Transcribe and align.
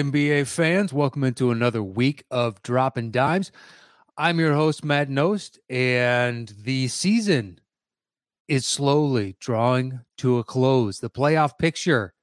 NBA 0.00 0.46
fans? 0.46 0.94
Welcome 0.94 1.24
into 1.24 1.50
another 1.50 1.82
week 1.82 2.24
of 2.30 2.62
Dropping 2.62 3.10
Dimes. 3.10 3.52
I'm 4.16 4.40
your 4.40 4.54
host, 4.54 4.82
Matt 4.82 5.10
Nost, 5.10 5.58
and 5.68 6.48
the 6.62 6.88
season 6.88 7.60
is 8.48 8.64
slowly 8.64 9.36
drawing 9.40 10.00
to 10.16 10.38
a 10.38 10.44
close. 10.44 11.00
The 11.00 11.10
playoff 11.10 11.58
picture 11.58 12.14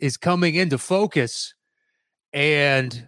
is 0.00 0.16
coming 0.16 0.56
into 0.56 0.76
focus. 0.76 1.54
And 2.32 3.06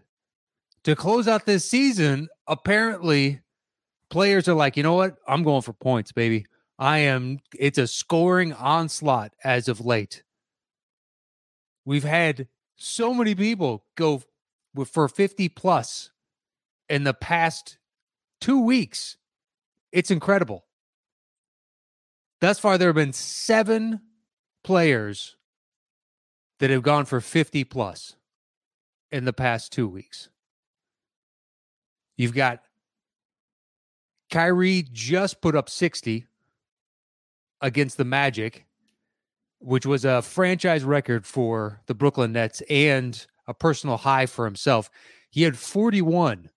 to 0.84 0.94
close 0.94 1.26
out 1.26 1.44
this 1.44 1.68
season, 1.68 2.28
apparently 2.46 3.40
players 4.08 4.46
are 4.46 4.54
like, 4.54 4.76
you 4.76 4.84
know 4.84 4.94
what? 4.94 5.16
I'm 5.26 5.42
going 5.42 5.62
for 5.62 5.72
points, 5.72 6.12
baby. 6.12 6.46
I 6.78 6.98
am, 6.98 7.40
it's 7.58 7.78
a 7.78 7.88
scoring 7.88 8.52
onslaught 8.52 9.32
as 9.42 9.66
of 9.66 9.84
late. 9.84 10.22
We've 11.84 12.04
had 12.04 12.46
so 12.76 13.14
many 13.14 13.34
people 13.34 13.84
go 13.96 14.22
for 14.86 15.08
50 15.08 15.48
plus 15.50 16.10
in 16.88 17.04
the 17.04 17.14
past 17.14 17.78
two 18.40 18.60
weeks. 18.60 19.16
It's 19.92 20.10
incredible. 20.10 20.64
Thus 22.40 22.58
far, 22.58 22.76
there 22.76 22.88
have 22.88 22.96
been 22.96 23.12
seven 23.12 24.00
players 24.62 25.36
that 26.58 26.70
have 26.70 26.82
gone 26.82 27.04
for 27.04 27.20
50 27.20 27.64
plus 27.64 28.16
in 29.10 29.24
the 29.24 29.32
past 29.32 29.72
two 29.72 29.88
weeks. 29.88 30.28
You've 32.16 32.34
got 32.34 32.62
Kyrie 34.30 34.84
just 34.92 35.40
put 35.40 35.54
up 35.54 35.68
60 35.68 36.26
against 37.60 37.96
the 37.96 38.04
Magic 38.04 38.66
which 39.64 39.86
was 39.86 40.04
a 40.04 40.20
franchise 40.20 40.84
record 40.84 41.24
for 41.24 41.80
the 41.86 41.94
Brooklyn 41.94 42.32
Nets 42.32 42.62
and 42.68 43.26
a 43.46 43.54
personal 43.54 43.96
high 43.96 44.26
for 44.26 44.44
himself. 44.44 44.90
He 45.30 45.42
had 45.42 45.56
41 45.56 46.50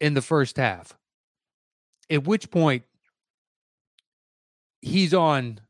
in 0.00 0.14
the 0.14 0.22
first 0.22 0.56
half, 0.56 0.96
at 2.08 2.24
which 2.24 2.50
point 2.50 2.84
he's 4.80 5.12
on, 5.12 5.60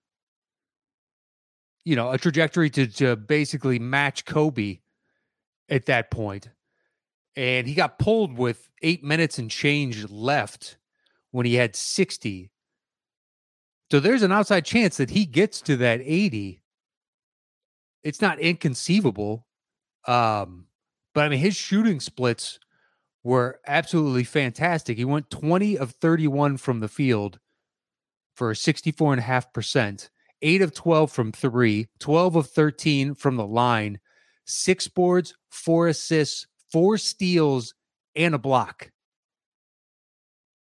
you 1.84 1.96
know, 1.96 2.12
a 2.12 2.18
trajectory 2.18 2.70
to, 2.70 2.86
to 2.86 3.16
basically 3.16 3.80
match 3.80 4.24
Kobe 4.24 4.78
at 5.68 5.86
that 5.86 6.08
point. 6.10 6.50
And 7.34 7.66
he 7.66 7.74
got 7.74 7.98
pulled 7.98 8.38
with 8.38 8.70
eight 8.82 9.02
minutes 9.02 9.38
and 9.38 9.50
change 9.50 10.08
left 10.08 10.76
when 11.32 11.46
he 11.46 11.56
had 11.56 11.74
60 11.74 12.52
so 13.90 14.00
there's 14.00 14.22
an 14.22 14.32
outside 14.32 14.64
chance 14.64 14.98
that 14.98 15.10
he 15.10 15.24
gets 15.24 15.60
to 15.62 15.76
that 15.78 16.00
80. 16.02 16.60
It's 18.02 18.20
not 18.20 18.38
inconceivable. 18.38 19.46
Um, 20.06 20.66
but 21.14 21.24
I 21.24 21.28
mean, 21.28 21.38
his 21.38 21.56
shooting 21.56 22.00
splits 22.00 22.58
were 23.24 23.60
absolutely 23.66 24.24
fantastic. 24.24 24.96
He 24.96 25.04
went 25.04 25.30
20 25.30 25.78
of 25.78 25.92
31 25.92 26.58
from 26.58 26.80
the 26.80 26.88
field 26.88 27.38
for 28.34 28.52
64.5%, 28.52 30.08
8 30.42 30.62
of 30.62 30.74
12 30.74 31.10
from 31.10 31.32
three, 31.32 31.88
12 31.98 32.36
of 32.36 32.46
13 32.50 33.14
from 33.14 33.36
the 33.36 33.46
line, 33.46 33.98
six 34.46 34.86
boards, 34.86 35.34
four 35.50 35.88
assists, 35.88 36.46
four 36.70 36.98
steals, 36.98 37.74
and 38.14 38.34
a 38.34 38.38
block. 38.38 38.90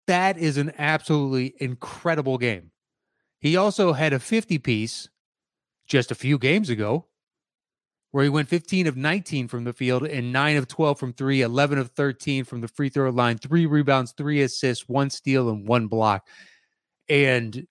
That 0.07 0.37
is 0.37 0.57
an 0.57 0.71
absolutely 0.77 1.55
incredible 1.59 2.37
game. 2.37 2.71
He 3.45 3.57
also 3.57 3.93
had 3.93 4.11
a 4.11 4.17
50 4.17 4.57
piece 4.57 5.07
just 5.85 6.09
a 6.09 6.15
few 6.15 6.39
games 6.39 6.71
ago 6.71 7.05
where 8.09 8.23
he 8.23 8.29
went 8.31 8.49
15 8.49 8.87
of 8.87 8.97
19 8.97 9.47
from 9.47 9.65
the 9.65 9.71
field 9.71 10.01
and 10.03 10.33
9 10.33 10.57
of 10.57 10.67
12 10.67 10.97
from 10.97 11.13
3, 11.13 11.43
11 11.43 11.77
of 11.77 11.91
13 11.91 12.43
from 12.43 12.61
the 12.61 12.67
free 12.67 12.89
throw 12.89 13.11
line, 13.11 13.37
3 13.37 13.67
rebounds, 13.67 14.15
3 14.17 14.41
assists, 14.41 14.89
1 14.89 15.11
steal 15.11 15.49
and 15.49 15.67
1 15.67 15.85
block. 15.85 16.27
And 17.07 17.67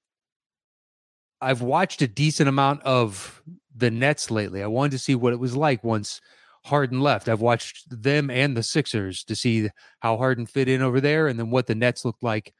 I've 1.40 1.62
watched 1.62 2.02
a 2.02 2.06
decent 2.06 2.48
amount 2.48 2.84
of 2.84 3.42
the 3.74 3.90
Nets 3.90 4.30
lately. 4.30 4.62
I 4.62 4.68
wanted 4.68 4.92
to 4.92 5.00
see 5.00 5.16
what 5.16 5.32
it 5.32 5.40
was 5.40 5.56
like 5.56 5.82
once 5.82 6.20
Harden 6.64 7.00
left. 7.00 7.28
I've 7.28 7.40
watched 7.40 7.86
them 7.90 8.30
and 8.30 8.56
the 8.56 8.62
Sixers 8.62 9.24
to 9.24 9.34
see 9.34 9.70
how 9.98 10.18
Harden 10.18 10.46
fit 10.46 10.68
in 10.68 10.82
over 10.82 11.00
there 11.00 11.26
and 11.26 11.36
then 11.36 11.50
what 11.50 11.66
the 11.66 11.74
Nets 11.74 12.04
looked 12.04 12.22
like 12.22 12.54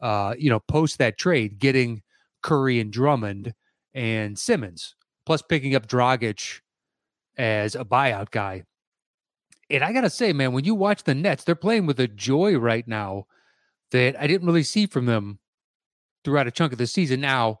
uh, 0.00 0.34
you 0.38 0.48
know, 0.48 0.60
post 0.60 0.96
that 0.96 1.18
trade, 1.18 1.58
getting 1.58 2.02
Curry 2.44 2.78
and 2.78 2.92
Drummond 2.92 3.54
and 3.94 4.38
Simmons, 4.38 4.94
plus 5.26 5.42
picking 5.42 5.74
up 5.74 5.88
Dragic 5.88 6.60
as 7.36 7.74
a 7.74 7.84
buyout 7.84 8.30
guy. 8.30 8.64
And 9.70 9.82
I 9.82 9.92
got 9.92 10.02
to 10.02 10.10
say, 10.10 10.32
man, 10.32 10.52
when 10.52 10.64
you 10.64 10.74
watch 10.74 11.04
the 11.04 11.14
Nets, 11.14 11.42
they're 11.42 11.54
playing 11.54 11.86
with 11.86 11.98
a 11.98 12.06
joy 12.06 12.56
right 12.56 12.86
now 12.86 13.26
that 13.90 14.20
I 14.20 14.26
didn't 14.26 14.46
really 14.46 14.62
see 14.62 14.86
from 14.86 15.06
them 15.06 15.38
throughout 16.22 16.46
a 16.46 16.50
chunk 16.50 16.72
of 16.72 16.78
the 16.78 16.86
season. 16.86 17.20
Now, 17.20 17.60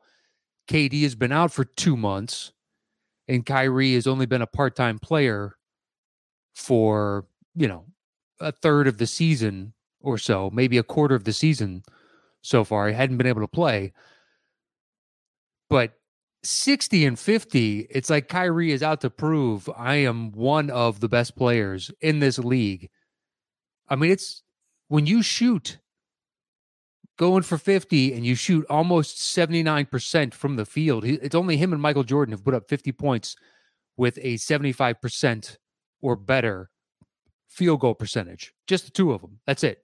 KD 0.68 1.02
has 1.02 1.14
been 1.14 1.32
out 1.32 1.50
for 1.50 1.64
two 1.64 1.96
months, 1.96 2.52
and 3.26 3.46
Kyrie 3.46 3.94
has 3.94 4.06
only 4.06 4.26
been 4.26 4.42
a 4.42 4.46
part 4.46 4.76
time 4.76 4.98
player 4.98 5.56
for, 6.54 7.24
you 7.54 7.66
know, 7.66 7.86
a 8.38 8.52
third 8.52 8.86
of 8.86 8.98
the 8.98 9.06
season 9.06 9.72
or 10.00 10.18
so, 10.18 10.50
maybe 10.52 10.76
a 10.76 10.82
quarter 10.82 11.14
of 11.14 11.24
the 11.24 11.32
season 11.32 11.82
so 12.42 12.64
far. 12.64 12.88
He 12.88 12.94
hadn't 12.94 13.16
been 13.16 13.26
able 13.26 13.40
to 13.40 13.48
play. 13.48 13.94
But 15.74 15.94
60 16.44 17.04
and 17.04 17.18
50, 17.18 17.88
it's 17.90 18.08
like 18.08 18.28
Kyrie 18.28 18.70
is 18.70 18.80
out 18.80 19.00
to 19.00 19.10
prove 19.10 19.68
I 19.76 19.96
am 19.96 20.30
one 20.30 20.70
of 20.70 21.00
the 21.00 21.08
best 21.08 21.34
players 21.34 21.90
in 22.00 22.20
this 22.20 22.38
league. 22.38 22.90
I 23.88 23.96
mean, 23.96 24.12
it's 24.12 24.44
when 24.86 25.08
you 25.08 25.20
shoot 25.20 25.80
going 27.18 27.42
for 27.42 27.58
50 27.58 28.12
and 28.12 28.24
you 28.24 28.36
shoot 28.36 28.64
almost 28.70 29.16
79% 29.16 30.32
from 30.32 30.54
the 30.54 30.64
field, 30.64 31.04
it's 31.04 31.34
only 31.34 31.56
him 31.56 31.72
and 31.72 31.82
Michael 31.82 32.04
Jordan 32.04 32.30
have 32.30 32.44
put 32.44 32.54
up 32.54 32.68
50 32.68 32.92
points 32.92 33.34
with 33.96 34.16
a 34.18 34.34
75% 34.34 35.56
or 36.02 36.14
better 36.14 36.70
field 37.48 37.80
goal 37.80 37.96
percentage. 37.96 38.54
Just 38.68 38.84
the 38.84 38.92
two 38.92 39.10
of 39.10 39.22
them. 39.22 39.40
That's 39.44 39.64
it. 39.64 39.82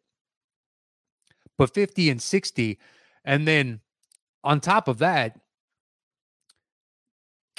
But 1.58 1.74
50 1.74 2.10
and 2.10 2.22
60. 2.22 2.78
And 3.24 3.48
then 3.48 3.80
on 4.44 4.60
top 4.60 4.86
of 4.86 4.98
that, 4.98 5.39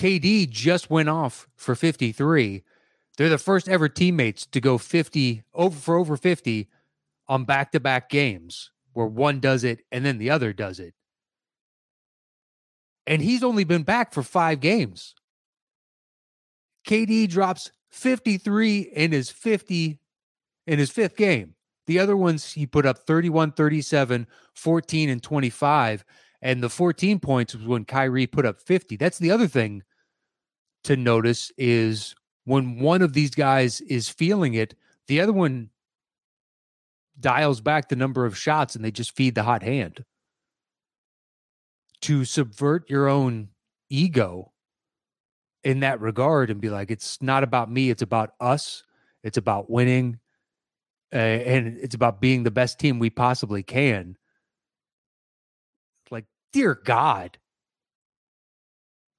KD 0.02 0.50
just 0.50 0.90
went 0.90 1.10
off 1.10 1.48
for 1.56 1.76
53. 1.76 2.64
They're 3.18 3.30
the 3.30 3.38
first 3.38 3.70
ever 3.70 3.88
teammates 3.88 4.48
to 4.48 4.60
go 4.60 4.80
50 4.80 5.44
over 5.54 5.80
for 5.80 5.96
over 5.96 6.18
50 6.18 6.68
on 7.28 7.46
back 7.46 7.72
to 7.74 7.80
back 7.80 8.10
games 8.10 8.72
where 8.94 9.06
one 9.06 9.40
does 9.40 9.64
it 9.64 9.82
and 9.92 10.04
then 10.04 10.18
the 10.18 10.32
other 10.32 10.54
does 10.54 10.80
it. 10.80 10.96
And 13.06 13.22
he's 13.22 13.44
only 13.44 13.64
been 13.64 13.84
back 13.84 14.12
for 14.12 14.24
five 14.24 14.60
games. 14.60 15.14
KD 16.88 17.30
drops 17.30 17.72
53 17.92 18.80
in 18.80 19.12
his 19.12 19.30
50 19.30 20.00
in 20.66 20.80
his 20.80 20.90
fifth 20.90 21.16
game. 21.16 21.54
The 21.86 22.00
other 22.00 22.18
ones 22.18 22.54
he 22.54 22.66
put 22.66 22.88
up 22.88 22.98
31, 23.06 23.52
37, 23.52 24.26
14, 24.56 25.10
and 25.12 25.22
25. 25.22 26.04
And 26.42 26.64
the 26.64 26.70
14 26.70 27.20
points 27.20 27.54
was 27.54 27.68
when 27.68 27.86
Kyrie 27.86 28.26
put 28.26 28.48
up 28.48 28.60
50. 28.60 28.96
That's 28.96 29.20
the 29.20 29.30
other 29.30 29.48
thing 29.48 29.84
to 30.84 30.96
notice 30.96 31.52
is 31.58 32.16
when 32.46 32.80
one 32.80 33.02
of 33.02 33.14
these 33.14 33.32
guys 33.32 33.82
is 33.82 34.10
feeling 34.10 34.54
it, 34.54 34.76
the 35.08 35.22
other 35.22 35.34
one 35.34 35.70
dials 37.20 37.62
back 37.62 37.90
the 37.90 37.96
number 37.96 38.26
of 38.26 38.38
shots 38.38 38.76
and 38.76 38.84
they 38.84 38.92
just 38.92 39.16
feed 39.16 39.36
the 39.36 39.44
hot 39.44 39.64
hand. 39.64 40.04
To 42.02 42.26
subvert 42.26 42.90
your 42.90 43.08
own 43.08 43.50
ego 43.90 44.52
in 45.64 45.82
that 45.82 46.02
regard 46.02 46.50
and 46.50 46.60
be 46.60 46.70
like, 46.70 46.90
it's 46.90 47.22
not 47.22 47.44
about 47.44 47.72
me, 47.72 47.92
it's 47.92 48.02
about 48.02 48.34
us, 48.40 48.84
it's 49.24 49.38
about 49.38 49.70
winning, 49.70 50.18
uh, 51.14 51.18
and 51.18 51.78
it's 51.78 51.94
about 51.94 52.20
being 52.20 52.42
the 52.42 52.50
best 52.50 52.80
team 52.80 52.98
we 52.98 53.12
possibly 53.12 53.62
can. 53.62 54.18
Like, 56.10 56.26
dear 56.54 56.74
God. 56.74 57.38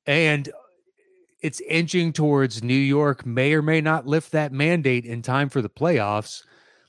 And 0.06 0.50
it's 1.43 1.61
inching 1.62 2.12
towards 2.12 2.62
New 2.62 2.75
York 2.75 3.27
may 3.27 3.53
or 3.53 3.62
may 3.62 3.81
not 3.81 4.06
lift 4.06 4.33
that 4.33 4.53
mandate 4.53 5.05
in 5.05 5.23
time 5.23 5.49
for 5.49 5.61
the 5.61 5.69
playoffs. 5.69 6.43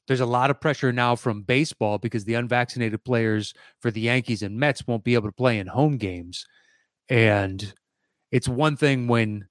There's 0.08 0.20
a 0.20 0.26
lot 0.26 0.52
of 0.52 0.62
pressure 0.62 0.94
now 0.94 1.16
from 1.16 1.42
baseball 1.42 1.98
because 1.98 2.26
the 2.26 2.36
unvaccinated 2.36 3.04
players 3.04 3.54
for 3.80 3.90
the 3.90 4.02
Yankees 4.02 4.44
and 4.44 4.58
Mets 4.58 4.86
won't 4.86 5.04
be 5.04 5.16
able 5.16 5.30
to 5.30 5.36
play 5.36 5.58
in 5.58 5.68
home 5.68 5.98
games. 5.98 6.46
And 7.10 7.74
it's 8.32 8.48
one 8.48 8.78
thing 8.78 9.08
when 9.08 9.48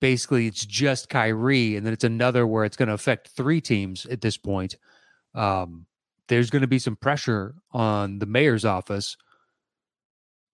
basically 0.00 0.46
it's 0.46 0.66
just 0.66 1.08
Kyrie, 1.08 1.76
and 1.76 1.86
then 1.86 1.92
it's 1.92 2.04
another 2.04 2.46
where 2.46 2.64
it's 2.64 2.76
going 2.76 2.88
to 2.88 2.94
affect 2.94 3.28
three 3.28 3.60
teams 3.60 4.04
at 4.06 4.20
this 4.20 4.36
point. 4.36 4.76
Um, 5.34 5.86
there's 6.28 6.50
going 6.50 6.62
to 6.62 6.68
be 6.68 6.78
some 6.78 6.96
pressure 6.96 7.54
on 7.72 8.18
the 8.18 8.26
mayor's 8.26 8.64
office 8.64 9.16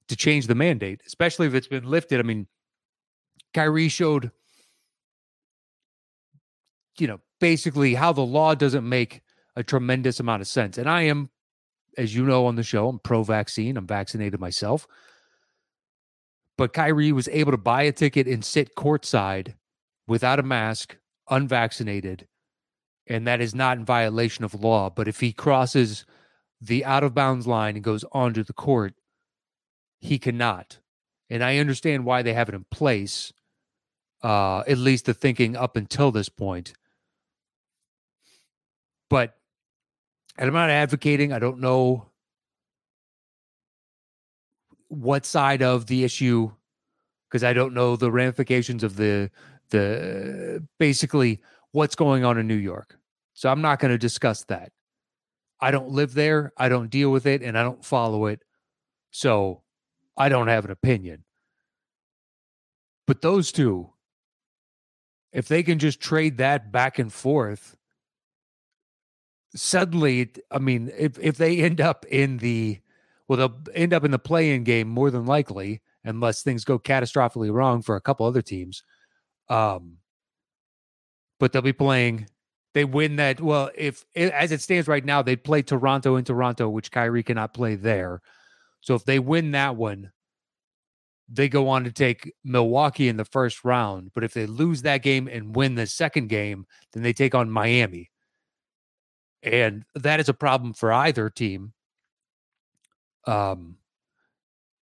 to 0.09 0.17
change 0.17 0.47
the 0.47 0.55
mandate, 0.55 1.01
especially 1.07 1.47
if 1.47 1.55
it's 1.55 1.67
been 1.67 1.85
lifted. 1.85 2.21
I 2.21 2.23
mean, 2.23 2.47
Kyrie 3.55 3.89
showed 3.89 4.31
you 6.99 7.07
know, 7.07 7.21
basically 7.41 7.95
how 7.95 8.13
the 8.13 8.21
law 8.23 8.55
doesn't 8.55 8.89
make 8.89 9.23
a 9.57 9.63
tremendous 9.63 10.21
amount 10.21 10.43
of 10.43 10.49
sense. 10.49 10.79
And 10.79 10.89
I 10.89 11.03
am, 11.03 11.31
as 11.97 12.15
you 12.15 12.25
know 12.25 12.47
on 12.47 12.57
the 12.57 12.63
show, 12.63 12.89
I'm 12.89 12.99
pro 12.99 13.23
vaccine, 13.23 13.77
I'm 13.77 13.87
vaccinated 13.87 14.41
myself. 14.41 14.87
But 16.59 16.73
Kyrie 16.73 17.13
was 17.13 17.29
able 17.29 17.53
to 17.53 17.59
buy 17.59 17.83
a 17.83 17.93
ticket 17.93 18.27
and 18.27 18.45
sit 18.45 18.77
courtside 18.77 19.55
without 20.07 20.39
a 20.39 20.43
mask, 20.43 20.97
unvaccinated, 21.31 22.29
and 23.07 23.27
that 23.27 23.41
is 23.41 23.55
not 23.55 23.79
in 23.79 23.85
violation 23.85 24.45
of 24.45 24.55
law. 24.55 24.91
But 24.91 25.09
if 25.09 25.21
he 25.21 25.33
crosses 25.33 26.05
the 26.61 26.85
out 26.85 27.03
of 27.03 27.15
bounds 27.15 27.47
line 27.47 27.75
and 27.75 27.85
goes 27.85 28.05
onto 28.13 28.45
the 28.45 28.53
court, 28.53 28.95
he 29.99 30.19
cannot. 30.19 30.79
And 31.31 31.43
I 31.43 31.59
understand 31.59 32.05
why 32.05 32.23
they 32.23 32.35
have 32.35 32.49
it 32.49 32.55
in 32.55 32.65
place, 32.71 33.33
uh, 34.23 34.61
at 34.61 34.79
least 34.79 35.07
the 35.07 35.15
thinking 35.15 35.57
up 35.57 35.77
until 35.77 36.11
this 36.11 36.29
point. 36.29 36.75
But 39.09 39.35
and 40.39 40.49
I'm 40.49 40.55
not 40.55 40.71
advocating, 40.71 41.33
I 41.33 41.39
don't 41.39 41.61
know 41.61 42.07
what 44.89 45.25
side 45.25 45.63
of 45.63 45.87
the 45.87 46.05
issue 46.05 46.51
because 47.29 47.45
I 47.45 47.53
don't 47.53 47.75
know 47.75 47.97
the 47.97 48.11
ramifications 48.11 48.83
of 48.83 48.97
the 48.97 49.31
the 49.71 50.63
basically 50.79 51.41
what's 51.73 51.95
going 51.95 52.25
on 52.25 52.39
in 52.39 52.47
New 52.47 52.55
York. 52.55 52.99
So 53.35 53.51
I'm 53.51 53.63
not 53.63 53.81
going 53.81 53.91
to 53.91 53.99
discuss 53.99 54.45
that. 54.45 54.73
I 55.61 55.71
don't 55.71 55.89
live 55.89 56.15
there, 56.15 56.53
I 56.57 56.69
don't 56.69 56.91
deal 56.91 57.11
with 57.11 57.27
it 57.27 57.43
and 57.43 57.57
I 57.57 57.63
don't 57.63 57.85
follow 57.85 58.27
it. 58.27 58.43
So 59.11 59.63
I 60.17 60.29
don't 60.29 60.49
have 60.49 60.65
an 60.65 60.71
opinion. 60.71 61.25
But 63.07 63.23
those 63.23 63.53
two 63.53 63.93
if 65.33 65.49
they 65.49 65.63
can 65.63 65.79
just 65.79 66.01
trade 66.01 66.39
that 66.39 66.73
back 66.73 66.99
and 66.99 67.13
forth 67.13 67.77
suddenly 69.55 70.33
I 70.51 70.59
mean 70.59 70.91
if 70.97 71.19
if 71.19 71.37
they 71.37 71.59
end 71.59 71.81
up 71.81 72.07
in 72.07 72.39
the 72.39 72.81
well 73.29 73.37
they'll 73.37 73.75
end 73.75 73.93
up 73.93 74.05
in 74.05 74.11
the 74.11 74.19
play-in 74.19 74.65
game 74.65 74.89
more 74.89 75.11
than 75.11 75.27
likely 75.27 75.83
unless 76.05 76.43
things 76.43 76.65
go 76.65 76.79
catastrophically 76.79 77.53
wrong 77.53 77.83
for 77.83 77.97
a 77.97 78.01
couple 78.01 78.27
other 78.27 78.43
teams. 78.43 78.83
Um, 79.49 79.99
but 81.39 81.53
they'll 81.53 81.63
be 81.63 81.73
playing. 81.73 82.29
They 82.75 82.85
win 82.85 83.17
that. 83.17 83.41
Well, 83.41 83.71
if 83.77 84.05
as 84.17 84.53
it 84.53 84.61
stands 84.61 84.89
right 84.89 85.05
now, 85.05 85.23
they'd 85.23 85.45
play 85.45 85.63
Toronto 85.63 86.17
in 86.17 86.25
Toronto, 86.25 86.69
which 86.69 86.91
Kyrie 86.91 87.23
cannot 87.23 87.55
play 87.55 87.75
there. 87.75 88.23
So 88.81 88.95
if 88.95 89.05
they 89.05 89.19
win 89.19 89.51
that 89.53 89.77
one, 89.77 90.13
they 91.35 91.49
go 91.49 91.69
on 91.69 91.85
to 91.85 91.91
take 91.91 92.33
Milwaukee 92.45 93.09
in 93.09 93.17
the 93.17 93.25
first 93.25 93.65
round. 93.65 94.11
But 94.15 94.23
if 94.23 94.35
they 94.35 94.45
lose 94.45 94.83
that 94.83 95.03
game 95.03 95.29
and 95.29 95.57
win 95.57 95.77
the 95.77 95.87
second 95.87 96.29
game, 96.29 96.67
then 96.93 97.03
they 97.03 97.15
take 97.15 97.35
on 97.35 97.51
Miami. 97.51 98.11
And 99.43 99.85
that 99.95 100.21
is 100.21 100.29
a 100.29 100.35
problem 100.35 100.75
for 100.75 100.93
either 100.93 101.31
team. 101.31 101.73
Um, 103.27 103.77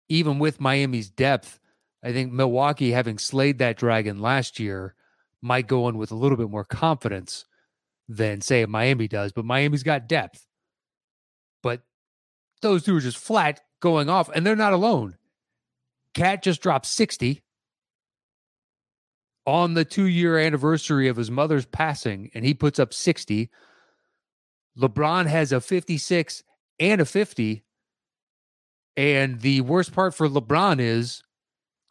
even 0.09 0.41
with 0.41 0.61
Miami's 0.61 1.09
depth, 1.09 1.61
I 2.03 2.13
think 2.13 2.33
Milwaukee, 2.33 2.91
having 2.91 3.19
slayed 3.19 3.59
that 3.59 3.77
dragon 3.77 4.21
last 4.21 4.59
year, 4.59 4.97
might 5.41 5.69
go 5.69 5.89
in 5.89 5.99
with 5.99 6.11
a 6.11 6.17
little 6.17 6.37
bit 6.37 6.51
more 6.51 6.65
confidence 6.65 7.45
than, 8.09 8.41
say, 8.41 8.67
Miami 8.67 9.07
does. 9.07 9.33
But 9.33 9.45
Miami's 9.45 9.85
got 9.85 10.09
depth. 10.09 10.47
But 11.63 11.83
those 12.61 12.83
two 12.83 12.97
are 12.97 13.01
just 13.01 13.19
flat 13.19 13.61
going 13.81 14.09
off, 14.09 14.29
and 14.35 14.45
they're 14.45 14.57
not 14.57 14.73
alone. 14.73 15.17
Cat 16.15 16.43
just 16.43 16.61
dropped 16.63 16.87
60 16.87 17.43
on 19.47 19.75
the 19.75 19.85
two 19.85 20.07
year 20.07 20.39
anniversary 20.39 21.09
of 21.09 21.17
his 21.17 21.31
mother's 21.31 21.67
passing, 21.67 22.31
and 22.35 22.45
he 22.45 22.55
puts 22.55 22.79
up 22.79 22.93
60. 22.93 23.51
LeBron 24.79 25.27
has 25.27 25.53
a 25.53 25.61
56 25.61 26.43
and 26.79 27.01
a 27.01 27.05
50 27.05 27.65
and 28.97 29.41
the 29.41 29.61
worst 29.63 29.93
part 29.93 30.15
for 30.15 30.29
LeBron 30.29 30.81
is 30.81 31.23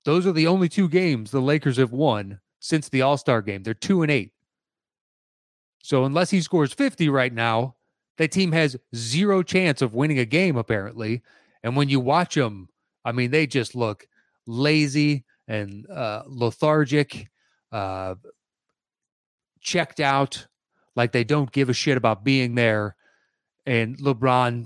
those 0.05 0.27
are 0.27 0.31
the 0.31 0.47
only 0.47 0.69
two 0.69 0.89
games 0.89 1.31
the 1.31 1.41
Lakers 1.41 1.77
have 1.77 1.91
won 1.91 2.39
since 2.59 2.89
the 2.89 3.01
All 3.01 3.17
Star 3.17 3.41
game. 3.41 3.63
They're 3.63 3.73
two 3.73 4.01
and 4.01 4.11
eight. 4.11 4.31
So 5.81 6.05
unless 6.05 6.29
he 6.29 6.41
scores 6.41 6.73
50 6.73 7.09
right 7.09 7.33
now, 7.33 7.75
that 8.17 8.31
team 8.31 8.51
has 8.51 8.75
zero 8.93 9.43
chance 9.43 9.81
of 9.81 9.93
winning 9.93 10.19
a 10.19 10.25
game, 10.25 10.57
apparently. 10.57 11.21
And 11.63 11.75
when 11.75 11.89
you 11.89 11.99
watch 11.99 12.35
them, 12.35 12.67
I 13.05 13.13
mean, 13.13 13.31
they 13.31 13.47
just 13.47 13.75
look 13.75 14.07
lazy 14.49 15.23
and 15.47 15.89
uh, 15.89 16.23
lethargic, 16.25 17.29
uh, 17.71 18.15
checked 19.61 19.99
out, 19.99 20.47
like 20.95 21.11
they 21.11 21.23
don't 21.23 21.51
give 21.51 21.69
a 21.69 21.73
shit 21.73 21.97
about 21.97 22.23
being 22.23 22.55
there. 22.55 22.95
And 23.65 23.97
LeBron 23.99 24.65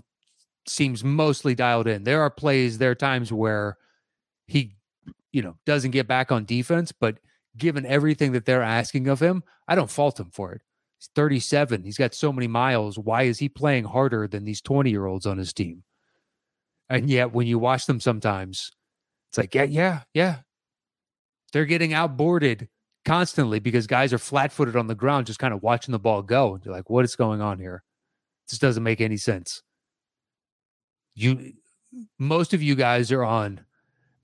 seems 0.68 1.04
mostly 1.04 1.56
dialed 1.56 1.88
in. 1.88 2.04
There 2.04 2.22
are 2.22 2.30
plays, 2.30 2.78
there 2.78 2.92
are 2.92 2.96
times 2.96 3.32
where 3.32 3.78
he, 4.48 4.76
you 5.32 5.42
know, 5.42 5.58
doesn't 5.66 5.92
get 5.92 6.08
back 6.08 6.32
on 6.32 6.46
defense, 6.46 6.92
but 6.92 7.18
given 7.58 7.86
everything 7.86 8.32
that 8.32 8.46
they're 8.46 8.64
asking 8.64 9.08
of 9.08 9.22
him, 9.22 9.44
I 9.68 9.76
don't 9.76 9.92
fault 9.92 10.20
him 10.20 10.32
for 10.32 10.54
it. 10.54 10.62
He's 10.98 11.10
37. 11.16 11.84
He's 11.84 11.98
got 11.98 12.14
so 12.14 12.32
many 12.32 12.48
miles. 12.48 12.98
Why 12.98 13.24
is 13.24 13.40
he 13.40 13.50
playing 13.50 13.86
harder 13.86 14.28
than 14.28 14.46
these 14.46 14.62
20 14.62 14.90
year 14.90 15.06
olds 15.06 15.26
on 15.26 15.38
his 15.38 15.54
team? 15.54 15.84
And 16.90 17.10
yet, 17.10 17.34
when 17.34 17.48
you 17.48 17.60
watch 17.60 17.86
them 17.86 18.00
sometimes, 18.00 18.72
it's 19.34 19.38
like, 19.38 19.54
yeah, 19.54 19.64
yeah, 19.64 20.02
yeah. 20.14 20.38
They're 21.52 21.66
getting 21.66 21.92
outboarded 21.92 22.70
constantly 23.04 23.60
because 23.60 23.88
guys 23.88 24.14
are 24.14 24.18
flat 24.18 24.54
footed 24.54 24.76
on 24.76 24.88
the 24.88 24.96
ground, 24.96 25.28
just 25.28 25.40
kind 25.40 25.54
of 25.54 25.62
watching 25.62 25.92
the 25.92 26.00
ball 26.00 26.22
go. 26.22 26.56
And 26.56 26.64
you're 26.64 26.74
like, 26.74 26.90
what 26.90 27.04
is 27.04 27.16
going 27.16 27.42
on 27.42 27.60
here? 27.60 27.84
This 28.50 28.60
doesn't 28.60 28.84
make 28.84 29.02
any 29.02 29.18
sense 29.18 29.62
you 31.16 31.54
most 32.18 32.54
of 32.54 32.62
you 32.62 32.76
guys 32.76 33.12
are 33.12 33.24
on 33.24 33.62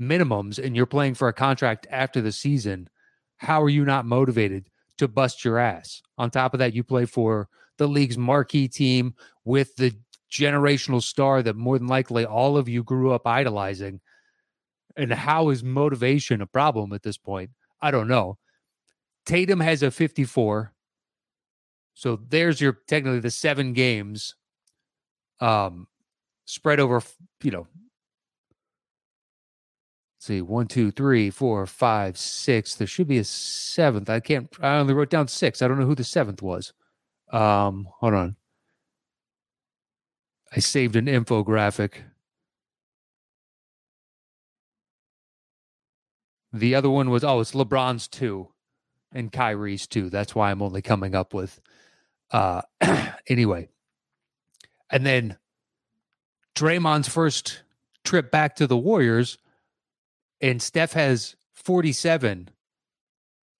minimums 0.02 0.64
and 0.64 0.76
you're 0.76 0.86
playing 0.86 1.14
for 1.14 1.28
a 1.28 1.34
contract 1.34 1.88
after 1.92 2.22
the 2.22 2.32
season. 2.32 2.90
How 3.38 3.62
are 3.62 3.70
you 3.70 3.86
not 3.86 4.06
motivated 4.06 4.70
to 4.98 5.08
bust 5.08 5.46
your 5.46 5.60
ass? 5.60 6.02
On 6.18 6.30
top 6.30 6.54
of 6.54 6.60
that, 6.60 6.74
you 6.74 6.84
play 6.84 7.06
for 7.06 7.48
the 7.78 7.88
league's 7.88 8.18
marquee 8.18 8.68
team 8.68 9.14
with 9.46 9.76
the 9.76 9.94
generational 10.32 11.02
star 11.02 11.42
that 11.44 11.56
more 11.56 11.78
than 11.78 11.88
likely 11.88 12.26
all 12.26 12.58
of 12.58 12.68
you 12.68 12.84
grew 12.84 13.12
up 13.14 13.26
idolizing. 13.26 14.02
And 15.00 15.14
how 15.14 15.48
is 15.48 15.64
motivation 15.64 16.42
a 16.42 16.46
problem 16.46 16.92
at 16.92 17.04
this 17.04 17.18
point? 17.18 17.52
I 17.82 17.90
don't 17.90 18.10
know. 18.10 18.38
Tatum 19.26 19.62
has 19.62 19.82
a 19.82 19.92
54. 19.92 20.74
So 21.94 22.20
there's 22.28 22.60
your 22.60 22.80
technically 22.86 23.22
the 23.22 23.32
seven 23.32 23.72
games. 23.72 24.36
Um, 25.40 25.88
spread 26.44 26.82
over, 26.82 27.02
you 27.42 27.52
know, 27.52 27.68
see, 30.18 30.42
one, 30.42 30.68
two, 30.68 30.92
three, 30.92 31.30
four, 31.30 31.66
five, 31.66 32.18
six. 32.18 32.76
There 32.76 32.88
should 32.88 33.08
be 33.08 33.20
a 33.20 33.24
seventh. 33.24 34.10
I 34.10 34.20
can't, 34.20 34.50
I 34.62 34.78
only 34.78 34.94
wrote 34.94 35.10
down 35.10 35.30
six. 35.30 35.62
I 35.62 35.70
don't 35.70 35.80
know 35.80 35.86
who 35.86 35.96
the 35.96 36.04
seventh 36.04 36.42
was. 36.42 36.74
Um, 37.32 37.88
hold 38.00 38.16
on. 38.16 38.36
I 40.52 40.60
saved 40.60 40.98
an 40.98 41.06
infographic. 41.06 41.92
The 46.52 46.76
other 46.76 46.90
one 46.90 47.10
was, 47.10 47.24
oh, 47.24 47.40
it's 47.40 47.52
LeBron's 47.52 48.08
two 48.08 48.50
and 49.12 49.32
Kyrie's 49.32 49.88
two. 49.88 50.10
That's 50.10 50.36
why 50.36 50.52
I'm 50.52 50.62
only 50.62 50.82
coming 50.82 51.16
up 51.16 51.34
with, 51.34 51.60
uh, 52.32 52.62
anyway. 53.28 53.70
And 54.92 55.06
then 55.06 55.38
Draymond's 56.56 57.08
first 57.08 57.64
trip 58.04 58.32
back 58.32 58.56
to 58.56 58.68
the 58.68 58.78
Warriors, 58.78 59.38
and 60.42 60.62
Steph 60.62 60.94
has 60.94 61.36
47, 61.54 62.50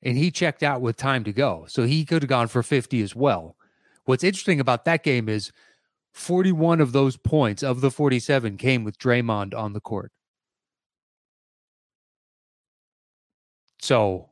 and 0.02 0.18
he 0.18 0.32
checked 0.32 0.64
out 0.64 0.82
with 0.82 0.98
time 0.98 1.24
to 1.26 1.34
go. 1.34 1.66
So 1.68 1.84
he 1.84 2.06
could 2.06 2.24
have 2.24 2.30
gone 2.30 2.48
for 2.48 2.64
50 2.64 3.02
as 3.02 3.16
well. 3.16 3.56
What's 4.06 4.24
interesting 4.24 4.60
about 4.60 4.86
that 4.86 5.04
game 5.04 5.30
is 5.30 5.52
41 6.14 6.82
of 6.82 6.92
those 6.92 7.16
points 7.18 7.62
of 7.62 7.82
the 7.82 7.92
47 7.92 8.58
came 8.58 8.84
with 8.84 8.98
Draymond 8.98 9.54
on 9.54 9.74
the 9.74 9.80
court. 9.80 10.12
So 13.80 14.30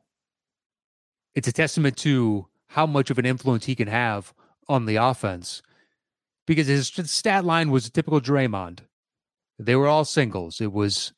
it's 1.34 1.48
a 1.48 1.52
testament 1.52 1.96
to 1.98 2.46
how 2.68 2.86
much 2.86 3.10
of 3.10 3.18
an 3.18 3.26
influence 3.26 3.64
he 3.64 3.74
can 3.74 3.88
have 3.88 4.32
on 4.68 4.86
the 4.86 4.96
offense 4.96 5.62
because 6.46 6.66
his 6.66 6.88
stat 6.88 7.44
line 7.44 7.70
was 7.70 7.86
a 7.86 7.90
typical 7.90 8.20
Draymond. 8.20 8.80
They 9.58 9.76
were 9.76 9.88
all 9.88 10.04
singles. 10.04 10.60
It 10.60 10.72
was 10.72 11.12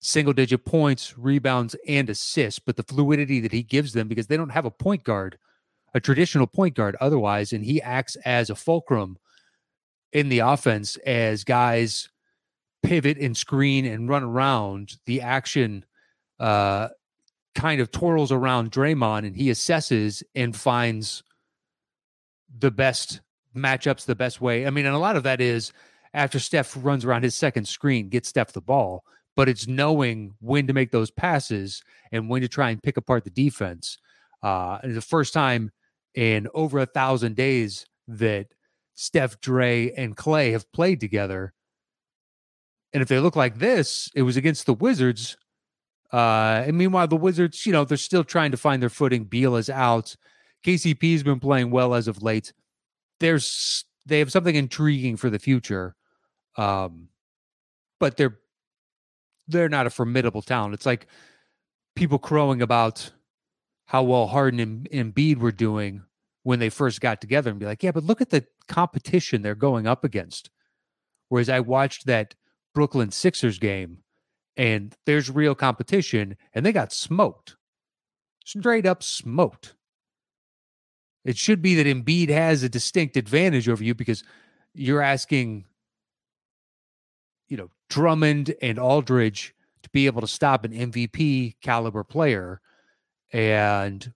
single 0.00 0.32
digit 0.32 0.64
points, 0.64 1.16
rebounds, 1.16 1.74
and 1.88 2.10
assists, 2.10 2.58
but 2.58 2.76
the 2.76 2.82
fluidity 2.82 3.40
that 3.40 3.52
he 3.52 3.62
gives 3.62 3.92
them 3.92 4.08
because 4.08 4.26
they 4.26 4.36
don't 4.36 4.50
have 4.50 4.66
a 4.66 4.70
point 4.70 5.04
guard, 5.04 5.38
a 5.94 6.00
traditional 6.00 6.46
point 6.46 6.74
guard 6.74 6.96
otherwise, 7.00 7.52
and 7.52 7.64
he 7.64 7.80
acts 7.80 8.16
as 8.24 8.50
a 8.50 8.54
fulcrum 8.54 9.16
in 10.12 10.28
the 10.28 10.40
offense 10.40 10.96
as 10.98 11.44
guys 11.44 12.10
pivot 12.82 13.16
and 13.18 13.36
screen 13.36 13.86
and 13.86 14.08
run 14.08 14.22
around. 14.22 14.96
The 15.06 15.22
action 15.22 15.84
uh, 16.38 16.88
kind 17.54 17.80
of 17.80 17.90
twirls 17.90 18.32
around 18.32 18.72
Draymond 18.72 19.26
and 19.26 19.36
he 19.36 19.50
assesses 19.50 20.22
and 20.34 20.54
finds 20.54 21.22
the 22.58 22.70
best 22.70 23.20
matchups, 23.56 24.04
the 24.04 24.14
best 24.14 24.40
way. 24.40 24.66
I 24.66 24.70
mean, 24.70 24.86
and 24.86 24.94
a 24.94 24.98
lot 24.98 25.16
of 25.16 25.22
that 25.24 25.40
is 25.40 25.72
after 26.12 26.38
Steph 26.38 26.76
runs 26.80 27.04
around 27.04 27.24
his 27.24 27.34
second 27.34 27.66
screen, 27.66 28.08
get 28.08 28.26
Steph 28.26 28.52
the 28.52 28.60
ball, 28.60 29.04
but 29.36 29.48
it's 29.48 29.66
knowing 29.66 30.34
when 30.40 30.66
to 30.66 30.72
make 30.72 30.90
those 30.90 31.10
passes 31.10 31.82
and 32.12 32.28
when 32.28 32.42
to 32.42 32.48
try 32.48 32.70
and 32.70 32.82
pick 32.82 32.96
apart 32.96 33.24
the 33.24 33.30
defense. 33.30 33.98
Uh, 34.42 34.78
the 34.84 35.00
first 35.00 35.32
time 35.32 35.70
in 36.14 36.48
over 36.54 36.78
a 36.78 36.86
thousand 36.86 37.34
days 37.34 37.86
that 38.06 38.46
Steph, 38.94 39.40
Dre, 39.40 39.90
and 39.96 40.16
Clay 40.16 40.52
have 40.52 40.70
played 40.72 41.00
together. 41.00 41.52
And 42.92 43.02
if 43.02 43.08
they 43.08 43.18
look 43.18 43.34
like 43.34 43.58
this, 43.58 44.08
it 44.14 44.22
was 44.22 44.36
against 44.36 44.66
the 44.66 44.74
Wizards. 44.74 45.36
Uh, 46.14 46.62
and 46.64 46.78
meanwhile, 46.78 47.08
the 47.08 47.16
Wizards, 47.16 47.66
you 47.66 47.72
know, 47.72 47.84
they're 47.84 47.96
still 47.96 48.22
trying 48.22 48.52
to 48.52 48.56
find 48.56 48.80
their 48.80 48.88
footing. 48.88 49.24
Beal 49.24 49.56
is 49.56 49.68
out. 49.68 50.14
KCP's 50.64 51.24
been 51.24 51.40
playing 51.40 51.72
well 51.72 51.92
as 51.92 52.06
of 52.06 52.22
late. 52.22 52.52
There's 53.18 53.84
they 54.06 54.20
have 54.20 54.30
something 54.30 54.54
intriguing 54.54 55.16
for 55.16 55.28
the 55.28 55.40
future. 55.40 55.96
Um, 56.56 57.08
but 57.98 58.16
they're 58.16 58.38
they're 59.48 59.68
not 59.68 59.88
a 59.88 59.90
formidable 59.90 60.40
talent. 60.40 60.74
It's 60.74 60.86
like 60.86 61.08
people 61.96 62.20
crowing 62.20 62.62
about 62.62 63.10
how 63.86 64.04
well 64.04 64.28
Harden 64.28 64.60
and 64.60 64.88
Embiid 64.90 65.38
were 65.38 65.50
doing 65.50 66.02
when 66.44 66.60
they 66.60 66.70
first 66.70 67.00
got 67.00 67.20
together 67.20 67.50
and 67.50 67.58
be 67.58 67.66
like, 67.66 67.82
yeah, 67.82 67.90
but 67.90 68.04
look 68.04 68.20
at 68.20 68.30
the 68.30 68.46
competition 68.68 69.42
they're 69.42 69.56
going 69.56 69.88
up 69.88 70.04
against. 70.04 70.48
Whereas 71.28 71.48
I 71.48 71.58
watched 71.58 72.06
that 72.06 72.36
Brooklyn 72.72 73.10
Sixers 73.10 73.58
game 73.58 74.03
and 74.56 74.94
there's 75.06 75.30
real 75.30 75.54
competition 75.54 76.36
and 76.54 76.64
they 76.64 76.72
got 76.72 76.92
smoked. 76.92 77.56
Straight 78.44 78.86
up 78.86 79.02
smoked. 79.02 79.74
It 81.24 81.38
should 81.38 81.62
be 81.62 81.74
that 81.76 81.86
Embiid 81.86 82.28
has 82.28 82.62
a 82.62 82.68
distinct 82.68 83.16
advantage 83.16 83.68
over 83.68 83.82
you 83.82 83.94
because 83.94 84.22
you're 84.74 85.00
asking, 85.00 85.64
you 87.48 87.56
know, 87.56 87.70
Drummond 87.88 88.54
and 88.60 88.78
Aldridge 88.78 89.54
to 89.82 89.90
be 89.90 90.06
able 90.06 90.20
to 90.20 90.26
stop 90.26 90.64
an 90.64 90.72
MVP 90.72 91.56
caliber 91.62 92.04
player. 92.04 92.60
And 93.32 94.12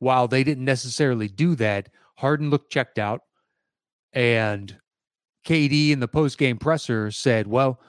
while 0.00 0.26
they 0.26 0.42
didn't 0.42 0.64
necessarily 0.64 1.28
do 1.28 1.54
that, 1.56 1.88
Harden 2.16 2.50
looked 2.50 2.72
checked 2.72 2.98
out. 2.98 3.22
And 4.12 4.76
KD 5.46 5.90
in 5.90 6.00
the 6.00 6.08
post 6.08 6.38
game 6.38 6.58
presser 6.58 7.10
said, 7.10 7.46
Well, 7.46 7.80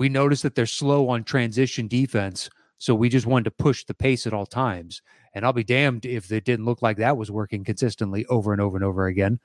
we 0.00 0.08
noticed 0.08 0.42
that 0.42 0.54
they're 0.54 0.64
slow 0.64 1.10
on 1.10 1.22
transition 1.22 1.86
defense. 1.86 2.48
So 2.78 2.94
we 2.94 3.10
just 3.10 3.26
wanted 3.26 3.44
to 3.44 3.50
push 3.50 3.84
the 3.84 3.92
pace 3.92 4.26
at 4.26 4.32
all 4.32 4.46
times. 4.46 5.02
And 5.34 5.44
I'll 5.44 5.52
be 5.52 5.62
damned 5.62 6.06
if 6.06 6.32
it 6.32 6.46
didn't 6.46 6.64
look 6.64 6.80
like 6.80 6.96
that 6.96 7.18
was 7.18 7.30
working 7.30 7.64
consistently 7.64 8.24
over 8.24 8.52
and 8.52 8.62
over 8.62 8.78
and 8.78 8.84
over 8.84 9.08
again. 9.08 9.40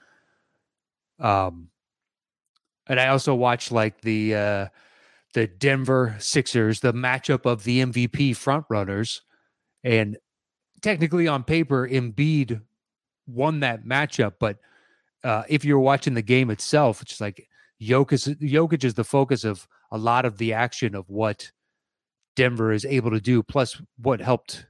Um, 1.20 1.68
and 2.88 3.02
I 3.02 3.10
also 3.10 3.36
watched 3.36 3.74
like 3.74 4.00
the 4.00 4.34
uh, 4.34 4.68
the 5.34 5.48
Denver 5.48 6.16
Sixers, 6.20 6.80
the 6.80 6.94
matchup 6.94 7.46
of 7.46 7.66
the 7.66 7.82
MVP 7.82 8.30
frontrunners, 8.32 9.20
and 9.84 10.16
technically 10.82 11.28
on 11.28 11.44
paper, 11.44 11.86
Embiid 11.86 12.62
won 13.28 13.60
that 13.60 13.84
matchup. 13.84 14.36
But 14.40 14.60
uh, 15.22 15.44
if 15.50 15.66
you're 15.66 15.80
watching 15.80 16.14
the 16.14 16.22
game 16.22 16.50
itself, 16.50 17.02
it's 17.02 17.20
like 17.20 17.46
Jokic, 17.82 18.38
Jokic 18.40 18.84
is 18.84 18.94
the 18.94 19.04
focus 19.04 19.44
of 19.44 19.68
a 19.92 19.98
lot 19.98 20.26
of 20.26 20.38
the 20.38 20.54
action 20.54 20.96
of 20.96 21.10
what 21.10 21.52
Denver 22.36 22.72
is 22.72 22.86
able 22.86 23.12
to 23.12 23.22
do, 23.22 23.44
plus 23.44 23.82
what 23.98 24.22
helped 24.22 24.66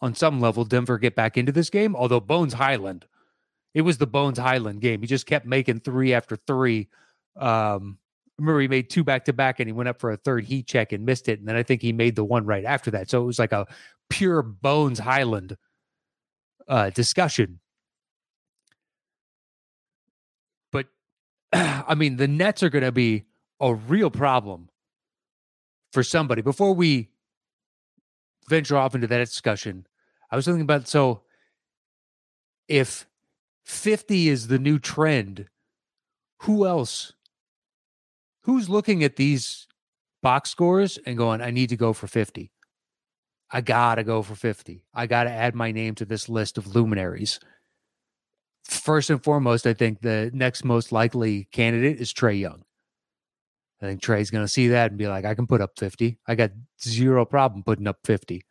on 0.00 0.14
some 0.14 0.40
level 0.40 0.64
Denver 0.64 0.98
get 0.98 1.14
back 1.14 1.38
into 1.38 1.52
this 1.52 1.70
game. 1.70 1.94
Although 1.94 2.20
Bones 2.20 2.54
Hyland, 2.54 3.06
it 3.74 3.82
was 3.82 3.98
the 3.98 4.06
Bones 4.06 4.38
Hyland 4.38 4.80
game. 4.80 5.00
He 5.00 5.06
just 5.06 5.26
kept 5.26 5.46
making 5.46 5.80
three 5.80 6.12
after 6.12 6.36
three. 6.36 6.88
Um, 7.36 7.98
remember 8.38 8.60
he 8.60 8.68
made 8.68 8.90
two 8.90 9.04
back 9.04 9.24
to 9.26 9.32
back 9.32 9.60
and 9.60 9.68
he 9.68 9.72
went 9.72 9.88
up 9.88 10.00
for 10.00 10.10
a 10.10 10.16
third 10.16 10.44
heat 10.44 10.66
check 10.66 10.92
and 10.92 11.06
missed 11.06 11.28
it. 11.28 11.38
And 11.38 11.48
then 11.48 11.56
I 11.56 11.62
think 11.62 11.80
he 11.80 11.92
made 11.92 12.16
the 12.16 12.24
one 12.24 12.44
right 12.44 12.64
after 12.64 12.90
that. 12.90 13.08
So 13.08 13.22
it 13.22 13.26
was 13.26 13.38
like 13.38 13.52
a 13.52 13.66
pure 14.10 14.42
Bones 14.42 14.98
Hyland 14.98 15.56
uh, 16.68 16.90
discussion. 16.90 17.60
But 20.72 20.86
I 21.86 21.94
mean, 21.94 22.16
the 22.16 22.28
Nets 22.28 22.62
are 22.62 22.70
going 22.70 22.84
to 22.84 22.92
be 22.92 23.24
a 23.60 23.74
real 23.74 24.10
problem 24.10 24.68
for 25.92 26.02
somebody. 26.02 26.42
Before 26.42 26.74
we 26.74 27.10
venture 28.48 28.76
off 28.76 28.94
into 28.94 29.06
that 29.06 29.18
discussion, 29.18 29.86
I 30.30 30.36
was 30.36 30.46
thinking 30.46 30.62
about 30.62 30.88
so 30.88 31.22
if 32.68 33.06
50 33.64 34.28
is 34.28 34.48
the 34.48 34.58
new 34.58 34.78
trend, 34.78 35.46
who 36.40 36.66
else? 36.66 37.12
Who's 38.44 38.68
looking 38.68 39.04
at 39.04 39.16
these 39.16 39.68
box 40.22 40.50
scores 40.50 40.98
and 41.06 41.16
going, 41.16 41.40
I 41.40 41.50
need 41.50 41.68
to 41.68 41.76
go 41.76 41.92
for 41.92 42.06
50? 42.06 42.50
I 43.50 43.60
gotta 43.60 44.02
go 44.02 44.22
for 44.22 44.34
50. 44.34 44.82
I 44.94 45.06
gotta 45.06 45.30
add 45.30 45.54
my 45.54 45.70
name 45.70 45.94
to 45.96 46.06
this 46.06 46.28
list 46.28 46.56
of 46.56 46.74
luminaries. 46.74 47.38
First 48.64 49.10
and 49.10 49.22
foremost, 49.22 49.66
I 49.66 49.74
think 49.74 50.00
the 50.00 50.30
next 50.32 50.64
most 50.64 50.92
likely 50.92 51.48
candidate 51.52 52.00
is 52.00 52.12
Trae 52.12 52.38
Young. 52.38 52.62
I 53.82 53.86
think 53.86 54.00
Trae's 54.00 54.30
going 54.30 54.44
to 54.44 54.52
see 54.52 54.68
that 54.68 54.92
and 54.92 54.98
be 54.98 55.08
like, 55.08 55.24
I 55.24 55.34
can 55.34 55.48
put 55.48 55.60
up 55.60 55.72
50. 55.76 56.16
I 56.28 56.36
got 56.36 56.52
zero 56.80 57.24
problem 57.24 57.64
putting 57.64 57.88
up 57.88 57.98
50. 58.04 58.42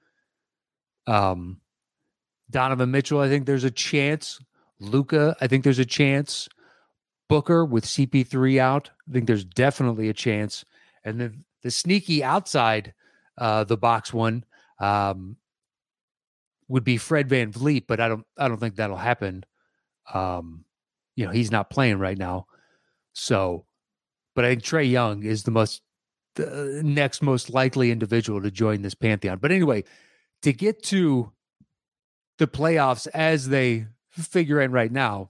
Um, 1.08 1.62
Donovan 2.50 2.92
Mitchell, 2.92 3.22
I 3.22 3.30
think 3.30 3.46
there's 3.46 3.64
a 3.64 3.72
chance. 3.72 4.40
Luka, 4.80 5.38
I 5.40 5.48
think 5.48 5.64
there's 5.64 5.80
a 5.80 5.86
chance. 5.86 6.50
Booker 7.30 7.64
with 7.64 7.86
CP3 7.86 8.60
out, 8.60 8.90
I 9.08 9.14
think 9.14 9.26
there's 9.26 9.46
definitely 9.46 10.10
a 10.10 10.14
chance. 10.14 10.66
And 11.06 11.22
then 11.22 11.46
the 11.64 11.72
sneaky 11.72 12.22
outside 12.24 12.94
uh, 13.38 13.64
the 13.64 13.78
box 13.78 14.14
one 14.14 14.44
um, 14.80 15.38
would 16.68 16.84
be 16.84 16.98
Fred 16.98 17.30
VanVleet, 17.30 17.86
but 17.88 18.02
I 18.02 18.10
don't 18.10 18.26
I 18.38 18.50
don't 18.50 18.60
think 18.60 18.76
that'll 18.76 18.98
happen. 18.98 19.46
Um, 20.14 20.66
you 21.16 21.26
know, 21.26 21.32
he's 21.32 21.52
not 21.52 21.70
playing 21.70 22.00
right 22.00 22.18
now. 22.18 22.48
So, 23.14 23.66
but 24.36 24.46
I 24.46 24.50
think 24.50 24.64
Trae 24.64 24.90
Young 24.90 25.24
is 25.24 25.44
the 25.44 25.52
most 25.52 25.82
the 26.36 26.82
next 26.84 27.22
most 27.22 27.50
likely 27.50 27.92
individual 27.92 28.42
to 28.42 28.52
join 28.52 28.82
this 28.82 28.94
pantheon. 28.96 29.40
But 29.40 29.52
anyway, 29.52 29.84
to 30.44 30.54
get 30.54 30.82
to 30.84 31.32
the 32.38 32.48
playoffs 32.48 33.08
as 33.14 33.50
they 33.50 33.88
figure 34.10 34.62
in 34.62 34.72
right 34.72 34.92
now. 34.92 35.30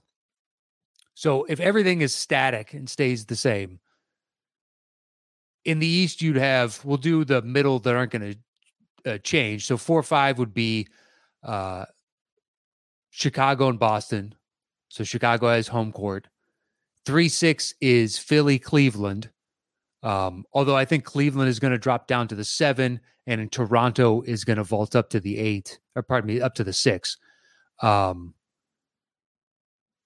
So 1.14 1.46
if 1.46 1.60
everything 1.60 2.02
is 2.02 2.14
static 2.14 2.74
and 2.74 2.90
stays 2.90 3.26
the 3.26 3.36
same, 3.36 3.80
in 5.66 5.80
the 5.80 5.88
East 5.88 6.22
you'd 6.22 6.38
have 6.38 6.84
we'll 6.86 6.98
do 6.98 7.26
the 7.26 7.42
middle 7.42 7.80
that 7.80 7.96
aren't 7.96 8.12
going 8.12 8.34
to 9.04 9.14
uh, 9.14 9.18
change. 9.20 9.66
So 9.66 9.78
four 9.78 10.00
or 10.00 10.04
five 10.04 10.40
would 10.40 10.54
be 10.54 10.88
uh, 11.44 11.86
Chicago 13.10 13.68
and 13.68 13.80
Boston. 13.80 14.36
So 14.92 15.06
Chicago 15.06 15.48
has 15.48 15.70
home 15.70 15.94
court. 15.94 16.28
Three 17.06 17.30
six 17.30 17.74
is 17.80 18.18
Philly 18.18 18.60
Cleveland. 18.60 19.32
Um, 20.04 20.44
although 20.52 20.76
I 20.76 20.84
think 20.84 21.06
Cleveland 21.06 21.48
is 21.48 21.60
going 21.60 21.72
to 21.72 21.78
drop 21.78 22.08
down 22.08 22.28
to 22.28 22.36
the 22.36 22.44
seven, 22.44 23.00
and 23.26 23.50
Toronto 23.50 24.22
is 24.24 24.44
going 24.44 24.58
to 24.58 24.66
vault 24.66 24.94
up 24.94 25.10
to 25.12 25.22
the 25.22 25.38
eight, 25.38 25.80
or 25.96 26.04
pardon 26.04 26.28
me, 26.28 26.42
up 26.42 26.56
to 26.56 26.66
the 26.66 26.74
six. 26.74 27.18
Um, 27.82 28.34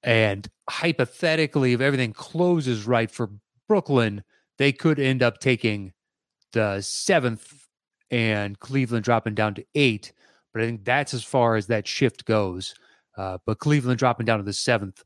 and 0.03 0.47
hypothetically, 0.69 1.73
if 1.73 1.81
everything 1.81 2.13
closes 2.13 2.85
right 2.85 3.09
for 3.09 3.31
Brooklyn, 3.67 4.23
they 4.59 4.71
could 4.71 4.99
end 4.99 5.23
up 5.23 5.39
taking 5.39 5.93
the 6.53 6.79
seventh 6.81 7.67
and 8.11 8.59
Cleveland 8.59 9.03
dropping 9.03 9.33
down 9.33 9.55
to 9.55 9.65
eight. 9.73 10.13
But 10.53 10.61
I 10.61 10.65
think 10.67 10.85
that's 10.85 11.15
as 11.15 11.23
far 11.23 11.55
as 11.55 11.65
that 11.67 11.87
shift 11.87 12.25
goes. 12.25 12.75
Uh, 13.17 13.37
but 13.45 13.59
Cleveland 13.59 13.99
dropping 13.99 14.25
down 14.25 14.39
to 14.39 14.43
the 14.43 14.53
seventh 14.53 15.03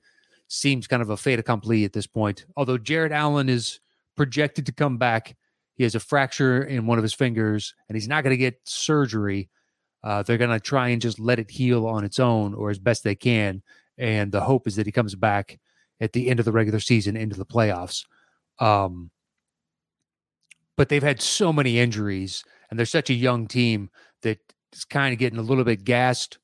seems 0.48 0.88
kind 0.88 1.02
of 1.02 1.10
a 1.10 1.18
fait 1.18 1.40
accompli 1.40 1.86
at 1.86 1.94
this 1.94 2.08
point. 2.08 2.46
Although 2.58 2.78
Jarrett 2.78 3.12
Allen 3.12 3.50
is 3.50 3.80
projected 4.16 4.66
to 4.66 4.72
come 4.72 4.98
back, 4.98 5.36
he 5.76 5.84
has 5.84 5.96
a 5.96 6.00
fracture 6.00 6.64
in 6.64 6.88
one 6.88 6.98
of 6.98 7.04
his 7.04 7.14
fingers 7.14 7.74
and 7.88 7.96
he's 7.96 8.08
not 8.08 8.24
going 8.24 8.34
to 8.34 8.38
get 8.38 8.60
surgery. 8.66 9.50
Uh, 10.04 10.24
they're 10.24 10.38
going 10.38 10.50
to 10.50 10.60
try 10.60 10.90
and 10.90 11.02
just 11.02 11.20
let 11.20 11.40
it 11.40 11.52
heal 11.52 11.86
on 11.86 12.04
its 12.04 12.20
own 12.20 12.54
or 12.54 12.70
as 12.70 12.80
best 12.80 13.04
they 13.04 13.16
can. 13.16 13.62
And 13.98 14.32
the 14.32 14.42
hope 14.42 14.68
is 14.68 14.76
that 14.76 14.86
he 14.86 14.92
comes 14.92 15.16
back 15.16 15.60
at 16.02 16.14
the 16.14 16.30
end 16.30 16.40
of 16.40 16.46
the 16.46 16.52
regular 16.52 16.80
season 16.80 17.16
into 17.16 17.38
the 17.38 17.46
playoffs. 17.46 18.06
Um, 18.60 19.12
but 20.76 20.90
they've 20.90 21.04
had 21.04 21.22
so 21.22 21.54
many 21.54 21.80
injuries 21.80 22.44
and 22.70 22.80
they're 22.80 22.86
such 22.86 23.10
a 23.10 23.14
young 23.14 23.48
team 23.48 23.90
that 24.22 24.40
it's 24.72 24.86
kind 24.86 25.14
of 25.14 25.20
getting 25.20 25.40
a 25.40 25.44
little 25.44 25.64
bit 25.64 25.84
gassed 25.84 26.40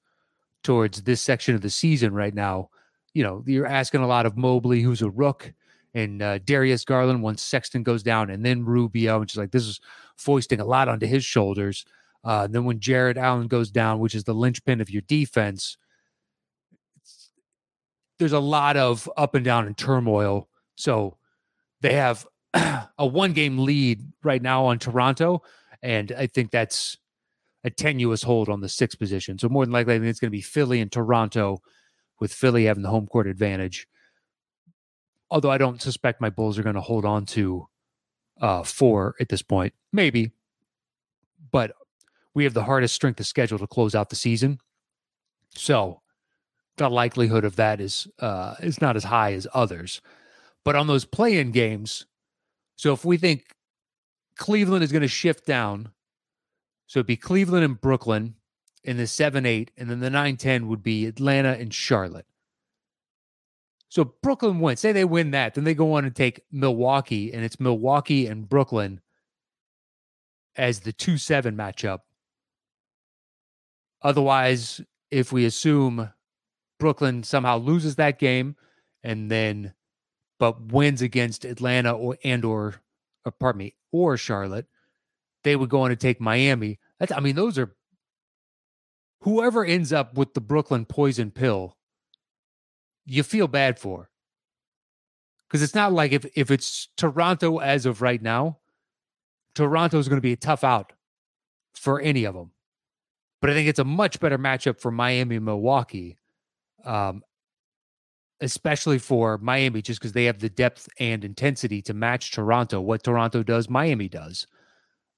towards 0.65 1.03
this 1.03 1.21
section 1.21 1.53
of 1.53 1.61
the 1.61 1.69
season 1.69 2.13
right 2.13 2.33
now. 2.33 2.69
You 3.13 3.23
know, 3.23 3.43
you're 3.45 3.67
asking 3.67 4.01
a 4.01 4.07
lot 4.07 4.25
of 4.25 4.35
Mobley, 4.35 4.81
who's 4.81 5.03
a 5.03 5.09
rook, 5.09 5.53
and 5.93 6.21
uh, 6.21 6.39
Darius 6.39 6.83
Garland 6.83 7.21
once 7.21 7.41
Sexton 7.41 7.83
goes 7.83 8.03
down, 8.03 8.29
and 8.29 8.43
then 8.43 8.65
Rubio, 8.65 9.21
and 9.21 9.29
she's 9.29 9.37
like, 9.37 9.51
this 9.51 9.65
is 9.65 9.79
foisting 10.17 10.59
a 10.59 10.65
lot 10.65 10.89
onto 10.89 11.05
his 11.05 11.23
shoulders. 11.23 11.85
Uh, 12.23 12.47
then 12.47 12.65
when 12.65 12.79
Jarrett 12.79 13.17
Allen 13.17 13.47
goes 13.47 13.69
down, 13.69 13.99
which 13.99 14.15
is 14.15 14.23
the 14.23 14.33
linchpin 14.33 14.81
of 14.81 14.89
your 14.89 15.03
defense, 15.03 15.77
there's 18.17 18.33
a 18.33 18.39
lot 18.39 18.75
of 18.75 19.09
up 19.15 19.35
and 19.35 19.45
down 19.45 19.67
and 19.67 19.77
turmoil. 19.77 20.49
So 20.75 21.17
they 21.81 21.93
have 21.93 22.25
a 22.53 23.05
one 23.05 23.33
game 23.33 23.59
lead 23.59 24.01
right 24.23 24.41
now 24.41 24.65
on 24.65 24.79
Toronto. 24.79 25.43
And 25.83 26.11
I 26.11 26.25
think 26.25 26.49
that's 26.49 26.97
a 27.65 27.69
tenuous 27.71 28.21
hold 28.21 28.47
on 28.47 28.61
the 28.61 28.69
sixth 28.69 28.99
position. 28.99 29.39
So 29.39 29.49
more 29.49 29.65
than 29.65 29.73
likely, 29.73 29.95
I 29.95 29.97
think 29.97 30.09
it's 30.09 30.19
going 30.19 30.29
to 30.29 30.37
be 30.37 30.41
Philly 30.41 30.79
and 30.79 30.91
Toronto, 30.91 31.57
with 32.19 32.31
Philly 32.31 32.65
having 32.65 32.83
the 32.83 32.89
home 32.89 33.07
court 33.07 33.27
advantage. 33.27 33.87
Although 35.31 35.49
I 35.49 35.57
don't 35.57 35.81
suspect 35.81 36.21
my 36.21 36.29
Bulls 36.29 36.59
are 36.59 36.63
going 36.63 36.75
to 36.75 36.81
hold 36.81 37.03
on 37.03 37.25
to 37.27 37.67
uh, 38.39 38.63
four 38.63 39.15
at 39.19 39.29
this 39.29 39.41
point. 39.41 39.73
Maybe, 39.91 40.31
but 41.51 41.71
we 42.35 42.43
have 42.43 42.53
the 42.53 42.65
hardest 42.65 42.93
strength 42.93 43.19
of 43.19 43.25
schedule 43.25 43.57
to 43.57 43.67
close 43.67 43.95
out 43.95 44.09
the 44.09 44.15
season. 44.15 44.59
So 45.55 46.01
the 46.77 46.89
likelihood 46.89 47.45
of 47.45 47.55
that 47.55 47.81
is 47.81 48.07
uh, 48.19 48.55
is 48.59 48.79
not 48.79 48.95
as 48.95 49.05
high 49.05 49.33
as 49.33 49.47
others. 49.53 50.01
But 50.63 50.75
on 50.75 50.87
those 50.87 51.05
play-in 51.05 51.51
games, 51.51 52.05
so 52.75 52.93
if 52.93 53.03
we 53.03 53.17
think 53.17 53.55
Cleveland 54.37 54.83
is 54.83 54.91
going 54.91 55.01
to 55.01 55.07
shift 55.07 55.45
down, 55.47 55.91
so 56.87 56.99
it'd 56.99 57.07
be 57.07 57.17
Cleveland 57.17 57.65
and 57.65 57.79
Brooklyn 57.79 58.35
in 58.83 58.97
the 58.97 59.07
7 59.07 59.45
8, 59.45 59.71
and 59.77 59.89
then 59.89 59.99
the 59.99 60.09
9 60.09 60.37
10 60.37 60.67
would 60.67 60.83
be 60.83 61.05
Atlanta 61.05 61.53
and 61.53 61.73
Charlotte. 61.73 62.27
So 63.89 64.13
Brooklyn 64.21 64.59
wins. 64.59 64.79
Say 64.79 64.91
they 64.91 65.05
win 65.05 65.31
that, 65.31 65.53
then 65.53 65.63
they 65.63 65.73
go 65.73 65.93
on 65.93 66.05
and 66.05 66.15
take 66.15 66.41
Milwaukee, 66.51 67.33
and 67.33 67.43
it's 67.43 67.59
Milwaukee 67.59 68.27
and 68.27 68.47
Brooklyn 68.47 69.01
as 70.55 70.81
the 70.81 70.93
2 70.93 71.17
7 71.17 71.55
matchup. 71.55 71.99
Otherwise, 74.01 74.81
if 75.09 75.31
we 75.31 75.45
assume 75.45 76.11
Brooklyn 76.79 77.23
somehow 77.23 77.57
loses 77.57 77.95
that 77.95 78.19
game 78.19 78.55
and 79.03 79.31
then 79.31 79.73
but 80.37 80.61
wins 80.71 81.01
against 81.01 81.45
Atlanta 81.45 81.93
or 81.93 82.17
and 82.23 82.43
or, 82.43 82.75
or 83.25 83.31
pardon 83.31 83.59
me 83.59 83.75
or 83.91 84.17
Charlotte, 84.17 84.67
they 85.45 85.55
would 85.55 85.69
go 85.69 85.81
on 85.81 85.91
to 85.91 85.95
take 85.95 86.19
Miami. 86.19 86.79
That's 86.99 87.13
I 87.13 87.21
mean 87.21 87.35
those 87.35 87.57
are 87.57 87.73
whoever 89.21 89.63
ends 89.63 89.93
up 89.93 90.17
with 90.17 90.33
the 90.33 90.41
Brooklyn 90.41 90.85
poison 90.85 91.31
pill, 91.31 91.77
you 93.05 93.23
feel 93.23 93.47
bad 93.47 93.79
for. 93.79 94.09
Because 95.47 95.61
it's 95.61 95.75
not 95.75 95.93
like 95.93 96.11
if 96.11 96.25
if 96.35 96.51
it's 96.51 96.89
Toronto 96.97 97.59
as 97.59 97.85
of 97.85 98.01
right 98.01 98.21
now, 98.21 98.57
Toronto 99.53 99.97
is 99.99 100.09
going 100.09 100.17
to 100.17 100.21
be 100.21 100.33
a 100.33 100.37
tough 100.37 100.65
out 100.65 100.91
for 101.73 102.01
any 102.01 102.25
of 102.25 102.35
them. 102.35 102.51
But 103.39 103.51
I 103.51 103.53
think 103.53 103.69
it's 103.69 103.79
a 103.79 103.85
much 103.85 104.19
better 104.19 104.37
matchup 104.37 104.81
for 104.81 104.91
Miami 104.91 105.39
Milwaukee 105.39 106.17
um, 106.85 107.23
especially 108.41 108.99
for 108.99 109.37
Miami, 109.37 109.81
just 109.81 109.99
because 109.99 110.13
they 110.13 110.25
have 110.25 110.39
the 110.39 110.49
depth 110.49 110.87
and 110.99 111.23
intensity 111.23 111.81
to 111.81 111.93
match 111.93 112.31
Toronto. 112.31 112.79
What 112.81 113.03
Toronto 113.03 113.43
does, 113.43 113.69
Miami 113.69 114.07
does. 114.07 114.47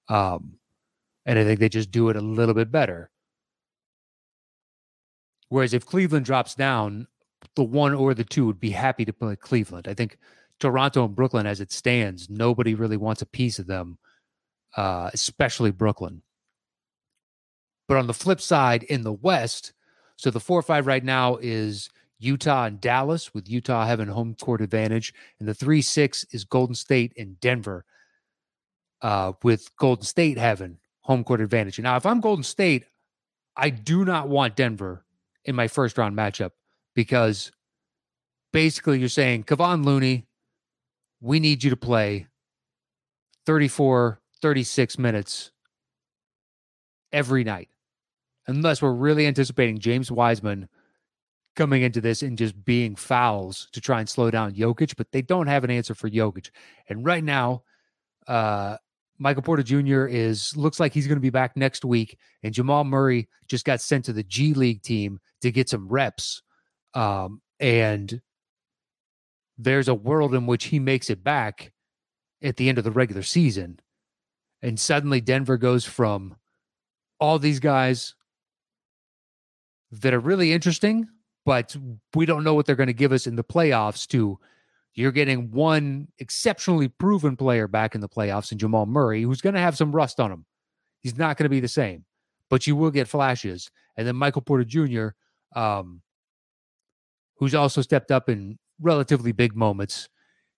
Um, 0.09 0.57
and 1.25 1.37
I 1.37 1.43
think 1.43 1.59
they 1.59 1.69
just 1.69 1.91
do 1.91 2.09
it 2.09 2.15
a 2.15 2.21
little 2.21 2.55
bit 2.55 2.71
better. 2.71 3.09
Whereas 5.49 5.73
if 5.73 5.85
Cleveland 5.85 6.25
drops 6.25 6.55
down, 6.55 7.07
the 7.55 7.63
one 7.63 7.93
or 7.93 8.13
the 8.13 8.23
two 8.23 8.45
would 8.45 8.59
be 8.59 8.71
happy 8.71 9.05
to 9.05 9.13
play 9.13 9.35
Cleveland. 9.35 9.87
I 9.87 9.93
think 9.93 10.17
Toronto 10.59 11.05
and 11.05 11.15
Brooklyn, 11.15 11.45
as 11.45 11.61
it 11.61 11.71
stands, 11.71 12.29
nobody 12.29 12.75
really 12.75 12.97
wants 12.97 13.21
a 13.21 13.27
piece 13.27 13.59
of 13.59 13.67
them, 13.67 13.97
uh, 14.75 15.09
especially 15.13 15.71
Brooklyn. 15.71 16.21
But 17.87 17.97
on 17.97 18.07
the 18.07 18.13
flip 18.13 18.41
side, 18.41 18.83
in 18.83 19.03
the 19.03 19.13
West, 19.13 19.73
so 20.17 20.31
the 20.31 20.39
four 20.39 20.59
or 20.59 20.63
five 20.63 20.87
right 20.87 21.03
now 21.03 21.37
is 21.41 21.89
Utah 22.19 22.65
and 22.65 22.81
Dallas, 22.81 23.33
with 23.33 23.49
Utah 23.49 23.85
having 23.85 24.07
home 24.07 24.35
court 24.35 24.61
advantage, 24.61 25.13
and 25.39 25.47
the 25.47 25.53
three 25.53 25.81
six 25.81 26.25
is 26.31 26.43
Golden 26.43 26.75
State 26.75 27.13
and 27.17 27.39
Denver, 27.39 27.85
uh, 29.01 29.33
with 29.43 29.75
Golden 29.77 30.05
State 30.05 30.37
having 30.37 30.77
home 31.01 31.23
court 31.23 31.41
advantage. 31.41 31.79
Now, 31.79 31.95
if 31.95 32.05
I'm 32.05 32.19
Golden 32.19 32.43
State, 32.43 32.85
I 33.55 33.69
do 33.69 34.05
not 34.05 34.27
want 34.27 34.55
Denver 34.55 35.05
in 35.45 35.55
my 35.55 35.67
first 35.67 35.97
round 35.97 36.15
matchup 36.15 36.51
because 36.95 37.51
basically 38.51 38.99
you're 38.99 39.09
saying, 39.09 39.43
Kevon 39.43 39.85
Looney, 39.85 40.27
we 41.21 41.39
need 41.39 41.63
you 41.63 41.69
to 41.69 41.77
play 41.77 42.27
34, 43.45 44.19
36 44.41 44.99
minutes 44.99 45.51
every 47.11 47.43
night 47.43 47.69
unless 48.47 48.81
we're 48.81 48.91
really 48.91 49.25
anticipating 49.25 49.79
James 49.79 50.11
Wiseman 50.11 50.69
coming 51.55 51.81
into 51.81 51.99
this 51.99 52.21
and 52.21 52.37
just 52.37 52.63
being 52.65 52.95
fouls 52.95 53.67
to 53.71 53.81
try 53.81 53.99
and 53.99 54.07
slow 54.07 54.29
down 54.29 54.53
Jokic, 54.53 54.95
but 54.95 55.11
they 55.11 55.21
don't 55.21 55.47
have 55.47 55.63
an 55.63 55.71
answer 55.71 55.95
for 55.95 56.09
Jokic. 56.09 56.51
And 56.87 57.03
right 57.03 57.23
now, 57.23 57.63
uh, 58.27 58.77
Michael 59.19 59.41
Porter 59.41 59.63
Jr. 59.63 60.05
is 60.05 60.55
looks 60.55 60.79
like 60.79 60.93
he's 60.93 61.07
going 61.07 61.17
to 61.17 61.21
be 61.21 61.29
back 61.29 61.57
next 61.57 61.83
week, 61.83 62.17
and 62.43 62.53
Jamal 62.53 62.83
Murray 62.83 63.27
just 63.47 63.65
got 63.65 63.81
sent 63.81 64.05
to 64.05 64.13
the 64.13 64.23
G 64.23 64.53
League 64.53 64.83
team 64.83 65.19
to 65.41 65.51
get 65.51 65.69
some 65.69 65.87
reps. 65.87 66.41
Um, 66.93 67.41
and 67.59 68.21
there's 69.57 69.87
a 69.87 69.95
world 69.95 70.35
in 70.35 70.45
which 70.45 70.65
he 70.65 70.79
makes 70.79 71.09
it 71.09 71.23
back 71.23 71.71
at 72.43 72.57
the 72.57 72.69
end 72.69 72.77
of 72.77 72.83
the 72.83 72.91
regular 72.91 73.23
season, 73.23 73.79
and 74.61 74.79
suddenly 74.79 75.21
Denver 75.21 75.57
goes 75.57 75.85
from 75.85 76.35
all 77.19 77.39
these 77.39 77.59
guys 77.59 78.13
that 79.91 80.13
are 80.13 80.19
really 80.19 80.53
interesting, 80.53 81.07
but 81.45 81.75
we 82.13 82.25
don't 82.25 82.43
know 82.43 82.53
what 82.53 82.65
they're 82.65 82.75
going 82.75 82.87
to 82.87 82.93
give 82.93 83.11
us 83.11 83.25
in 83.25 83.35
the 83.35 83.43
playoffs. 83.43 84.07
To 84.09 84.39
you're 84.97 85.11
getting 85.11 85.51
one 85.51 86.07
exceptionally 86.17 86.87
proven 86.87 87.37
player 87.37 87.67
back 87.67 87.93
in 87.93 88.01
the 88.01 88.09
playoffs 88.09 88.51
in 88.51 88.57
Jamal 88.57 88.87
Murray, 88.87 89.21
who's 89.21 89.41
going 89.41 89.53
to 89.53 89.61
have 89.61 89.77
some 89.77 89.91
rust 89.91 90.19
on 90.19 90.31
him. 90.31 90.45
He's 91.01 91.15
not 91.15 91.37
going 91.37 91.45
to 91.45 91.49
be 91.49 91.59
the 91.59 91.67
same, 91.67 92.03
but 92.49 92.65
you 92.65 92.75
will 92.75 92.89
get 92.89 93.07
flashes. 93.07 93.69
And 93.95 94.07
then 94.07 94.15
Michael 94.15 94.41
Porter 94.41 94.63
Jr., 94.63 95.09
um, 95.55 96.01
who's 97.35 97.53
also 97.53 97.83
stepped 97.83 98.09
up 98.09 98.27
in 98.27 98.57
relatively 98.81 99.31
big 99.31 99.55
moments. 99.55 100.09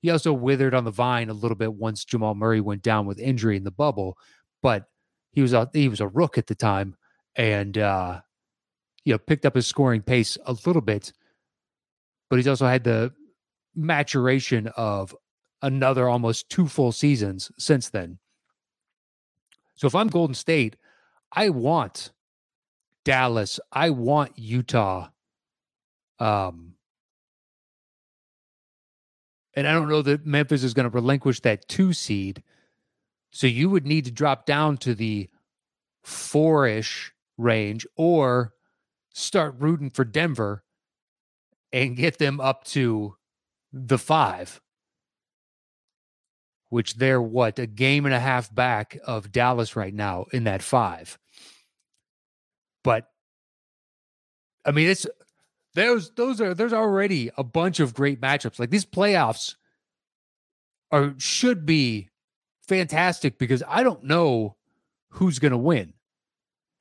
He 0.01 0.09
also 0.09 0.31
withered 0.31 0.73
on 0.73 0.85
the 0.85 0.91
vine 0.91 1.29
a 1.29 1.33
little 1.33 1.57
bit 1.57 1.73
once 1.73 2.05
Jamal 2.05 2.33
Murray 2.33 2.61
went 2.61 2.81
down 2.81 3.05
with 3.05 3.19
injury 3.19 3.57
in 3.57 3.65
the 3.65 3.71
bubble, 3.71 4.17
but 4.63 4.85
he 5.33 5.41
was 5.41 5.51
a 5.51 5.69
he 5.73 5.89
was 5.89 5.99
a 5.99 6.07
rook 6.07 6.37
at 6.37 6.47
the 6.47 6.55
time, 6.55 6.95
and 7.35 7.77
uh, 7.77 8.21
you 9.03 9.13
know, 9.13 9.17
picked 9.17 9.45
up 9.45 9.55
his 9.55 9.67
scoring 9.67 10.01
pace 10.01 10.37
a 10.45 10.53
little 10.65 10.81
bit, 10.81 11.11
but 12.29 12.37
he's 12.37 12.47
also 12.47 12.67
had 12.67 12.85
the 12.85 13.13
maturation 13.75 14.67
of 14.75 15.15
another 15.61 16.07
almost 16.07 16.49
two 16.49 16.67
full 16.67 16.91
seasons 16.91 17.51
since 17.57 17.89
then. 17.89 18.17
So 19.75 19.87
if 19.87 19.95
I'm 19.95 20.07
Golden 20.07 20.33
State, 20.33 20.75
I 21.31 21.49
want 21.49 22.11
Dallas, 23.05 23.59
I 23.71 23.91
want 23.91 24.37
Utah. 24.37 25.09
Um, 26.19 26.73
and 29.53 29.67
I 29.67 29.73
don't 29.73 29.89
know 29.89 30.01
that 30.01 30.25
Memphis 30.25 30.63
is 30.63 30.73
going 30.73 30.89
to 30.89 30.95
relinquish 30.95 31.39
that 31.41 31.67
two 31.67 31.93
seed. 31.93 32.43
So 33.31 33.47
you 33.47 33.69
would 33.69 33.85
need 33.85 34.05
to 34.05 34.11
drop 34.11 34.45
down 34.45 34.77
to 34.77 34.95
the 34.95 35.29
four 36.03 36.67
ish 36.67 37.13
range 37.37 37.85
or 37.95 38.53
start 39.13 39.55
rooting 39.59 39.89
for 39.89 40.03
Denver 40.03 40.63
and 41.71 41.95
get 41.95 42.17
them 42.17 42.39
up 42.39 42.63
to 42.65 43.15
the 43.71 43.97
five, 43.97 44.61
which 46.69 46.95
they're 46.95 47.21
what 47.21 47.59
a 47.59 47.67
game 47.67 48.05
and 48.05 48.13
a 48.13 48.19
half 48.19 48.53
back 48.53 48.97
of 49.05 49.31
Dallas 49.31 49.75
right 49.75 49.93
now 49.93 50.25
in 50.31 50.45
that 50.45 50.61
five. 50.61 51.17
But 52.83 53.07
I 54.65 54.71
mean, 54.71 54.89
it's 54.89 55.05
there's 55.75 56.11
those 56.11 56.41
are 56.41 56.53
there's 56.53 56.73
already 56.73 57.31
a 57.37 57.43
bunch 57.43 57.79
of 57.79 57.93
great 57.93 58.19
matchups. 58.21 58.59
Like 58.59 58.69
these 58.69 58.85
playoffs 58.85 59.55
are 60.91 61.13
should 61.17 61.65
be 61.65 62.09
fantastic 62.67 63.37
because 63.37 63.63
I 63.67 63.83
don't 63.83 64.03
know 64.03 64.55
who's 65.09 65.39
going 65.39 65.51
to 65.51 65.57
win. 65.57 65.93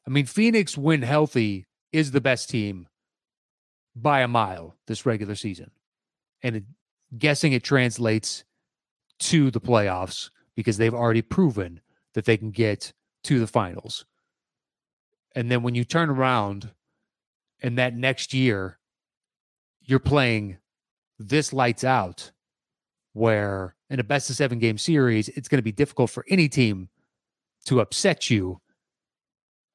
I 0.06 0.10
mean, 0.10 0.26
Phoenix 0.26 0.76
win 0.76 1.02
healthy 1.02 1.66
is 1.92 2.10
the 2.10 2.20
best 2.20 2.50
team 2.50 2.88
by 3.94 4.20
a 4.20 4.28
mile 4.28 4.76
this 4.86 5.04
regular 5.04 5.34
season. 5.34 5.70
And 6.42 6.56
it, 6.56 6.64
guessing 7.16 7.52
it 7.52 7.64
translates 7.64 8.44
to 9.18 9.50
the 9.50 9.60
playoffs 9.60 10.30
because 10.54 10.76
they've 10.76 10.94
already 10.94 11.22
proven 11.22 11.80
that 12.14 12.24
they 12.24 12.36
can 12.36 12.50
get 12.50 12.92
to 13.24 13.38
the 13.38 13.46
finals. 13.46 14.04
And 15.34 15.50
then 15.50 15.62
when 15.62 15.74
you 15.74 15.84
turn 15.84 16.10
around 16.10 16.70
and 17.62 17.78
that 17.78 17.94
next 17.94 18.34
year 18.34 18.78
you're 19.82 19.98
playing 19.98 20.58
this 21.18 21.52
lights 21.52 21.84
out 21.84 22.30
where 23.12 23.74
in 23.90 24.00
a 24.00 24.04
best 24.04 24.30
of 24.30 24.36
7 24.36 24.58
game 24.58 24.78
series 24.78 25.28
it's 25.30 25.48
going 25.48 25.58
to 25.58 25.62
be 25.62 25.72
difficult 25.72 26.10
for 26.10 26.24
any 26.28 26.48
team 26.48 26.88
to 27.64 27.80
upset 27.80 28.30
you 28.30 28.60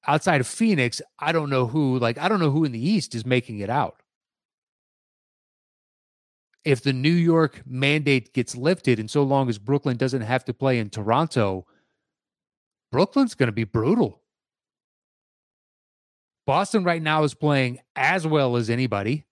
outside 0.08 0.41
of 0.41 0.48
Phoenix, 0.48 1.02
I 1.19 1.32
don't 1.32 1.50
know 1.50 1.67
who, 1.67 1.98
like, 2.00 2.17
I 2.17 2.28
don't 2.28 2.39
know 2.39 2.52
who 2.52 2.65
in 2.65 2.72
the 2.72 2.89
East 2.89 3.15
is 3.15 3.26
making 3.26 3.60
it 3.60 3.69
out. 3.69 4.02
If 6.65 6.82
the 6.82 6.93
New 6.93 7.12
York 7.12 7.62
mandate 7.65 8.34
gets 8.34 8.56
lifted 8.56 8.99
and 8.99 9.10
so 9.10 9.23
long 9.23 9.49
as 9.49 9.58
Brooklyn 9.58 9.97
doesn't 9.97 10.21
have 10.21 10.45
to 10.45 10.54
play 10.54 10.80
in 10.80 10.89
Toronto, 10.89 11.65
Brooklyn's 12.91 13.36
going 13.36 13.47
to 13.47 13.54
be 13.54 13.65
brutal. 13.65 14.21
Boston 16.45 16.84
right 16.84 17.02
now 17.02 17.23
is 17.23 17.34
playing 17.34 17.80
as 17.95 18.28
well 18.28 18.56
as 18.56 18.69
anybody. 18.69 19.26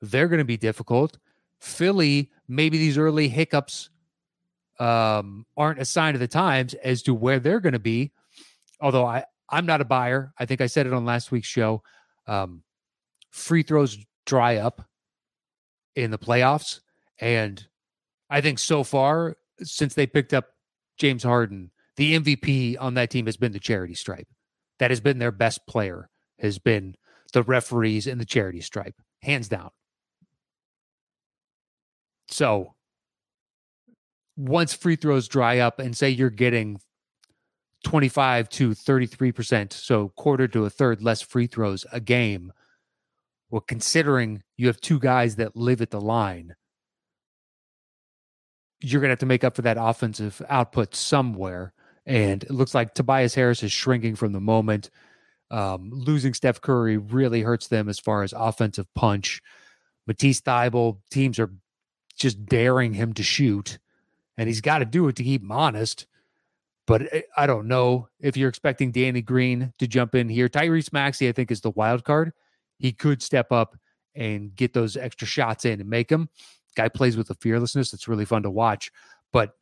They're 0.00 0.28
going 0.28 0.38
to 0.38 0.44
be 0.44 0.56
difficult. 0.56 1.18
Philly, 1.60 2.30
maybe 2.48 2.78
these 2.78 2.98
early 2.98 3.28
hiccups 3.28 3.90
um, 4.78 5.46
aren't 5.56 5.80
a 5.80 5.84
sign 5.84 6.14
of 6.14 6.20
the 6.20 6.28
times 6.28 6.74
as 6.74 7.02
to 7.02 7.14
where 7.14 7.38
they're 7.38 7.60
going 7.60 7.74
to 7.74 7.78
be. 7.78 8.12
Although 8.80 9.04
I, 9.04 9.24
I'm 9.48 9.66
not 9.66 9.80
a 9.80 9.84
buyer. 9.84 10.32
I 10.38 10.46
think 10.46 10.60
I 10.60 10.66
said 10.66 10.86
it 10.86 10.92
on 10.92 11.04
last 11.04 11.30
week's 11.30 11.48
show. 11.48 11.82
Um, 12.26 12.62
free 13.30 13.62
throws 13.62 13.98
dry 14.24 14.56
up 14.56 14.89
in 15.94 16.10
the 16.10 16.18
playoffs. 16.18 16.80
And 17.18 17.66
I 18.28 18.40
think 18.40 18.58
so 18.58 18.84
far, 18.84 19.36
since 19.62 19.94
they 19.94 20.06
picked 20.06 20.32
up 20.32 20.46
James 20.96 21.22
Harden, 21.22 21.70
the 21.96 22.18
MVP 22.18 22.76
on 22.80 22.94
that 22.94 23.10
team 23.10 23.26
has 23.26 23.36
been 23.36 23.52
the 23.52 23.58
charity 23.58 23.94
stripe. 23.94 24.28
That 24.78 24.90
has 24.90 25.00
been 25.00 25.18
their 25.18 25.32
best 25.32 25.66
player, 25.66 26.08
has 26.38 26.58
been 26.58 26.96
the 27.32 27.42
referees 27.42 28.06
in 28.06 28.18
the 28.18 28.24
charity 28.24 28.60
stripe, 28.60 28.94
hands 29.22 29.48
down. 29.48 29.70
So 32.28 32.74
once 34.36 34.72
free 34.72 34.96
throws 34.96 35.28
dry 35.28 35.58
up 35.58 35.78
and 35.78 35.96
say 35.96 36.08
you're 36.08 36.30
getting 36.30 36.80
25 37.84 38.48
to 38.50 38.70
33%, 38.70 39.72
so 39.72 40.08
quarter 40.10 40.48
to 40.48 40.64
a 40.64 40.70
third 40.70 41.02
less 41.02 41.20
free 41.20 41.46
throws 41.46 41.84
a 41.92 42.00
game, 42.00 42.52
well, 43.50 43.60
considering 43.60 44.42
you 44.56 44.68
have 44.68 44.80
two 44.80 44.98
guys 44.98 45.36
that 45.36 45.56
live 45.56 45.82
at 45.82 45.90
the 45.90 46.00
line, 46.00 46.54
you're 48.80 49.00
going 49.00 49.08
to 49.08 49.12
have 49.12 49.18
to 49.18 49.26
make 49.26 49.44
up 49.44 49.56
for 49.56 49.62
that 49.62 49.76
offensive 49.78 50.40
output 50.48 50.94
somewhere. 50.94 51.72
And 52.06 52.42
it 52.44 52.50
looks 52.50 52.74
like 52.74 52.94
Tobias 52.94 53.34
Harris 53.34 53.62
is 53.62 53.72
shrinking 53.72 54.16
from 54.16 54.32
the 54.32 54.40
moment. 54.40 54.90
Um, 55.50 55.90
losing 55.92 56.32
Steph 56.32 56.60
Curry 56.60 56.96
really 56.96 57.42
hurts 57.42 57.66
them 57.66 57.88
as 57.88 57.98
far 57.98 58.22
as 58.22 58.32
offensive 58.36 58.86
punch. 58.94 59.42
Matisse 60.06 60.40
Thybulle, 60.40 60.98
teams 61.10 61.38
are 61.38 61.52
just 62.16 62.46
daring 62.46 62.94
him 62.94 63.12
to 63.14 63.22
shoot, 63.22 63.78
and 64.38 64.48
he's 64.48 64.60
got 64.60 64.78
to 64.78 64.84
do 64.84 65.08
it 65.08 65.16
to 65.16 65.24
keep 65.24 65.42
him 65.42 65.52
honest. 65.52 66.06
But 66.86 67.12
eh, 67.12 67.22
I 67.36 67.46
don't 67.46 67.68
know 67.68 68.08
if 68.20 68.36
you're 68.36 68.48
expecting 68.48 68.92
Danny 68.92 69.22
Green 69.22 69.72
to 69.78 69.86
jump 69.86 70.14
in 70.14 70.28
here. 70.28 70.48
Tyrese 70.48 70.92
Maxey, 70.92 71.28
I 71.28 71.32
think, 71.32 71.50
is 71.50 71.60
the 71.60 71.70
wild 71.70 72.04
card 72.04 72.32
he 72.80 72.92
could 72.92 73.22
step 73.22 73.52
up 73.52 73.76
and 74.14 74.56
get 74.56 74.72
those 74.72 74.96
extra 74.96 75.28
shots 75.28 75.64
in 75.64 75.80
and 75.80 75.88
make 75.88 76.08
them. 76.08 76.28
Guy 76.74 76.88
plays 76.88 77.16
with 77.16 77.30
a 77.30 77.34
fearlessness 77.34 77.90
that's 77.90 78.08
really 78.08 78.24
fun 78.24 78.42
to 78.42 78.50
watch. 78.50 78.90
But 79.32 79.52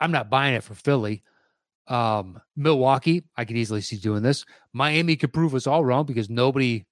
I'm 0.00 0.12
not 0.12 0.30
buying 0.30 0.54
it 0.54 0.62
for 0.62 0.74
Philly. 0.74 1.24
Um, 1.88 2.40
Milwaukee, 2.54 3.24
I 3.36 3.44
could 3.44 3.56
easily 3.56 3.80
see 3.80 3.96
doing 3.96 4.22
this. 4.22 4.44
Miami 4.72 5.16
could 5.16 5.32
prove 5.32 5.54
us 5.54 5.66
all 5.66 5.84
wrong 5.84 6.04
because 6.04 6.28
nobody 6.28 6.84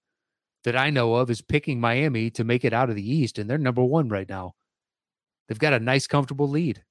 that 0.64 0.74
I 0.74 0.90
know 0.90 1.14
of 1.14 1.30
is 1.30 1.42
picking 1.42 1.78
Miami 1.78 2.30
to 2.30 2.44
make 2.44 2.64
it 2.64 2.72
out 2.72 2.88
of 2.90 2.96
the 2.96 3.08
East, 3.08 3.38
and 3.38 3.48
they're 3.48 3.58
number 3.58 3.84
one 3.84 4.08
right 4.08 4.28
now. 4.28 4.54
They've 5.46 5.58
got 5.58 5.74
a 5.74 5.78
nice, 5.78 6.06
comfortable 6.06 6.48
lead. 6.48 6.82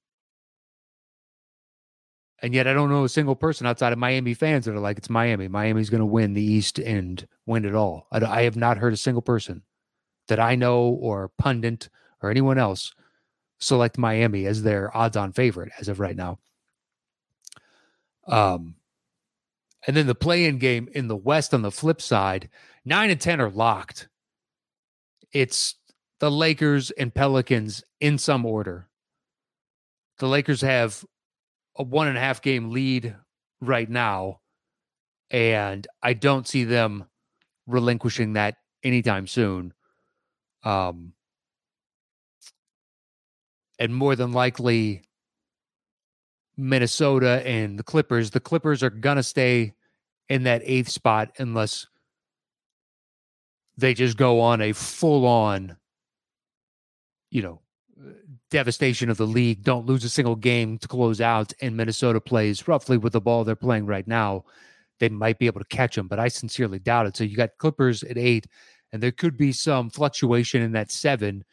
And 2.42 2.54
yet, 2.54 2.66
I 2.66 2.74
don't 2.74 2.90
know 2.90 3.04
a 3.04 3.08
single 3.08 3.34
person 3.34 3.66
outside 3.66 3.92
of 3.92 3.98
Miami 3.98 4.34
fans 4.34 4.66
that 4.66 4.74
are 4.74 4.80
like, 4.80 4.98
it's 4.98 5.08
Miami. 5.08 5.48
Miami's 5.48 5.88
going 5.88 6.00
to 6.00 6.06
win 6.06 6.34
the 6.34 6.42
East 6.42 6.78
and 6.78 7.26
win 7.46 7.64
it 7.64 7.74
all. 7.74 8.06
I, 8.12 8.22
I, 8.24 8.42
have 8.42 8.56
not 8.56 8.76
heard 8.76 8.92
a 8.92 8.98
single 8.98 9.22
person 9.22 9.62
that 10.28 10.38
I 10.38 10.54
know 10.54 10.80
or 10.82 11.30
pundit 11.38 11.88
or 12.22 12.30
anyone 12.30 12.58
else 12.58 12.92
select 13.58 13.96
Miami 13.96 14.46
as 14.46 14.62
their 14.62 14.94
odds 14.94 15.16
on 15.16 15.32
favorite 15.32 15.72
as 15.80 15.88
of 15.88 15.98
right 15.98 16.16
now. 16.16 16.38
Um, 18.26 18.74
and 19.86 19.96
then 19.96 20.06
the 20.06 20.14
play 20.14 20.44
in 20.44 20.58
game 20.58 20.88
in 20.92 21.08
the 21.08 21.16
West 21.16 21.54
on 21.54 21.62
the 21.62 21.70
flip 21.70 22.02
side, 22.02 22.50
nine 22.84 23.10
and 23.10 23.20
10 23.20 23.40
are 23.40 23.50
locked. 23.50 24.08
It's 25.32 25.76
the 26.18 26.30
Lakers 26.30 26.90
and 26.92 27.14
Pelicans 27.14 27.84
in 28.00 28.18
some 28.18 28.44
order. 28.44 28.88
The 30.18 30.26
Lakers 30.26 30.62
have 30.62 31.04
a 31.78 31.82
one 31.82 32.08
and 32.08 32.16
a 32.16 32.20
half 32.20 32.42
game 32.42 32.70
lead 32.70 33.14
right 33.60 33.88
now, 33.88 34.40
and 35.30 35.86
I 36.02 36.12
don't 36.12 36.46
see 36.46 36.64
them 36.64 37.04
relinquishing 37.66 38.34
that 38.34 38.56
anytime 38.82 39.26
soon. 39.26 39.72
Um, 40.64 41.12
and 43.78 43.94
more 43.94 44.16
than 44.16 44.32
likely, 44.32 45.02
Minnesota 46.56 47.46
and 47.46 47.78
the 47.78 47.82
Clippers. 47.82 48.30
The 48.30 48.40
Clippers 48.40 48.82
are 48.82 48.90
gonna 48.90 49.22
stay 49.22 49.74
in 50.28 50.44
that 50.44 50.62
eighth 50.64 50.88
spot 50.88 51.32
unless 51.38 51.86
they 53.76 53.94
just 53.94 54.16
go 54.16 54.40
on 54.40 54.60
a 54.60 54.72
full 54.72 55.26
on, 55.26 55.76
you 57.30 57.42
know, 57.42 57.60
devastation 58.56 59.10
of 59.10 59.18
the 59.18 59.26
league, 59.26 59.62
don't 59.62 59.84
lose 59.84 60.02
a 60.02 60.08
single 60.08 60.34
game 60.34 60.78
to 60.78 60.88
close 60.88 61.20
out, 61.20 61.52
and 61.60 61.76
Minnesota 61.76 62.18
plays 62.22 62.66
roughly 62.66 62.96
with 62.96 63.12
the 63.12 63.20
ball 63.20 63.44
they're 63.44 63.54
playing 63.54 63.84
right 63.84 64.08
now, 64.08 64.46
they 64.98 65.10
might 65.10 65.38
be 65.38 65.44
able 65.44 65.60
to 65.60 65.66
catch 65.66 65.94
them. 65.94 66.08
But 66.08 66.18
I 66.18 66.28
sincerely 66.28 66.78
doubt 66.78 67.04
it. 67.04 67.18
So 67.18 67.24
you 67.24 67.36
got 67.36 67.58
Clippers 67.58 68.02
at 68.02 68.16
eight, 68.16 68.46
and 68.94 69.02
there 69.02 69.12
could 69.12 69.36
be 69.36 69.52
some 69.52 69.90
fluctuation 69.90 70.62
in 70.62 70.72
that 70.72 70.90
seven 70.90 71.44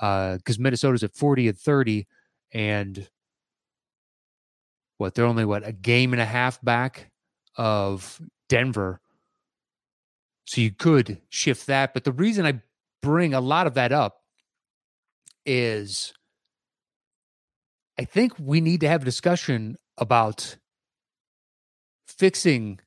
because 0.00 0.58
uh, 0.58 0.58
Minnesota's 0.58 1.04
at 1.04 1.14
40 1.14 1.46
and 1.46 1.56
30, 1.56 2.08
and 2.52 3.08
what 4.96 5.14
they're 5.14 5.26
only 5.26 5.44
what 5.44 5.64
a 5.64 5.70
game 5.70 6.12
and 6.12 6.20
a 6.20 6.26
half 6.26 6.60
back 6.60 7.12
of 7.56 8.20
Denver. 8.48 9.00
So 10.46 10.60
you 10.60 10.72
could 10.72 11.20
shift 11.28 11.68
that. 11.68 11.94
But 11.94 12.02
the 12.02 12.10
reason 12.10 12.46
I 12.46 12.62
bring 13.00 13.32
a 13.32 13.40
lot 13.40 13.68
of 13.68 13.74
that 13.74 13.92
up 13.92 14.22
is 15.46 16.12
I 17.98 18.04
think 18.04 18.32
we 18.38 18.60
need 18.60 18.80
to 18.80 18.88
have 18.88 19.02
a 19.02 19.04
discussion 19.06 19.76
about 19.96 20.56
fixing 22.06 22.78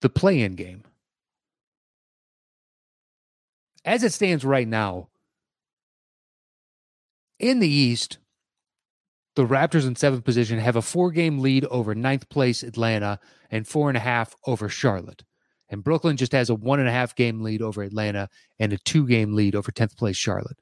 the 0.00 0.08
play 0.08 0.40
in 0.40 0.54
game. 0.54 0.84
As 3.84 4.02
it 4.02 4.14
stands 4.14 4.44
right 4.44 4.66
now, 4.66 5.08
in 7.38 7.58
the 7.58 7.68
East, 7.68 8.18
the 9.36 9.46
Raptors 9.46 9.86
in 9.86 9.96
seventh 9.96 10.24
position 10.24 10.58
have 10.58 10.76
a 10.76 10.82
four 10.82 11.10
game 11.10 11.40
lead 11.40 11.66
over 11.66 11.94
ninth 11.94 12.28
place 12.30 12.62
Atlanta 12.62 13.18
and 13.50 13.68
four 13.68 13.90
and 13.90 13.96
a 13.96 14.00
half 14.00 14.34
over 14.46 14.68
Charlotte. 14.70 15.24
And 15.68 15.84
Brooklyn 15.84 16.16
just 16.16 16.32
has 16.32 16.48
a 16.48 16.54
one 16.54 16.78
and 16.78 16.88
a 16.88 16.92
half 16.92 17.14
game 17.14 17.42
lead 17.42 17.60
over 17.60 17.82
Atlanta 17.82 18.28
and 18.58 18.72
a 18.72 18.78
two 18.78 19.06
game 19.06 19.34
lead 19.34 19.54
over 19.54 19.72
10th 19.72 19.96
place 19.96 20.16
Charlotte. 20.16 20.58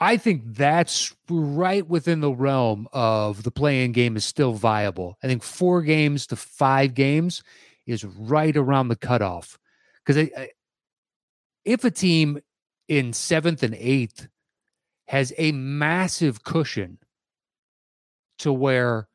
I 0.00 0.16
think 0.16 0.42
that's 0.46 1.14
right 1.28 1.86
within 1.86 2.20
the 2.20 2.30
realm 2.30 2.86
of 2.92 3.42
the 3.42 3.50
play-in 3.50 3.92
game 3.92 4.16
is 4.16 4.24
still 4.24 4.52
viable. 4.52 5.18
I 5.22 5.26
think 5.26 5.42
four 5.42 5.82
games 5.82 6.26
to 6.28 6.36
five 6.36 6.94
games 6.94 7.42
is 7.86 8.04
right 8.04 8.56
around 8.56 8.88
the 8.88 8.96
cutoff. 8.96 9.58
Because 10.04 10.30
if 11.64 11.84
a 11.84 11.90
team 11.90 12.40
in 12.86 13.12
seventh 13.12 13.62
and 13.62 13.74
eighth 13.74 14.28
has 15.08 15.32
a 15.36 15.52
massive 15.52 16.44
cushion 16.44 16.98
to 18.38 18.52
where 18.52 19.08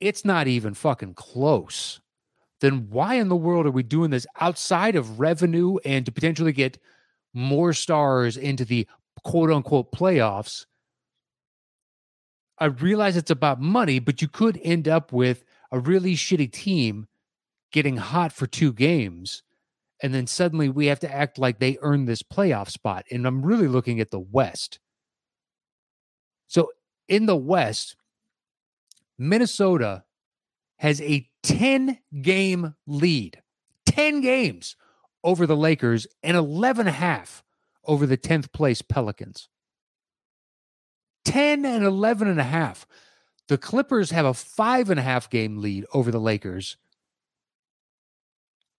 it's 0.00 0.24
not 0.24 0.48
even 0.48 0.74
fucking 0.74 1.14
close, 1.14 2.00
then 2.60 2.88
why 2.90 3.14
in 3.14 3.28
the 3.28 3.36
world 3.36 3.66
are 3.66 3.70
we 3.70 3.84
doing 3.84 4.10
this 4.10 4.26
outside 4.40 4.96
of 4.96 5.20
revenue 5.20 5.76
and 5.84 6.04
to 6.06 6.12
potentially 6.12 6.52
get 6.52 6.78
more 7.34 7.72
stars 7.72 8.36
into 8.36 8.64
the 8.64 8.86
quote 9.24 9.50
unquote 9.50 9.92
playoffs, 9.92 10.66
I 12.58 12.66
realize 12.66 13.16
it's 13.16 13.30
about 13.30 13.60
money, 13.60 13.98
but 13.98 14.22
you 14.22 14.28
could 14.28 14.60
end 14.62 14.86
up 14.86 15.12
with 15.12 15.44
a 15.70 15.78
really 15.78 16.14
shitty 16.14 16.52
team 16.52 17.06
getting 17.72 17.96
hot 17.96 18.32
for 18.32 18.46
two 18.46 18.72
games. 18.72 19.42
And 20.02 20.14
then 20.14 20.26
suddenly 20.26 20.68
we 20.68 20.86
have 20.86 21.00
to 21.00 21.12
act 21.12 21.38
like 21.38 21.58
they 21.58 21.78
earned 21.80 22.08
this 22.08 22.22
playoff 22.22 22.70
spot. 22.70 23.04
And 23.10 23.26
I'm 23.26 23.44
really 23.44 23.68
looking 23.68 24.00
at 24.00 24.10
the 24.10 24.20
West. 24.20 24.78
So 26.46 26.70
in 27.08 27.26
the 27.26 27.36
West, 27.36 27.96
Minnesota 29.18 30.04
has 30.76 31.00
a 31.00 31.28
10 31.42 31.98
game 32.20 32.74
lead, 32.86 33.40
10 33.86 34.20
games 34.20 34.76
over 35.24 35.46
the 35.46 35.56
Lakers 35.56 36.06
and 36.22 36.36
11 36.36 36.86
and 36.86 36.88
a 36.88 36.92
half 36.92 37.42
over 37.84 38.06
the 38.06 38.16
10th 38.16 38.52
place 38.52 38.82
Pelicans. 38.82 39.48
10 41.24 41.64
and 41.64 41.84
11 41.84 42.28
and 42.28 42.40
a 42.40 42.44
half. 42.44 42.86
The 43.48 43.58
Clippers 43.58 44.10
have 44.10 44.26
a 44.26 44.34
five 44.34 44.90
and 44.90 44.98
a 44.98 45.02
half 45.02 45.28
game 45.28 45.58
lead 45.58 45.84
over 45.92 46.10
the 46.10 46.20
Lakers 46.20 46.76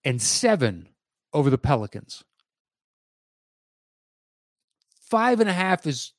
and 0.04 0.20
seven 0.20 0.88
over 1.32 1.50
the 1.50 1.58
Pelicans. 1.58 2.24
five 5.14 5.38
and 5.38 5.48
a 5.48 5.52
half 5.52 5.86
is 5.86 6.12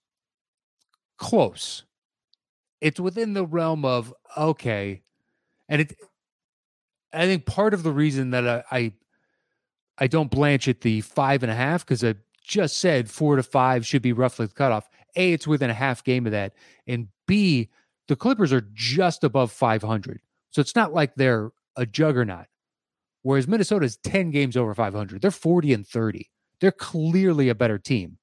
close. 1.17 1.83
It's 2.79 2.97
within 2.97 3.33
the 3.33 3.45
realm 3.45 3.83
of 3.83 4.13
okay. 4.37 5.01
And 5.67 5.81
it 5.81 5.97
I 7.11 7.25
think 7.25 7.45
part 7.45 7.73
of 7.73 7.83
the 7.83 7.91
reason 7.91 8.31
that 8.31 8.47
I 8.47 8.63
I, 8.71 8.93
I 9.97 10.07
don't 10.07 10.31
blanch 10.31 10.69
at 10.69 10.79
the 10.79 11.01
five 11.01 11.43
and 11.43 11.51
a 11.51 11.55
half, 11.55 11.85
because 11.85 12.05
I 12.05 12.15
just 12.45 12.77
said 12.79 13.09
four 13.09 13.35
to 13.35 13.43
five 13.43 13.85
should 13.85 14.01
be 14.01 14.13
roughly 14.13 14.45
the 14.45 14.53
cutoff. 14.53 14.89
A, 15.15 15.33
it's 15.33 15.47
within 15.47 15.69
a 15.69 15.73
half 15.73 16.03
game 16.03 16.25
of 16.25 16.31
that. 16.31 16.53
And 16.87 17.07
B, 17.27 17.69
the 18.07 18.15
Clippers 18.15 18.53
are 18.53 18.67
just 18.73 19.23
above 19.23 19.51
500. 19.51 20.21
So 20.51 20.61
it's 20.61 20.75
not 20.75 20.93
like 20.93 21.15
they're 21.15 21.51
a 21.75 21.85
juggernaut. 21.85 22.45
Whereas 23.23 23.47
Minnesota 23.47 23.85
is 23.85 23.97
10 23.97 24.31
games 24.31 24.55
over 24.55 24.73
500. 24.73 25.21
They're 25.21 25.31
40 25.31 25.73
and 25.73 25.87
30. 25.87 26.29
They're 26.59 26.71
clearly 26.71 27.49
a 27.49 27.55
better 27.55 27.79
team. 27.79 28.17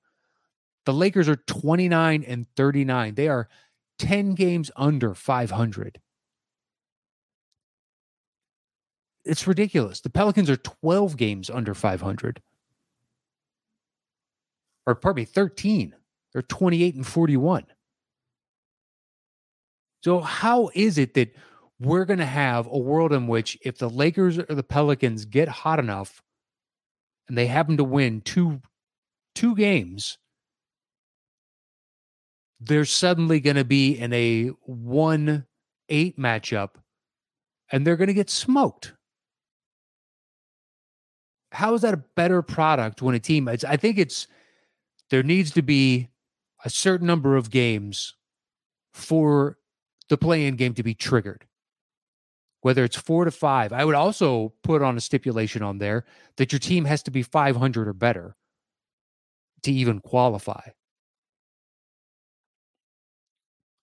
The 0.87 0.93
Lakers 0.93 1.29
are 1.29 1.37
29 1.37 2.25
and 2.25 2.47
39. 2.57 3.15
They 3.15 3.29
are 3.29 3.49
10 3.99 4.35
games 4.35 4.71
under 4.77 5.15
500. 5.15 6.01
It's 9.25 9.47
ridiculous. 9.47 10.01
The 10.01 10.11
Pelicans 10.11 10.51
are 10.51 10.57
12 10.57 11.17
games 11.17 11.51
under 11.51 11.75
500. 11.75 12.43
Or 14.87 14.95
pardon 14.95 15.23
me, 15.23 15.25
13. 15.25 15.95
They're 16.33 16.43
28 16.43 16.95
and 16.95 17.07
41. 17.07 17.67
So 20.03 20.21
how 20.21 20.71
is 20.75 20.99
it 20.99 21.15
that 21.15 21.35
we're 21.79 22.05
going 22.05 22.19
to 22.19 22.27
have 22.27 22.67
a 22.67 22.79
world 22.79 23.13
in 23.13 23.27
which 23.27 23.59
if 23.63 23.79
the 23.79 23.91
Lakers 23.91 24.39
or 24.39 24.55
the 24.55 24.63
Pelicans 24.63 25.25
get 25.25 25.49
hot 25.49 25.79
enough 25.79 26.23
and 27.29 27.39
they 27.39 27.47
happen 27.47 27.77
to 27.77 27.85
win 27.85 28.21
two 28.21 28.61
two 29.35 29.55
games 29.55 30.19
they're 32.65 32.85
suddenly 32.85 33.41
going 33.41 33.57
to 33.57 33.65
be 33.65 33.99
in 33.99 34.13
a 34.13 34.49
1 34.67 35.47
8 35.89 36.19
matchup 36.19 36.71
and 37.71 37.87
they're 37.87 37.97
going 37.97 38.09
to 38.09 38.15
get 38.15 38.31
smoked. 38.31 38.93
How 41.51 41.75
is 41.75 41.83
that 41.83 41.95
a 41.95 42.05
better 42.17 42.41
product 42.41 43.03
when 43.03 43.15
a 43.15 43.19
team, 43.19 43.49
I 43.49 43.57
think 43.57 43.99
it's, 43.99 44.27
there 45.13 45.23
needs 45.23 45.51
to 45.51 45.61
be 45.61 46.09
a 46.65 46.71
certain 46.71 47.07
number 47.07 47.37
of 47.37 47.51
games 47.51 48.15
for 48.95 49.59
the 50.09 50.17
play 50.17 50.47
in 50.47 50.57
game 50.57 50.73
to 50.73 50.83
be 50.83 50.95
triggered, 50.95 51.45
whether 52.63 52.83
it's 52.83 52.97
four 52.97 53.27
to 53.27 53.31
five. 53.31 53.75
I 53.75 53.85
would 53.85 53.95
also 53.95 54.55
put 54.63 54.81
on 54.81 54.97
a 54.97 55.03
stipulation 55.03 55.63
on 55.63 55.77
there 55.77 56.07
that 56.39 56.51
your 56.51 56.59
team 56.59 56.87
has 56.87 57.03
to 57.03 57.11
be 57.11 57.23
500 57.23 57.89
or 57.89 57.93
better 57.93 58.37
to 59.65 59.71
even 59.71 60.01
qualify. 60.01 60.71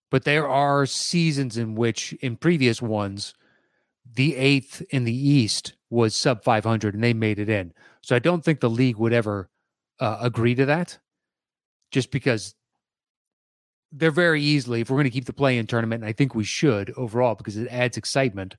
But 0.10 0.24
there 0.24 0.48
are 0.48 0.88
seasons 0.88 1.58
in 1.58 1.76
which, 1.76 2.13
in 2.13 2.38
previous 2.38 2.82
ones, 2.82 3.36
the 4.04 4.36
eighth 4.36 4.82
in 4.89 5.04
the 5.04 5.15
East 5.15 5.74
was 5.92 6.15
sub 6.15 6.44
500 6.44 6.96
and 6.96 7.04
they 7.04 7.13
made 7.13 7.38
it 7.38 7.50
in. 7.50 7.72
So 8.02 8.15
I 8.15 8.20
don't 8.20 8.44
think 8.44 8.62
the 8.62 8.70
league 8.70 8.98
would 8.98 9.13
ever 9.13 9.52
uh, 10.00 10.18
agree 10.22 10.56
to 10.56 10.65
that 10.65 10.98
just 11.91 12.12
because 12.12 12.56
they're 13.91 14.12
very 14.12 14.41
easily, 14.41 14.82
if 14.82 14.89
we're 14.89 14.97
going 14.97 15.06
to 15.06 15.10
keep 15.10 15.25
the 15.25 15.34
play 15.34 15.58
in 15.58 15.67
tournament, 15.67 16.04
and 16.04 16.10
I 16.10 16.13
think 16.13 16.36
we 16.36 16.43
should 16.43 16.93
overall 16.95 17.36
because 17.36 17.58
it 17.58 17.67
adds 17.69 17.97
excitement. 17.97 18.56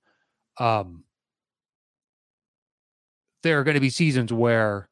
Um, 0.58 1.04
there 3.42 3.58
are 3.60 3.64
going 3.64 3.76
to 3.76 3.80
be 3.80 3.90
seasons 3.90 4.32
where 4.32 4.88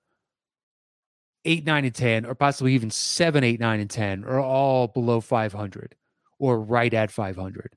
eight, 1.44 1.64
nine, 1.64 1.85
and 1.85 1.94
10, 1.94 2.27
or 2.27 2.35
possibly 2.35 2.74
even 2.74 2.90
seven, 2.90 3.42
eight, 3.42 3.61
nine, 3.61 3.81
and 3.81 3.90
10 3.90 4.24
are 4.24 4.40
all 4.40 4.87
below 4.88 5.20
500 5.20 5.94
or 6.38 6.61
right 6.61 6.92
at 6.94 7.11
500. 7.11 7.74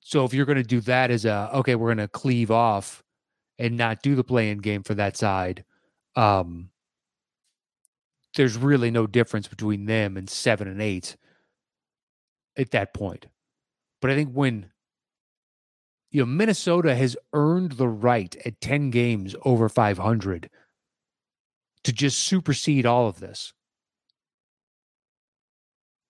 So 0.00 0.24
if 0.24 0.32
you're 0.32 0.46
going 0.46 0.56
to 0.56 0.62
do 0.62 0.80
that 0.82 1.10
as 1.10 1.24
a 1.24 1.50
okay, 1.54 1.74
we're 1.74 1.88
going 1.88 2.06
to 2.06 2.08
cleave 2.08 2.50
off 2.52 3.02
and 3.58 3.76
not 3.76 4.02
do 4.02 4.14
the 4.14 4.22
play 4.22 4.50
in 4.50 4.58
game 4.58 4.84
for 4.84 4.94
that 4.94 5.16
side, 5.16 5.64
um, 6.14 6.70
there's 8.36 8.56
really 8.56 8.90
no 8.90 9.06
difference 9.06 9.48
between 9.48 9.86
them 9.86 10.16
and 10.16 10.30
seven 10.30 10.68
and 10.68 10.80
eight 10.80 11.16
at 12.56 12.70
that 12.70 12.94
point. 12.94 13.26
But 14.00 14.10
I 14.10 14.14
think 14.14 14.32
when 14.32 14.70
you 16.10 16.22
know 16.22 16.26
Minnesota 16.26 16.94
has 16.94 17.16
earned 17.32 17.72
the 17.72 17.88
right 17.88 18.36
at 18.44 18.60
10 18.60 18.90
games 18.90 19.34
over 19.44 19.68
500 19.68 20.48
to 21.84 21.92
just 21.92 22.20
supersede 22.20 22.86
all 22.86 23.08
of 23.08 23.20
this 23.20 23.52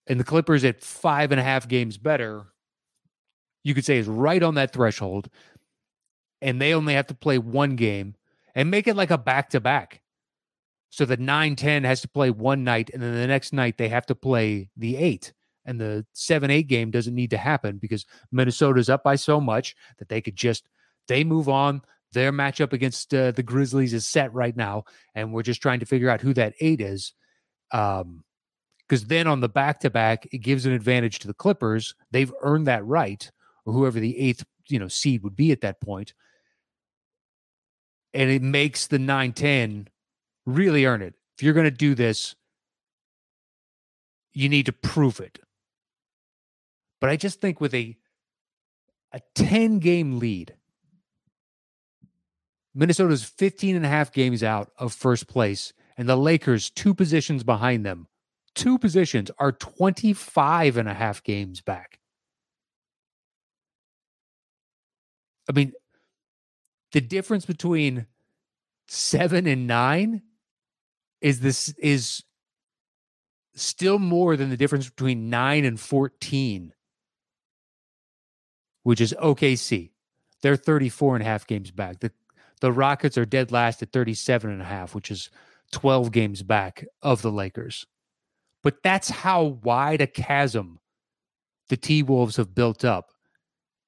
and 0.06 0.20
the 0.20 0.24
Clippers 0.24 0.64
at 0.64 0.82
five 0.82 1.32
and 1.32 1.40
a 1.40 1.44
half 1.44 1.66
games 1.68 1.98
better, 1.98 2.46
you 3.64 3.74
could 3.74 3.84
say 3.84 3.98
is 3.98 4.06
right 4.06 4.42
on 4.42 4.54
that 4.54 4.72
threshold. 4.72 5.28
And 6.40 6.60
they 6.60 6.74
only 6.74 6.94
have 6.94 7.06
to 7.08 7.14
play 7.14 7.38
one 7.38 7.76
game 7.76 8.14
and 8.54 8.70
make 8.70 8.86
it 8.86 8.94
like 8.94 9.10
a 9.10 9.18
back 9.18 9.50
to 9.50 9.60
back. 9.60 10.02
So 10.90 11.04
the 11.04 11.16
9 11.16 11.56
10 11.56 11.84
has 11.84 12.00
to 12.02 12.08
play 12.08 12.30
one 12.30 12.64
night, 12.64 12.90
and 12.92 13.02
then 13.02 13.14
the 13.14 13.26
next 13.26 13.52
night 13.52 13.76
they 13.78 13.88
have 13.88 14.06
to 14.06 14.14
play 14.14 14.70
the 14.76 14.96
eight. 14.96 15.32
And 15.64 15.80
the 15.80 16.06
7 16.12 16.50
8 16.50 16.62
game 16.62 16.90
doesn't 16.90 17.14
need 17.14 17.30
to 17.30 17.36
happen 17.36 17.78
because 17.78 18.06
Minnesota's 18.30 18.88
up 18.88 19.02
by 19.02 19.16
so 19.16 19.40
much 19.40 19.74
that 19.98 20.08
they 20.08 20.20
could 20.20 20.36
just, 20.36 20.68
they 21.08 21.24
move 21.24 21.48
on. 21.48 21.82
Their 22.12 22.32
matchup 22.32 22.72
against 22.72 23.12
uh, 23.12 23.32
the 23.32 23.42
Grizzlies 23.42 23.92
is 23.92 24.06
set 24.06 24.32
right 24.32 24.56
now. 24.56 24.84
And 25.14 25.32
we're 25.32 25.42
just 25.42 25.60
trying 25.60 25.80
to 25.80 25.86
figure 25.86 26.08
out 26.08 26.20
who 26.20 26.32
that 26.34 26.54
eight 26.60 26.80
is. 26.80 27.12
Um, 27.72 28.24
because 28.88 29.06
then 29.06 29.26
on 29.26 29.40
the 29.40 29.48
back 29.48 29.80
to 29.80 29.90
back, 29.90 30.28
it 30.32 30.38
gives 30.38 30.66
an 30.66 30.72
advantage 30.72 31.18
to 31.20 31.26
the 31.26 31.34
Clippers. 31.34 31.94
They've 32.10 32.32
earned 32.40 32.66
that 32.66 32.84
right, 32.84 33.30
or 33.64 33.72
whoever 33.72 33.98
the 33.98 34.18
eighth 34.18 34.44
you 34.68 34.78
know 34.78 34.88
seed 34.88 35.22
would 35.22 35.36
be 35.36 35.52
at 35.52 35.62
that 35.62 35.80
point, 35.80 36.14
and 38.14 38.30
it 38.30 38.42
makes 38.42 38.86
the 38.86 38.98
nine 38.98 39.32
ten 39.32 39.88
really 40.46 40.84
earn 40.86 41.02
it. 41.02 41.14
If 41.36 41.42
you're 41.42 41.54
going 41.54 41.64
to 41.64 41.70
do 41.70 41.94
this, 41.94 42.34
you 44.32 44.48
need 44.48 44.66
to 44.66 44.72
prove 44.72 45.20
it. 45.20 45.38
But 47.00 47.10
I 47.10 47.16
just 47.16 47.40
think 47.40 47.60
with 47.60 47.74
a 47.74 47.96
a 49.12 49.20
10 49.34 49.78
game 49.78 50.18
lead, 50.18 50.54
Minnesota's 52.74 53.24
15 53.24 53.76
and 53.76 53.86
a 53.86 53.88
half 53.88 54.12
games 54.12 54.42
out 54.42 54.70
of 54.78 54.92
first 54.92 55.26
place, 55.26 55.72
and 55.96 56.08
the 56.08 56.16
Lakers 56.16 56.70
two 56.70 56.94
positions 56.94 57.44
behind 57.44 57.86
them 57.86 58.08
two 58.56 58.78
positions 58.78 59.30
are 59.38 59.52
25 59.52 60.76
and 60.78 60.88
a 60.88 60.94
half 60.94 61.22
games 61.22 61.60
back. 61.60 62.00
I 65.48 65.52
mean, 65.52 65.72
the 66.90 67.00
difference 67.00 67.44
between 67.44 68.06
seven 68.88 69.46
and 69.46 69.66
nine 69.68 70.22
is 71.26 71.40
this 71.40 71.74
is 71.78 72.22
still 73.56 73.98
more 73.98 74.36
than 74.36 74.48
the 74.48 74.56
difference 74.56 74.88
between 74.88 75.28
nine 75.28 75.64
and 75.64 75.80
14, 75.80 76.72
which 78.84 79.00
is 79.00 79.12
OKC. 79.20 79.90
They're 80.42 80.54
34 80.54 81.16
and 81.16 81.22
a 81.22 81.26
half 81.26 81.44
games 81.44 81.72
back. 81.72 81.98
The 81.98 82.12
the 82.60 82.70
Rockets 82.70 83.18
are 83.18 83.26
dead 83.26 83.50
last 83.50 83.82
at 83.82 83.90
37 83.92 84.52
and 84.52 84.62
a 84.62 84.66
half, 84.66 84.94
which 84.94 85.10
is 85.10 85.28
12 85.72 86.12
games 86.12 86.44
back 86.44 86.86
of 87.02 87.22
the 87.22 87.32
Lakers. 87.32 87.86
But 88.62 88.84
that's 88.84 89.10
how 89.10 89.42
wide 89.64 90.00
a 90.00 90.06
chasm 90.06 90.78
the 91.68 91.76
T 91.76 92.04
Wolves 92.04 92.36
have 92.36 92.54
built 92.54 92.84
up. 92.84 93.10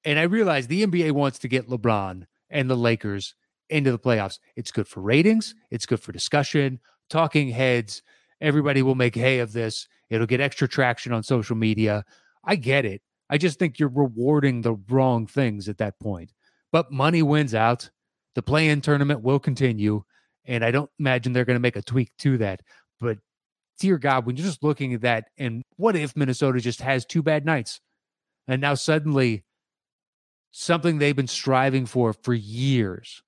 And 0.03 0.19
I 0.19 0.23
realize 0.23 0.67
the 0.67 0.85
NBA 0.85 1.13
wants 1.13 1.39
to 1.39 1.47
get 1.47 1.69
LeBron 1.69 2.25
and 2.49 2.69
the 2.69 2.75
Lakers 2.75 3.33
into 3.69 3.93
the 3.93 3.99
playoffs. 3.99 4.39
It's 4.57 4.73
good 4.73 4.89
for 4.89 4.99
ratings, 4.99 5.55
it's 5.71 5.85
good 5.85 6.01
for 6.01 6.11
discussion, 6.11 6.81
talking 7.09 7.49
heads. 7.49 8.01
Everybody 8.41 8.81
will 8.81 8.95
make 8.95 9.15
hay 9.15 9.39
of 9.39 9.53
this. 9.53 9.87
It'll 10.09 10.27
get 10.27 10.41
extra 10.41 10.67
traction 10.67 11.13
on 11.13 11.23
social 11.23 11.55
media. 11.55 12.05
I 12.43 12.55
get 12.55 12.85
it. 12.85 13.01
I 13.29 13.37
just 13.37 13.59
think 13.59 13.79
you're 13.79 13.89
rewarding 13.89 14.61
the 14.61 14.73
wrong 14.89 15.27
things 15.27 15.69
at 15.69 15.77
that 15.77 15.99
point. 15.99 16.33
But 16.71 16.91
money 16.91 17.21
wins 17.21 17.53
out. 17.53 17.89
The 18.35 18.41
play 18.41 18.69
in 18.69 18.81
tournament 18.81 19.21
will 19.21 19.39
continue. 19.39 20.03
And 20.45 20.63
I 20.63 20.71
don't 20.71 20.89
imagine 20.99 21.33
they're 21.33 21.45
going 21.45 21.55
to 21.55 21.61
make 21.61 21.75
a 21.75 21.81
tweak 21.81 22.11
to 22.19 22.37
that. 22.39 22.61
But 22.99 23.19
dear 23.79 23.97
God, 23.97 24.25
when 24.25 24.35
you're 24.35 24.45
just 24.45 24.63
looking 24.63 24.93
at 24.93 25.01
that, 25.01 25.25
and 25.37 25.63
what 25.77 25.95
if 25.95 26.15
Minnesota 26.15 26.59
just 26.59 26.81
has 26.81 27.05
two 27.05 27.21
bad 27.21 27.45
nights? 27.45 27.81
And 28.47 28.61
now 28.61 28.73
suddenly, 28.73 29.43
something 30.51 30.97
they've 30.97 31.15
been 31.15 31.27
striving 31.27 31.85
for 31.85 32.13
for 32.13 32.33
years 32.33 33.21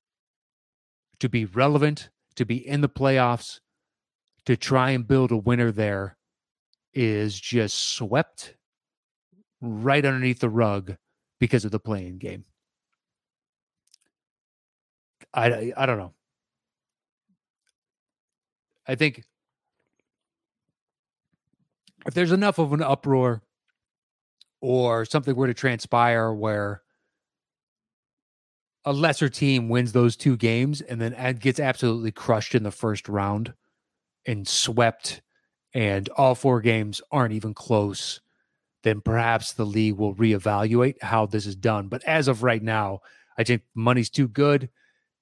to 1.19 1.29
be 1.29 1.45
relevant, 1.45 2.09
to 2.35 2.45
be 2.45 2.55
in 2.67 2.81
the 2.81 2.89
playoffs, 2.89 3.59
to 4.45 4.57
try 4.57 4.91
and 4.91 5.07
build 5.07 5.31
a 5.31 5.37
winner 5.37 5.71
there 5.71 6.17
is 6.93 7.39
just 7.39 7.77
swept 7.77 8.55
right 9.61 10.05
underneath 10.05 10.39
the 10.39 10.49
rug 10.49 10.95
because 11.39 11.65
of 11.65 11.71
the 11.71 11.79
play-in 11.79 12.17
game. 12.17 12.43
I, 15.33 15.71
I 15.77 15.85
don't 15.85 15.97
know. 15.97 16.13
I 18.87 18.95
think 18.95 19.23
if 22.05 22.13
there's 22.13 22.31
enough 22.31 22.59
of 22.59 22.73
an 22.73 22.81
uproar 22.81 23.41
or 24.59 25.05
something 25.05 25.35
were 25.35 25.47
to 25.47 25.53
transpire 25.53 26.33
where 26.33 26.81
a 28.83 28.91
lesser 28.91 29.29
team 29.29 29.69
wins 29.69 29.91
those 29.91 30.15
two 30.15 30.35
games 30.35 30.81
and 30.81 30.99
then 30.99 31.37
gets 31.37 31.59
absolutely 31.59 32.11
crushed 32.11 32.55
in 32.55 32.63
the 32.63 32.71
first 32.71 33.07
round 33.07 33.53
and 34.25 34.47
swept 34.47 35.21
and 35.73 36.09
all 36.09 36.35
four 36.35 36.61
games 36.61 37.01
aren't 37.11 37.33
even 37.33 37.53
close 37.53 38.21
then 38.83 39.01
perhaps 39.01 39.53
the 39.53 39.65
league 39.65 39.95
will 39.95 40.15
reevaluate 40.15 41.01
how 41.01 41.25
this 41.25 41.45
is 41.45 41.55
done. 41.55 41.87
But 41.87 42.03
as 42.03 42.27
of 42.27 42.43
right 42.43 42.61
now 42.61 43.01
i 43.37 43.43
think 43.43 43.63
money's 43.73 44.09
too 44.09 44.27
good. 44.27 44.69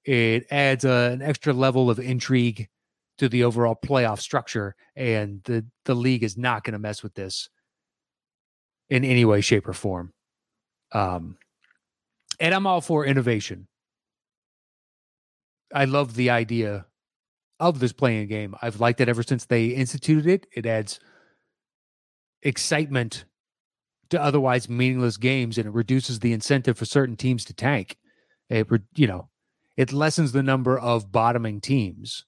It 0.03 0.47
adds 0.49 0.85
a, 0.85 1.12
an 1.12 1.21
extra 1.21 1.53
level 1.53 1.89
of 1.89 1.99
intrigue 1.99 2.69
to 3.19 3.29
the 3.29 3.43
overall 3.43 3.75
playoff 3.75 4.19
structure 4.19 4.75
and 4.95 5.43
the 5.43 5.65
the 5.85 5.95
league 5.95 6.23
is 6.23 6.38
not 6.38 6.63
going 6.63 6.73
to 6.73 6.79
mess 6.79 7.03
with 7.03 7.13
this 7.13 7.49
in 8.89 9.03
any 9.03 9.25
way 9.25 9.41
shape 9.41 9.67
or 9.67 9.73
form. 9.73 10.13
Um 10.91 11.38
and 12.39 12.55
I'm 12.55 12.65
all 12.65 12.81
for 12.81 13.05
innovation. 13.05 13.67
I 15.73 15.85
love 15.85 16.15
the 16.15 16.29
idea 16.29 16.85
of 17.60 17.80
this 17.80 17.93
play-in 17.93 18.28
game. 18.28 18.56
I've 18.62 18.80
liked 18.80 19.02
it 19.02 19.10
ever 19.10 19.24
since 19.24 19.45
they 19.45 19.67
instituted 19.67 20.28
it. 20.28 20.48
It 20.54 20.65
adds 20.65 21.00
excitement 22.41 23.26
to 24.10 24.22
otherwise 24.22 24.69
meaningless 24.69 25.17
games 25.17 25.58
and 25.58 25.67
it 25.67 25.74
reduces 25.74 26.19
the 26.19 26.34
incentive 26.34 26.78
for 26.78 26.86
certain 26.86 27.15
teams 27.15 27.45
to 27.45 27.54
tank. 27.54 27.98
It 28.50 28.67
you 28.95 29.08
know, 29.08 29.30
it 29.78 29.93
lessens 29.93 30.32
the 30.32 30.43
number 30.43 30.78
of 30.78 31.12
bottoming 31.12 31.62
teams 31.62 32.26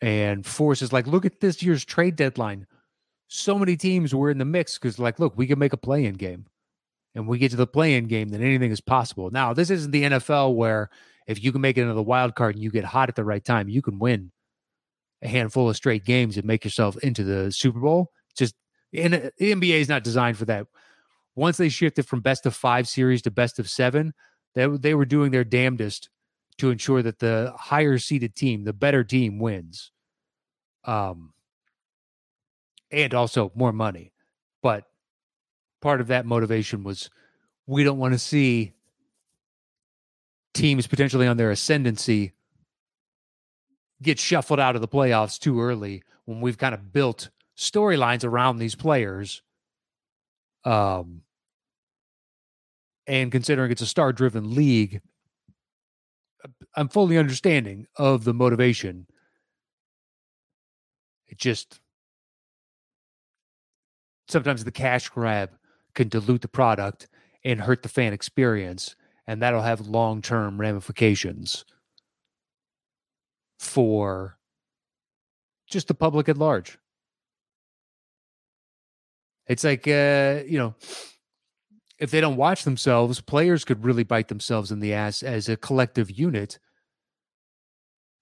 and 0.00 0.46
forces 0.46 0.92
like 0.92 1.06
look 1.06 1.24
at 1.24 1.40
this 1.40 1.62
year's 1.62 1.84
trade 1.84 2.16
deadline. 2.16 2.66
So 3.26 3.58
many 3.58 3.76
teams 3.76 4.14
were 4.14 4.30
in 4.30 4.38
the 4.38 4.44
mix 4.44 4.78
because 4.78 4.98
like 4.98 5.18
look, 5.18 5.36
we 5.36 5.46
can 5.46 5.58
make 5.58 5.72
a 5.72 5.78
play-in 5.78 6.14
game 6.14 6.46
and 7.14 7.26
we 7.26 7.38
get 7.38 7.50
to 7.50 7.56
the 7.56 7.66
play-in 7.66 8.06
game, 8.06 8.28
then 8.28 8.42
anything 8.42 8.70
is 8.70 8.80
possible. 8.80 9.30
Now, 9.30 9.52
this 9.52 9.70
isn't 9.70 9.90
the 9.90 10.04
NFL 10.04 10.54
where 10.54 10.88
if 11.28 11.44
you 11.44 11.52
can 11.52 11.60
make 11.60 11.76
it 11.76 11.82
into 11.82 11.94
the 11.94 12.02
wild 12.02 12.34
card 12.34 12.56
and 12.56 12.64
you 12.64 12.70
get 12.70 12.84
hot 12.84 13.10
at 13.10 13.14
the 13.14 13.22
right 13.22 13.44
time, 13.44 13.68
you 13.68 13.82
can 13.82 13.98
win 13.98 14.32
a 15.22 15.28
handful 15.28 15.68
of 15.68 15.76
straight 15.76 16.04
games 16.04 16.36
and 16.36 16.46
make 16.46 16.64
yourself 16.64 16.96
into 17.02 17.22
the 17.22 17.52
Super 17.52 17.78
Bowl. 17.78 18.10
Just 18.34 18.54
in 18.92 19.12
the 19.12 19.32
NBA 19.38 19.80
is 19.80 19.88
not 19.88 20.02
designed 20.02 20.38
for 20.38 20.46
that. 20.46 20.66
Once 21.36 21.58
they 21.58 21.68
shifted 21.68 22.06
from 22.06 22.20
best 22.20 22.46
of 22.46 22.56
five 22.56 22.88
series 22.88 23.22
to 23.22 23.30
best 23.30 23.58
of 23.58 23.68
seven, 23.68 24.14
they 24.54 24.66
they 24.66 24.94
were 24.94 25.04
doing 25.04 25.30
their 25.30 25.44
damnedest 25.44 26.08
to 26.56 26.70
ensure 26.70 27.02
that 27.02 27.18
the 27.18 27.52
higher 27.56 27.98
seeded 27.98 28.34
team, 28.34 28.64
the 28.64 28.72
better 28.72 29.04
team, 29.04 29.38
wins. 29.38 29.92
Um, 30.84 31.34
and 32.90 33.12
also 33.12 33.52
more 33.54 33.72
money. 33.72 34.12
But 34.62 34.84
part 35.82 36.00
of 36.00 36.08
that 36.08 36.24
motivation 36.24 36.82
was 36.82 37.10
we 37.66 37.84
don't 37.84 37.98
want 37.98 38.14
to 38.14 38.18
see 38.18 38.72
teams 40.58 40.86
potentially 40.86 41.26
on 41.26 41.36
their 41.36 41.50
ascendancy 41.50 42.32
get 44.02 44.18
shuffled 44.18 44.60
out 44.60 44.74
of 44.74 44.80
the 44.80 44.88
playoffs 44.88 45.38
too 45.38 45.60
early 45.60 46.02
when 46.24 46.40
we've 46.40 46.58
kind 46.58 46.74
of 46.74 46.92
built 46.92 47.30
storylines 47.56 48.24
around 48.24 48.58
these 48.58 48.74
players. 48.74 49.42
Um, 50.64 51.22
and 53.06 53.32
considering 53.32 53.70
it's 53.70 53.82
a 53.82 53.86
star 53.86 54.12
driven 54.12 54.54
league, 54.54 55.00
I'm 56.74 56.88
fully 56.88 57.18
understanding 57.18 57.86
of 57.96 58.24
the 58.24 58.34
motivation. 58.34 59.06
It 61.26 61.38
just 61.38 61.80
sometimes 64.28 64.64
the 64.64 64.70
cash 64.70 65.08
grab 65.08 65.50
can 65.94 66.08
dilute 66.08 66.42
the 66.42 66.48
product 66.48 67.08
and 67.44 67.62
hurt 67.62 67.82
the 67.82 67.88
fan 67.88 68.12
experience. 68.12 68.94
And 69.28 69.42
that'll 69.42 69.62
have 69.62 69.86
long 69.86 70.22
term 70.22 70.58
ramifications 70.58 71.66
for 73.58 74.38
just 75.68 75.86
the 75.86 75.94
public 75.94 76.30
at 76.30 76.38
large. 76.38 76.78
It's 79.46 79.64
like, 79.64 79.86
uh, 79.86 80.40
you 80.46 80.58
know, 80.58 80.74
if 81.98 82.10
they 82.10 82.22
don't 82.22 82.36
watch 82.36 82.64
themselves, 82.64 83.20
players 83.20 83.64
could 83.64 83.84
really 83.84 84.04
bite 84.04 84.28
themselves 84.28 84.72
in 84.72 84.80
the 84.80 84.94
ass 84.94 85.22
as 85.22 85.48
a 85.48 85.56
collective 85.58 86.10
unit 86.10 86.58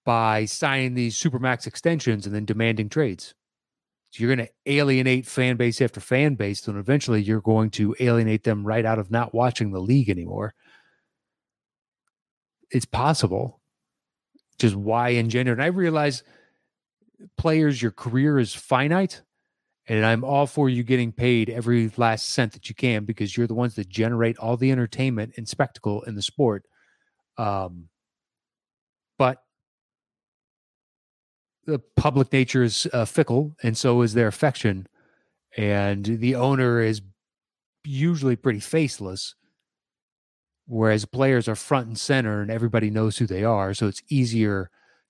by 0.03 0.43
signing 0.43 0.93
these 0.93 1.17
supermax 1.17 1.67
extensions 1.67 2.25
and 2.25 2.35
then 2.35 2.45
demanding 2.45 2.89
trades. 2.89 3.33
So 4.09 4.23
you're 4.23 4.35
going 4.35 4.47
to 4.47 4.53
alienate 4.65 5.25
fan 5.25 5.55
base 5.55 5.81
after 5.81 5.99
fan 6.01 6.35
base, 6.35 6.67
and 6.67 6.77
eventually 6.77 7.21
you're 7.21 7.41
going 7.41 7.69
to 7.71 7.95
alienate 7.99 8.43
them 8.43 8.65
right 8.65 8.85
out 8.85 8.99
of 8.99 9.11
not 9.11 9.33
watching 9.33 9.71
the 9.71 9.81
league 9.81 10.09
anymore. 10.09 10.53
It's 12.71 12.85
possible. 12.85 13.59
Just 14.59 14.75
why 14.75 15.09
engender? 15.09 15.51
And 15.51 15.61
I 15.61 15.67
realize 15.67 16.23
players, 17.37 17.81
your 17.81 17.91
career 17.91 18.39
is 18.39 18.53
finite, 18.53 19.21
and 19.87 20.05
I'm 20.05 20.23
all 20.23 20.47
for 20.47 20.69
you 20.69 20.83
getting 20.83 21.11
paid 21.11 21.49
every 21.49 21.91
last 21.95 22.29
cent 22.29 22.53
that 22.53 22.69
you 22.69 22.75
can 22.75 23.05
because 23.05 23.37
you're 23.37 23.47
the 23.47 23.53
ones 23.53 23.75
that 23.75 23.87
generate 23.87 24.37
all 24.37 24.57
the 24.57 24.71
entertainment 24.71 25.33
and 25.37 25.47
spectacle 25.47 26.01
in 26.03 26.15
the 26.15 26.21
sport. 26.21 26.65
Um, 27.37 27.89
but 29.17 29.43
the 31.65 31.79
public 31.95 32.31
nature 32.33 32.63
is 32.63 32.87
uh, 32.93 33.05
fickle, 33.05 33.55
and 33.63 33.77
so 33.77 34.01
is 34.01 34.13
their 34.13 34.27
affection. 34.27 34.87
And 35.55 36.05
the 36.05 36.35
owner 36.35 36.81
is 36.81 37.01
usually 37.83 38.35
pretty 38.35 38.59
faceless, 38.59 39.35
whereas 40.67 41.05
players 41.05 41.47
are 41.47 41.55
front 41.55 41.87
and 41.87 41.97
center, 41.97 42.41
and 42.41 42.51
everybody 42.51 42.89
knows 42.89 43.17
who 43.17 43.25
they 43.25 43.43
are. 43.43 43.73
So 43.73 43.87
it's 43.87 44.03
easier 44.09 44.69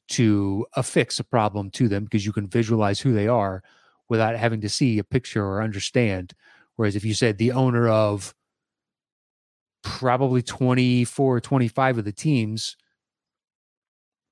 to 0.10 0.65
affix 0.76 1.20
a 1.20 1.24
problem 1.24 1.70
to 1.72 1.88
them 1.88 2.06
because 2.06 2.26
you 2.26 2.32
can 2.32 2.48
visualize 2.48 3.02
who 3.02 3.13
they 3.13 3.28
are 3.28 3.62
without 4.08 4.36
having 4.36 4.62
to 4.62 4.70
see 4.70 5.00
a 5.00 5.04
picture 5.04 5.43
or 5.43 5.62
understand. 5.62 6.34
Whereas 6.76 6.96
if 6.96 7.04
you 7.04 7.13
said 7.13 7.38
the 7.38 7.52
owner 7.52 7.89
of 7.89 8.34
probably 9.84 10.41
24 10.41 11.36
or 11.36 11.41
25 11.41 11.98
of 11.98 12.06
the 12.06 12.12
teams 12.12 12.78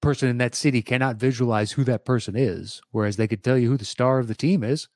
person 0.05 0.29
in 0.29 0.37
that 0.37 0.53
city 0.53 0.83
cannot 0.83 1.15
visualize 1.15 1.71
who 1.71 1.83
that 1.83 2.05
person 2.05 2.35
is, 2.35 2.79
whereas 2.91 3.17
they 3.17 3.27
could 3.27 3.43
tell 3.43 3.57
you 3.57 3.69
who 3.69 3.77
the 3.77 3.83
star 3.83 4.19
of 4.19 4.27
the 4.27 4.35
team 4.35 4.63
is. 4.63 4.87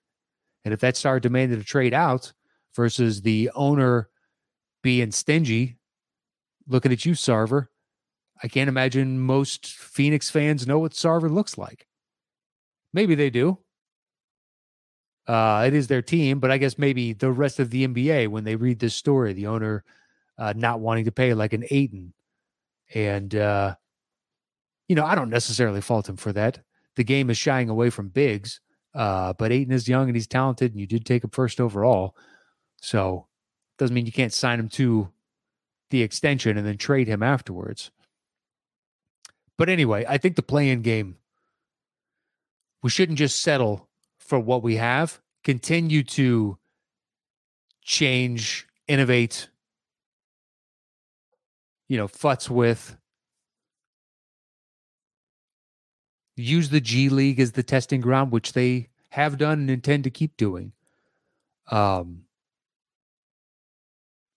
And 0.64 0.72
if 0.72 0.80
that 0.82 0.96
star 0.96 1.20
demanded 1.20 1.58
a 1.58 1.64
trade 1.64 1.96
out 1.96 2.32
versus 2.76 3.24
the 3.24 3.50
owner 3.56 4.10
being 4.84 5.12
stingy, 5.12 5.79
looking 6.70 6.92
at 6.92 7.06
you, 7.06 7.14
Sarver, 7.14 7.68
I 8.42 8.48
can't 8.48 8.70
imagine 8.70 9.20
most 9.20 9.68
Phoenix 9.68 10.30
fans 10.30 10.66
know 10.66 10.80
what 10.80 10.94
Sarver 10.94 11.30
looks 11.30 11.58
like. 11.58 11.88
Maybe 12.94 13.16
they 13.16 13.30
do. 13.30 13.60
Uh, 15.28 15.66
it 15.68 15.74
is 15.74 15.88
their 15.88 16.02
team, 16.02 16.40
but 16.40 16.50
I 16.50 16.58
guess 16.58 16.78
maybe 16.78 17.14
the 17.14 17.32
rest 17.32 17.60
of 17.60 17.70
the 17.70 17.88
NBA, 17.88 18.30
when 18.30 18.46
they 18.46 18.56
read 18.56 18.80
this 18.80 18.96
story, 18.96 19.34
the 19.34 19.48
owner 19.48 19.84
uh, 20.38 20.54
not 20.56 20.80
wanting 20.80 21.06
to 21.06 21.12
pay 21.12 21.34
like 21.34 21.54
an 21.54 21.66
Ayton 21.70 22.14
and 22.94 23.36
uh, 23.36 23.76
you 24.88 24.96
know, 24.96 25.06
I 25.06 25.16
don't 25.16 25.30
necessarily 25.30 25.82
fault 25.82 26.10
him 26.10 26.18
for 26.18 26.34
that. 26.34 26.60
The 26.96 27.04
game 27.04 27.30
is 27.30 27.38
shying 27.38 27.70
away 27.70 27.92
from 27.92 28.10
bigs, 28.10 28.60
uh, 28.96 29.34
but 29.34 29.52
Ayton 29.52 29.72
is 29.72 29.88
young 29.88 30.08
and 30.08 30.16
he's 30.16 30.28
talented, 30.28 30.72
and 30.72 30.82
you 30.82 30.88
did 30.88 31.06
take 31.06 31.24
him 31.24 31.30
first 31.30 31.62
overall. 31.62 32.16
So 32.82 33.28
doesn't 33.78 33.94
mean 33.94 34.06
you 34.06 34.12
can't 34.12 34.34
sign 34.34 34.60
him 34.60 34.70
to 34.70 35.10
the 35.90 36.02
extension 36.02 36.58
and 36.58 36.66
then 36.66 36.78
trade 36.78 37.08
him 37.08 37.24
afterwards. 37.24 37.92
But 39.58 39.70
anyway, 39.70 40.06
I 40.08 40.18
think 40.18 40.36
the 40.36 40.42
play-in 40.42 40.82
game, 40.82 41.18
we 42.82 42.90
shouldn't 42.90 43.18
just 43.18 43.42
settle 43.42 43.90
for 44.18 44.40
what 44.40 44.64
we 44.64 44.78
have. 44.78 45.20
Continue 45.44 46.04
to 46.04 46.58
change, 47.82 48.68
innovate, 48.88 49.50
you 51.88 51.98
know, 51.98 52.08
futz 52.08 52.50
with 52.50 52.96
use 56.36 56.70
the 56.70 56.80
G 56.80 57.10
League 57.10 57.40
as 57.40 57.52
the 57.52 57.64
testing 57.64 58.00
ground, 58.00 58.32
which 58.32 58.54
they 58.54 58.88
have 59.10 59.38
done 59.38 59.60
and 59.60 59.70
intend 59.70 60.04
to 60.06 60.10
keep 60.10 60.38
doing. 60.38 60.72
Um, 61.68 62.24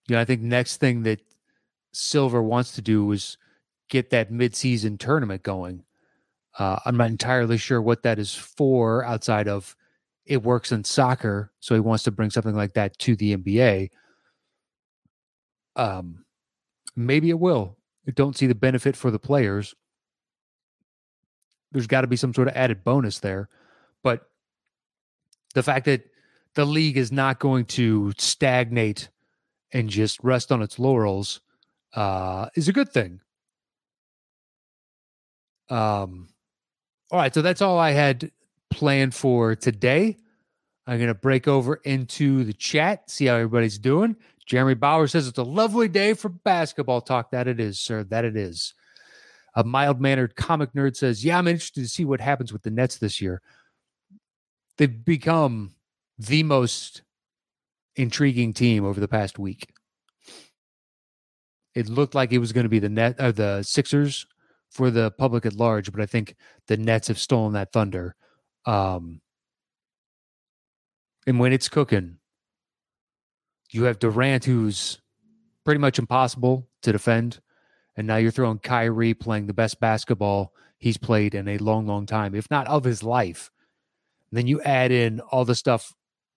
you 0.07 0.15
know, 0.15 0.21
I 0.21 0.25
think 0.25 0.41
next 0.41 0.77
thing 0.77 1.03
that 1.03 1.21
Silver 1.93 2.41
wants 2.41 2.73
to 2.73 2.81
do 2.81 3.11
is 3.11 3.37
get 3.89 4.09
that 4.09 4.31
midseason 4.31 4.99
tournament 4.99 5.43
going. 5.43 5.83
Uh, 6.57 6.79
I'm 6.85 6.97
not 6.97 7.09
entirely 7.09 7.57
sure 7.57 7.81
what 7.81 8.03
that 8.03 8.19
is 8.19 8.33
for 8.35 9.05
outside 9.05 9.47
of 9.47 9.75
it 10.25 10.43
works 10.43 10.71
in 10.71 10.83
soccer, 10.83 11.51
so 11.59 11.73
he 11.73 11.81
wants 11.81 12.03
to 12.03 12.11
bring 12.11 12.29
something 12.29 12.55
like 12.55 12.73
that 12.73 12.97
to 12.99 13.15
the 13.15 13.35
NBA. 13.35 13.89
Um, 15.75 16.23
maybe 16.95 17.29
it 17.29 17.39
will. 17.39 17.77
I 18.07 18.11
don't 18.11 18.37
see 18.37 18.47
the 18.47 18.55
benefit 18.55 18.95
for 18.95 19.11
the 19.11 19.19
players 19.19 19.75
there's 21.73 21.87
got 21.87 22.01
to 22.01 22.07
be 22.07 22.15
some 22.15 22.33
sort 22.33 22.47
of 22.47 22.55
added 22.55 22.83
bonus 22.83 23.19
there. 23.19 23.49
But 24.03 24.29
the 25.55 25.63
fact 25.63 25.85
that 25.85 26.05
the 26.53 26.65
league 26.65 26.97
is 26.97 27.11
not 27.11 27.39
going 27.39 27.65
to 27.65 28.13
stagnate 28.17 29.09
and 29.71 29.89
just 29.89 30.23
rest 30.23 30.51
on 30.51 30.61
its 30.61 30.77
laurels 30.77 31.41
uh, 31.93 32.47
is 32.55 32.67
a 32.67 32.73
good 32.73 32.91
thing. 32.91 33.19
Um, 35.69 36.29
all 37.11 37.19
right, 37.19 37.33
so 37.33 37.41
that's 37.41 37.61
all 37.61 37.77
I 37.77 37.91
had 37.91 38.31
planned 38.69 39.13
for 39.13 39.55
today. 39.55 40.17
I'm 40.85 40.97
going 40.97 41.07
to 41.07 41.13
break 41.13 41.47
over 41.47 41.75
into 41.75 42.43
the 42.43 42.53
chat, 42.53 43.09
see 43.09 43.27
how 43.27 43.35
everybody's 43.35 43.77
doing. 43.77 44.15
Jeremy 44.45 44.73
Bauer 44.73 45.07
says 45.07 45.27
it's 45.27 45.37
a 45.37 45.43
lovely 45.43 45.87
day 45.87 46.13
for 46.13 46.29
basketball 46.29 47.01
talk. 47.01 47.31
That 47.31 47.47
it 47.47 47.59
is, 47.59 47.79
sir. 47.79 48.03
That 48.03 48.25
it 48.25 48.35
is. 48.35 48.73
A 49.55 49.63
mild 49.63 50.01
mannered 50.01 50.35
comic 50.35 50.73
nerd 50.73 50.95
says, 50.95 51.23
Yeah, 51.23 51.37
I'm 51.37 51.47
interested 51.47 51.81
to 51.81 51.89
see 51.89 52.03
what 52.03 52.19
happens 52.19 52.51
with 52.51 52.63
the 52.63 52.71
Nets 52.71 52.97
this 52.97 53.21
year. 53.21 53.41
They've 54.77 55.05
become 55.05 55.75
the 56.17 56.43
most 56.43 57.03
intriguing 57.95 58.53
team 58.53 58.83
over 58.83 58.99
the 58.99 59.07
past 59.07 59.39
week. 59.39 59.71
It 61.75 61.89
looked 61.89 62.15
like 62.15 62.31
it 62.31 62.37
was 62.37 62.51
going 62.51 62.65
to 62.65 62.69
be 62.69 62.79
the 62.79 62.89
net 62.89 63.15
or 63.19 63.25
uh, 63.25 63.31
the 63.31 63.63
Sixers 63.63 64.25
for 64.69 64.91
the 64.91 65.11
public 65.11 65.45
at 65.45 65.55
large, 65.55 65.91
but 65.91 66.01
I 66.01 66.05
think 66.05 66.35
the 66.67 66.77
Nets 66.77 67.07
have 67.07 67.19
stolen 67.19 67.53
that 67.53 67.71
thunder. 67.71 68.15
Um, 68.65 69.21
and 71.25 71.39
when 71.39 71.53
it's 71.53 71.69
cooking, 71.69 72.17
you 73.71 73.83
have 73.83 73.99
Durant, 73.99 74.45
who's 74.45 74.99
pretty 75.63 75.79
much 75.79 75.99
impossible 75.99 76.67
to 76.81 76.91
defend. 76.91 77.39
And 77.95 78.07
now 78.07 78.17
you're 78.17 78.31
throwing 78.31 78.59
Kyrie 78.59 79.13
playing 79.13 79.47
the 79.47 79.53
best 79.53 79.79
basketball 79.79 80.53
he's 80.77 80.97
played 80.97 81.33
in 81.33 81.47
a 81.47 81.57
long, 81.59 81.87
long 81.87 82.05
time, 82.05 82.35
if 82.35 82.49
not 82.51 82.67
of 82.67 82.83
his 82.83 83.03
life. 83.03 83.49
And 84.29 84.37
then 84.37 84.47
you 84.47 84.61
add 84.61 84.91
in 84.91 85.21
all 85.21 85.45
the 85.45 85.55
stuff, 85.55 85.93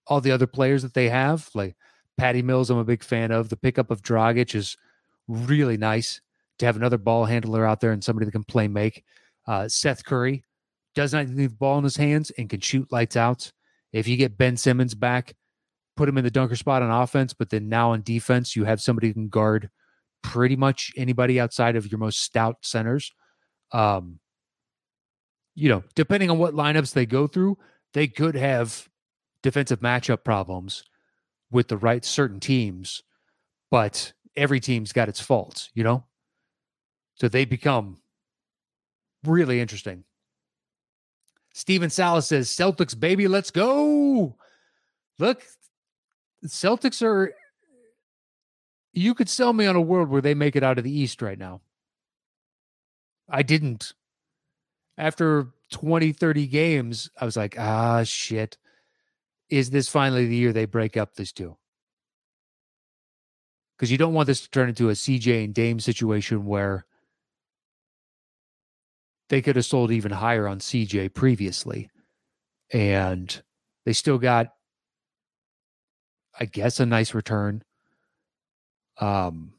all 0.07 0.21
the 0.21 0.31
other 0.31 0.47
players 0.47 0.83
that 0.83 0.95
they 0.95 1.09
have, 1.09 1.49
like 1.55 1.75
Patty 2.17 2.43
Mills, 2.43 2.71
I'm 2.71 2.79
a 2.79 2.85
big 2.85 3.03
fan 3.03 3.31
of. 3.31 3.49
The 3.49 3.57
pickup 3.57 3.91
of 3.91 4.03
Dragic 4.03 4.55
is 4.55 4.77
really 5.29 5.77
nice 5.77 6.21
to 6.59 6.67
have 6.67 6.77
another 6.77 6.99
ball 6.99 7.25
handler 7.25 7.67
out 7.67 7.81
there 7.81 7.93
and 7.93 8.03
somebody 8.03 8.27
that 8.27 8.33
can 8.33 8.45
play 8.45 8.69
make. 8.69 9.05
Uh, 9.47 9.69
Seth 9.69 10.05
Curry 10.05 10.45
does 10.95 11.13
not 11.13 11.29
leave 11.29 11.51
the 11.51 11.57
ball 11.57 11.79
in 11.79 11.85
his 11.85 11.97
hands 11.97 12.31
and 12.39 12.49
can 12.49 12.61
shoot 12.61 12.91
lights 12.91 13.17
out. 13.17 13.53
If 13.93 14.09
you 14.09 14.17
get 14.17 14.39
Ben 14.39 14.57
Simmons 14.57 14.95
back, 14.95 15.35
put 15.97 16.09
him 16.09 16.19
in 16.19 16.25
the 16.25 16.31
dunker 16.31 16.57
spot 16.57 16.83
on 16.83 16.91
offense, 16.91 17.33
but 17.35 17.51
then 17.51 17.69
now 17.69 17.93
on 17.93 18.03
defense, 18.03 18.57
you 18.57 18.65
have 18.65 18.81
somebody 18.81 19.09
who 19.09 19.15
can 19.15 19.29
guard 19.29 19.71
pretty 20.23 20.57
much 20.57 20.93
anybody 20.97 21.39
outside 21.39 21.77
of 21.77 21.91
your 21.91 21.99
most 21.99 22.21
stout 22.21 22.57
centers. 22.63 23.13
Um, 23.73 24.19
you 25.55 25.69
know, 25.69 25.85
depending 25.95 26.31
on 26.31 26.39
what 26.39 26.55
lineups 26.55 26.93
they 26.93 27.07
go 27.07 27.27
through, 27.27 27.59
they 27.95 28.09
could 28.09 28.35
have 28.35 28.89
defensive 29.43 29.81
matchup 29.81 30.25
problems 30.25 30.85
with 31.51 31.69
the 31.69 31.77
right 31.77 32.05
certain 32.05 32.41
teams, 32.41 33.03
but 33.71 34.13
every 34.37 34.61
team's 34.61 34.93
got 34.93 35.09
its 35.09 35.21
faults, 35.21 35.71
you 35.75 35.83
know? 35.83 36.05
So 37.15 37.29
they 37.29 37.45
become 37.45 37.99
really 39.25 39.61
interesting. 39.61 40.05
Steven 41.55 41.89
Salas 41.89 42.27
says, 42.27 42.49
Celtics, 42.49 42.99
baby, 42.99 43.29
let's 43.29 43.51
go. 43.51 44.37
Look, 45.19 45.43
Celtics 46.45 47.03
are, 47.03 47.35
you 48.93 49.15
could 49.15 49.29
sell 49.29 49.55
me 49.55 49.67
on 49.67 49.75
a 49.75 49.81
world 49.81 50.11
where 50.11 50.21
they 50.21 50.35
make 50.35 50.55
it 50.55 50.63
out 50.63 50.77
of 50.77 50.85
the 50.85 50.93
East 50.93 51.23
right 51.23 51.39
now. 51.39 51.63
I 53.29 53.43
didn't. 53.43 53.95
After 54.99 55.49
20, 55.73 56.13
30 56.13 56.47
games, 56.47 57.11
I 57.19 57.25
was 57.25 57.37
like, 57.37 57.59
ah, 57.59 58.03
shit. 58.05 58.59
Is 59.49 59.71
this 59.71 59.89
finally 59.89 60.27
the 60.27 60.37
year 60.37 60.53
they 60.53 60.65
break 60.67 60.97
up 60.97 61.15
these 61.15 61.33
two? 61.33 61.57
Because 63.77 63.91
you 63.91 63.99
don't 63.99 64.15
want 64.15 64.27
this 64.27 64.41
to 64.43 64.51
turn 64.51 64.69
into 64.69 64.89
a 64.89 64.93
CJ 64.93 65.45
and 65.45 65.55
Dame 65.55 65.81
situation 65.81 66.47
where 66.47 66.87
they 69.29 69.43
could 69.43 69.57
have 69.57 69.67
sold 69.67 69.91
even 69.91 70.13
higher 70.13 70.49
on 70.49 70.61
CJ 70.61 71.13
previously. 71.15 71.91
And 72.73 73.43
they 73.85 73.93
still 73.93 74.19
got, 74.19 74.49
I 76.39 76.47
guess, 76.47 76.81
a 76.81 76.87
nice 76.87 77.15
return. 77.15 77.63
Um, 78.99 79.53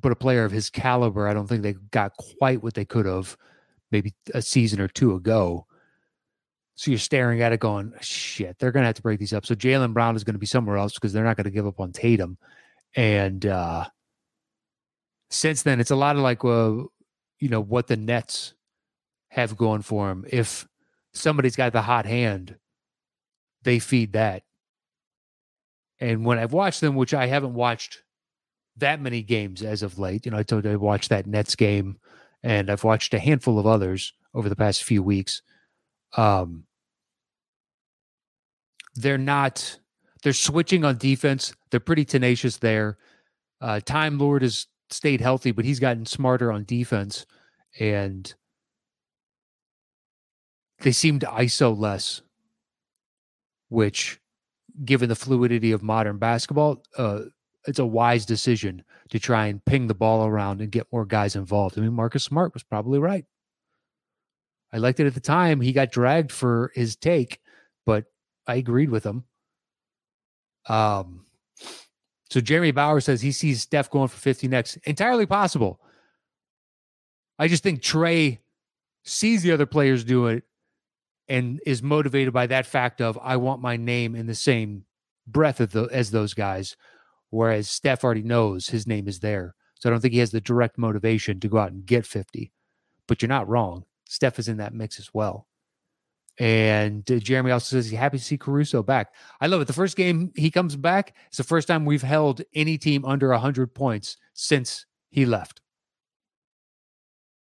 but 0.00 0.12
a 0.12 0.16
player 0.16 0.44
of 0.44 0.52
his 0.52 0.70
caliber, 0.70 1.28
I 1.28 1.34
don't 1.34 1.46
think 1.46 1.62
they 1.62 1.74
got 1.90 2.16
quite 2.38 2.62
what 2.62 2.74
they 2.74 2.84
could 2.84 3.06
have 3.06 3.36
maybe 3.90 4.14
a 4.34 4.40
season 4.40 4.80
or 4.80 4.88
two 4.88 5.14
ago. 5.14 5.66
So 6.74 6.90
you're 6.90 6.98
staring 6.98 7.42
at 7.42 7.52
it 7.52 7.60
going, 7.60 7.92
shit, 8.00 8.58
they're 8.58 8.72
going 8.72 8.82
to 8.82 8.86
have 8.86 8.96
to 8.96 9.02
break 9.02 9.20
these 9.20 9.34
up. 9.34 9.44
So 9.44 9.54
Jaylen 9.54 9.92
Brown 9.92 10.16
is 10.16 10.24
going 10.24 10.34
to 10.34 10.40
be 10.40 10.46
somewhere 10.46 10.78
else 10.78 10.94
because 10.94 11.12
they're 11.12 11.22
not 11.22 11.36
going 11.36 11.44
to 11.44 11.50
give 11.50 11.66
up 11.66 11.78
on 11.78 11.92
Tatum. 11.92 12.38
And 12.94 13.44
uh, 13.46 13.86
since 15.30 15.62
then, 15.62 15.80
it's 15.80 15.90
a 15.90 15.96
lot 15.96 16.16
of 16.16 16.22
like, 16.22 16.44
uh, 16.44 16.84
you 17.38 17.48
know, 17.48 17.60
what 17.60 17.86
the 17.86 17.96
Nets 17.96 18.54
have 19.28 19.56
going 19.56 19.82
for 19.82 20.08
them. 20.08 20.24
If 20.28 20.68
somebody's 21.14 21.56
got 21.56 21.72
the 21.72 21.82
hot 21.82 22.06
hand, 22.06 22.56
they 23.62 23.78
feed 23.78 24.12
that. 24.12 24.42
And 26.00 26.24
when 26.24 26.38
I've 26.38 26.52
watched 26.52 26.80
them, 26.80 26.96
which 26.96 27.14
I 27.14 27.26
haven't 27.26 27.54
watched 27.54 28.02
that 28.76 29.00
many 29.00 29.22
games 29.22 29.62
as 29.62 29.82
of 29.82 29.98
late, 29.98 30.26
you 30.26 30.32
know, 30.32 30.38
I 30.38 30.42
told 30.42 30.64
you 30.64 30.72
I 30.72 30.76
watched 30.76 31.10
that 31.10 31.26
Nets 31.26 31.54
game 31.54 31.98
and 32.42 32.70
I've 32.70 32.84
watched 32.84 33.14
a 33.14 33.18
handful 33.18 33.58
of 33.58 33.66
others 33.66 34.12
over 34.34 34.48
the 34.48 34.56
past 34.56 34.82
few 34.82 35.02
weeks. 35.02 35.42
Um, 36.16 36.64
they're 38.94 39.18
not, 39.18 39.78
they're 40.22 40.32
switching 40.32 40.84
on 40.84 40.98
defense. 40.98 41.54
They're 41.70 41.80
pretty 41.80 42.04
tenacious 42.04 42.56
there. 42.58 42.98
Uh, 43.60 43.80
Time 43.80 44.18
Lord 44.18 44.42
has 44.42 44.66
stayed 44.90 45.20
healthy, 45.20 45.50
but 45.52 45.64
he's 45.64 45.80
gotten 45.80 46.06
smarter 46.06 46.52
on 46.52 46.64
defense. 46.64 47.26
And 47.78 48.32
they 50.80 50.92
seem 50.92 51.18
to 51.20 51.26
ISO 51.26 51.76
less, 51.76 52.22
which, 53.68 54.20
given 54.84 55.08
the 55.08 55.14
fluidity 55.14 55.72
of 55.72 55.82
modern 55.82 56.18
basketball, 56.18 56.82
uh, 56.98 57.20
it's 57.66 57.78
a 57.78 57.86
wise 57.86 58.26
decision 58.26 58.84
to 59.10 59.18
try 59.18 59.46
and 59.46 59.64
ping 59.64 59.86
the 59.86 59.94
ball 59.94 60.26
around 60.26 60.60
and 60.60 60.72
get 60.72 60.92
more 60.92 61.06
guys 61.06 61.36
involved. 61.36 61.78
I 61.78 61.82
mean, 61.82 61.92
Marcus 61.92 62.24
Smart 62.24 62.54
was 62.54 62.62
probably 62.62 62.98
right. 62.98 63.24
I 64.72 64.78
liked 64.78 65.00
it 65.00 65.06
at 65.06 65.14
the 65.14 65.20
time. 65.20 65.60
He 65.60 65.72
got 65.72 65.92
dragged 65.92 66.32
for 66.32 66.72
his 66.74 66.96
take, 66.96 67.38
but 67.86 68.04
I 68.46 68.56
agreed 68.56 68.90
with 68.90 69.04
him. 69.04 69.24
Um, 70.68 71.26
so 72.30 72.40
Jeremy 72.40 72.70
Bauer 72.70 73.00
says 73.00 73.20
he 73.20 73.32
sees 73.32 73.62
Steph 73.62 73.90
going 73.90 74.08
for 74.08 74.16
50 74.16 74.48
next. 74.48 74.76
Entirely 74.84 75.26
possible. 75.26 75.80
I 77.38 77.48
just 77.48 77.62
think 77.62 77.82
Trae 77.82 78.38
sees 79.04 79.42
the 79.42 79.52
other 79.52 79.66
players 79.66 80.04
do 80.04 80.26
it 80.28 80.44
and 81.28 81.60
is 81.66 81.82
motivated 81.82 82.32
by 82.32 82.46
that 82.46 82.66
fact 82.66 83.00
of 83.00 83.18
I 83.22 83.36
want 83.36 83.60
my 83.60 83.76
name 83.76 84.14
in 84.14 84.26
the 84.26 84.34
same 84.34 84.84
breath 85.26 85.56
the, 85.56 85.88
as 85.92 86.10
those 86.10 86.34
guys, 86.34 86.76
whereas 87.30 87.68
Steph 87.68 88.04
already 88.04 88.22
knows 88.22 88.68
his 88.68 88.86
name 88.86 89.08
is 89.08 89.20
there. 89.20 89.54
So 89.80 89.88
I 89.88 89.90
don't 89.90 90.00
think 90.00 90.14
he 90.14 90.20
has 90.20 90.30
the 90.30 90.40
direct 90.40 90.78
motivation 90.78 91.40
to 91.40 91.48
go 91.48 91.58
out 91.58 91.72
and 91.72 91.84
get 91.84 92.06
50. 92.06 92.52
But 93.08 93.20
you're 93.20 93.28
not 93.28 93.48
wrong. 93.48 93.84
Steph 94.06 94.38
is 94.38 94.48
in 94.48 94.58
that 94.58 94.74
mix 94.74 94.98
as 94.98 95.10
well. 95.12 95.46
And 96.38 97.08
uh, 97.10 97.18
Jeremy 97.18 97.50
also 97.50 97.76
says 97.76 97.90
he's 97.90 97.98
happy 97.98 98.18
to 98.18 98.24
see 98.24 98.38
Caruso 98.38 98.82
back. 98.82 99.14
I 99.40 99.46
love 99.46 99.60
it. 99.60 99.66
The 99.66 99.72
first 99.72 99.96
game 99.96 100.32
he 100.34 100.50
comes 100.50 100.76
back, 100.76 101.14
it's 101.28 101.36
the 101.36 101.44
first 101.44 101.68
time 101.68 101.84
we've 101.84 102.02
held 102.02 102.42
any 102.54 102.78
team 102.78 103.04
under 103.04 103.28
100 103.28 103.74
points 103.74 104.16
since 104.32 104.86
he 105.10 105.26
left. 105.26 105.60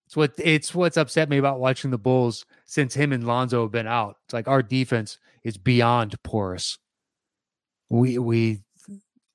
It's 0.06 0.16
what 0.16 0.34
it's 0.38 0.74
what's 0.74 0.98
upset 0.98 1.30
me 1.30 1.38
about 1.38 1.58
watching 1.60 1.90
the 1.90 1.98
Bulls 1.98 2.44
since 2.66 2.92
him 2.92 3.12
and 3.12 3.26
Lonzo 3.26 3.62
have 3.62 3.72
been 3.72 3.86
out. 3.86 4.16
It's 4.24 4.34
like 4.34 4.46
our 4.46 4.62
defense 4.62 5.18
is 5.42 5.56
beyond 5.56 6.22
porous. 6.22 6.78
We 7.88 8.18
we 8.18 8.60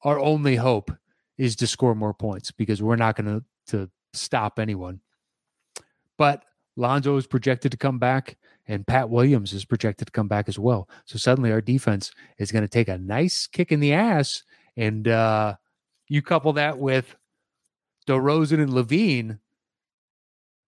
our 0.03 0.19
only 0.19 0.55
hope 0.55 0.91
is 1.37 1.55
to 1.57 1.67
score 1.67 1.95
more 1.95 2.13
points 2.13 2.51
because 2.51 2.81
we're 2.81 2.95
not 2.95 3.15
going 3.15 3.39
to 3.39 3.45
to 3.75 3.89
stop 4.13 4.59
anyone. 4.59 5.01
But 6.17 6.43
Lonzo 6.75 7.17
is 7.17 7.25
projected 7.27 7.71
to 7.71 7.77
come 7.77 7.97
back, 7.97 8.37
and 8.67 8.85
Pat 8.85 9.09
Williams 9.09 9.53
is 9.53 9.65
projected 9.65 10.07
to 10.07 10.11
come 10.11 10.27
back 10.27 10.49
as 10.49 10.59
well. 10.59 10.89
So 11.05 11.17
suddenly 11.17 11.51
our 11.51 11.61
defense 11.61 12.11
is 12.37 12.51
going 12.51 12.63
to 12.63 12.67
take 12.67 12.89
a 12.89 12.97
nice 12.97 13.47
kick 13.47 13.71
in 13.71 13.79
the 13.79 13.93
ass, 13.93 14.43
and 14.75 15.07
uh, 15.07 15.55
you 16.07 16.21
couple 16.21 16.53
that 16.53 16.77
with 16.77 17.15
DeRozan 18.07 18.61
and 18.61 18.71
LaVine. 18.71 19.39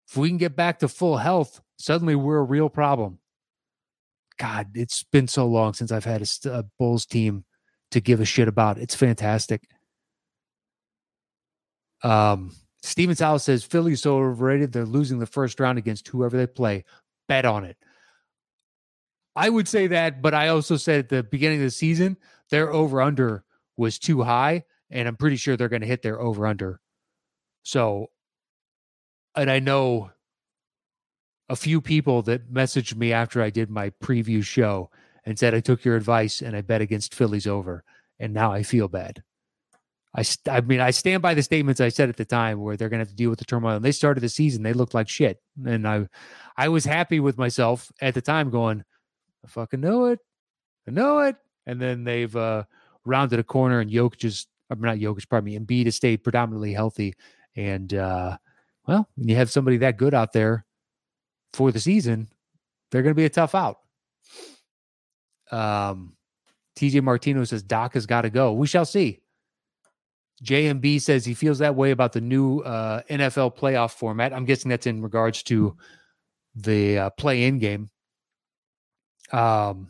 if 0.07 0.17
we 0.17 0.29
can 0.29 0.37
get 0.37 0.55
back 0.55 0.79
to 0.79 0.87
full 0.87 1.17
health, 1.17 1.61
suddenly 1.77 2.15
we're 2.15 2.39
a 2.39 2.43
real 2.43 2.69
problem. 2.69 3.19
God, 4.37 4.69
it's 4.75 5.03
been 5.03 5.27
so 5.27 5.45
long 5.45 5.73
since 5.73 5.91
I've 5.91 6.05
had 6.05 6.21
a, 6.21 6.49
a 6.49 6.63
Bulls 6.77 7.05
team 7.05 7.43
to 7.91 7.99
give 7.99 8.21
a 8.21 8.25
shit 8.25 8.47
about. 8.47 8.77
It's 8.77 8.95
fantastic. 8.95 9.63
Um, 12.03 12.55
Steven 12.81 13.15
Salas 13.15 13.43
says 13.43 13.63
Philly's 13.63 14.01
so 14.01 14.17
overrated. 14.17 14.71
They're 14.71 14.85
losing 14.85 15.19
the 15.19 15.25
first 15.25 15.59
round 15.59 15.77
against 15.77 16.07
whoever 16.07 16.37
they 16.37 16.47
play. 16.47 16.85
Bet 17.27 17.45
on 17.45 17.65
it. 17.65 17.77
I 19.39 19.47
would 19.47 19.69
say 19.69 19.87
that, 19.87 20.21
but 20.21 20.33
I 20.33 20.49
also 20.49 20.75
said 20.75 20.99
at 20.99 21.07
the 21.07 21.23
beginning 21.23 21.59
of 21.59 21.63
the 21.63 21.71
season, 21.71 22.17
their 22.49 22.73
over 22.73 23.01
under 23.01 23.45
was 23.77 23.97
too 23.97 24.21
high, 24.21 24.65
and 24.89 25.07
I'm 25.07 25.15
pretty 25.15 25.37
sure 25.37 25.55
they're 25.55 25.69
going 25.69 25.81
to 25.81 25.87
hit 25.87 26.01
their 26.01 26.19
over 26.19 26.45
under. 26.45 26.81
So, 27.63 28.07
and 29.35 29.49
I 29.49 29.59
know 29.59 30.11
a 31.47 31.55
few 31.55 31.79
people 31.79 32.21
that 32.23 32.53
messaged 32.53 32.97
me 32.97 33.13
after 33.13 33.41
I 33.41 33.49
did 33.49 33.69
my 33.69 33.91
preview 34.03 34.43
show 34.43 34.91
and 35.23 35.39
said 35.39 35.55
I 35.55 35.61
took 35.61 35.85
your 35.85 35.95
advice 35.95 36.41
and 36.41 36.53
I 36.53 36.59
bet 36.59 36.81
against 36.81 37.15
Phillies 37.15 37.47
over, 37.47 37.85
and 38.19 38.33
now 38.33 38.51
I 38.51 38.63
feel 38.63 38.89
bad. 38.89 39.23
I, 40.13 40.25
I 40.49 40.59
mean, 40.59 40.81
I 40.81 40.91
stand 40.91 41.21
by 41.21 41.33
the 41.33 41.43
statements 41.43 41.79
I 41.79 41.87
said 41.87 42.09
at 42.09 42.17
the 42.17 42.25
time 42.25 42.59
where 42.59 42.75
they're 42.75 42.89
going 42.89 42.97
to 42.97 43.03
have 43.03 43.11
to 43.11 43.15
deal 43.15 43.29
with 43.29 43.39
the 43.39 43.45
turmoil. 43.45 43.77
And 43.77 43.85
they 43.85 43.93
started 43.93 44.19
the 44.19 44.27
season, 44.27 44.63
they 44.63 44.73
looked 44.73 44.93
like 44.93 45.07
shit, 45.07 45.41
and 45.65 45.87
I, 45.87 46.09
I 46.57 46.67
was 46.67 46.83
happy 46.83 47.21
with 47.21 47.37
myself 47.37 47.89
at 48.01 48.15
the 48.15 48.21
time, 48.21 48.49
going, 48.49 48.83
I 49.43 49.47
fucking 49.47 49.81
know 49.81 50.05
it, 50.05 50.19
I 50.87 50.91
know 50.91 51.19
it. 51.19 51.35
And 51.65 51.79
then 51.79 52.03
they've 52.03 52.35
uh, 52.35 52.63
rounded 53.05 53.39
a 53.39 53.43
corner, 53.43 53.79
and 53.79 53.91
Jokic 53.91 54.17
just, 54.17 54.47
I 54.69 54.75
mean, 54.75 54.83
not 54.83 54.97
Jokic, 54.97 55.29
pardon 55.29 55.45
me, 55.45 55.59
Embiid 55.59 55.85
has 55.85 55.95
stayed 55.95 56.23
predominantly 56.23 56.73
healthy, 56.73 57.13
and 57.55 57.93
uh, 57.93 58.37
well, 58.87 59.07
when 59.15 59.27
you 59.27 59.35
have 59.35 59.51
somebody 59.51 59.77
that 59.77 59.97
good 59.97 60.13
out 60.13 60.33
there 60.33 60.65
for 61.53 61.71
the 61.71 61.79
season, 61.79 62.27
they're 62.89 63.03
going 63.03 63.11
to 63.11 63.19
be 63.19 63.25
a 63.25 63.29
tough 63.29 63.53
out. 63.53 63.79
Um, 65.51 66.15
TJ 66.75 67.03
Martino 67.03 67.43
says 67.43 67.61
Doc 67.61 67.93
has 67.93 68.05
got 68.05 68.21
to 68.21 68.29
go. 68.29 68.53
We 68.53 68.67
shall 68.67 68.85
see. 68.85 69.21
JMB 70.43 71.01
says 71.01 71.25
he 71.25 71.33
feels 71.33 71.59
that 71.59 71.75
way 71.75 71.91
about 71.91 72.13
the 72.13 72.21
new 72.21 72.59
uh, 72.59 73.01
NFL 73.09 73.57
playoff 73.57 73.91
format. 73.91 74.31
I'm 74.31 74.45
guessing 74.45 74.69
that's 74.69 74.87
in 74.87 75.01
regards 75.01 75.43
to 75.43 75.75
the 76.55 76.97
uh, 76.97 77.09
play-in 77.11 77.59
game. 77.59 77.89
Um, 79.31 79.89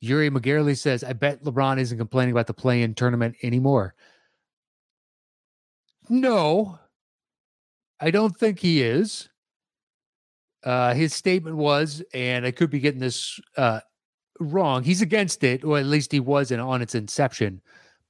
Yuri 0.00 0.30
McGarley 0.30 0.76
says, 0.76 1.02
"I 1.02 1.12
bet 1.12 1.42
LeBron 1.42 1.78
isn't 1.78 1.98
complaining 1.98 2.32
about 2.32 2.46
the 2.46 2.54
play-in 2.54 2.94
tournament 2.94 3.36
anymore." 3.42 3.94
No, 6.08 6.78
I 8.00 8.10
don't 8.10 8.36
think 8.36 8.60
he 8.60 8.82
is. 8.82 9.28
Uh, 10.64 10.94
his 10.94 11.14
statement 11.14 11.56
was, 11.56 12.02
and 12.14 12.46
I 12.46 12.50
could 12.50 12.70
be 12.70 12.80
getting 12.80 13.00
this 13.00 13.38
uh, 13.56 13.80
wrong. 14.40 14.82
He's 14.82 15.02
against 15.02 15.44
it, 15.44 15.64
or 15.64 15.78
at 15.78 15.86
least 15.86 16.12
he 16.12 16.20
was 16.20 16.50
in, 16.50 16.60
on 16.60 16.82
its 16.82 16.94
inception. 16.94 17.60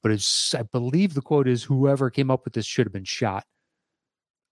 But 0.03 0.13
it's, 0.13 0.55
I 0.55 0.63
believe 0.63 1.15
the 1.15 1.21
quote 1.23 1.49
is, 1.49 1.65
"Whoever 1.65 2.11
came 2.11 2.31
up 2.31 2.45
with 2.45 2.55
this 2.55 2.67
should 2.67 2.87
have 2.87 2.93
been 2.93 3.05
shot." 3.05 3.45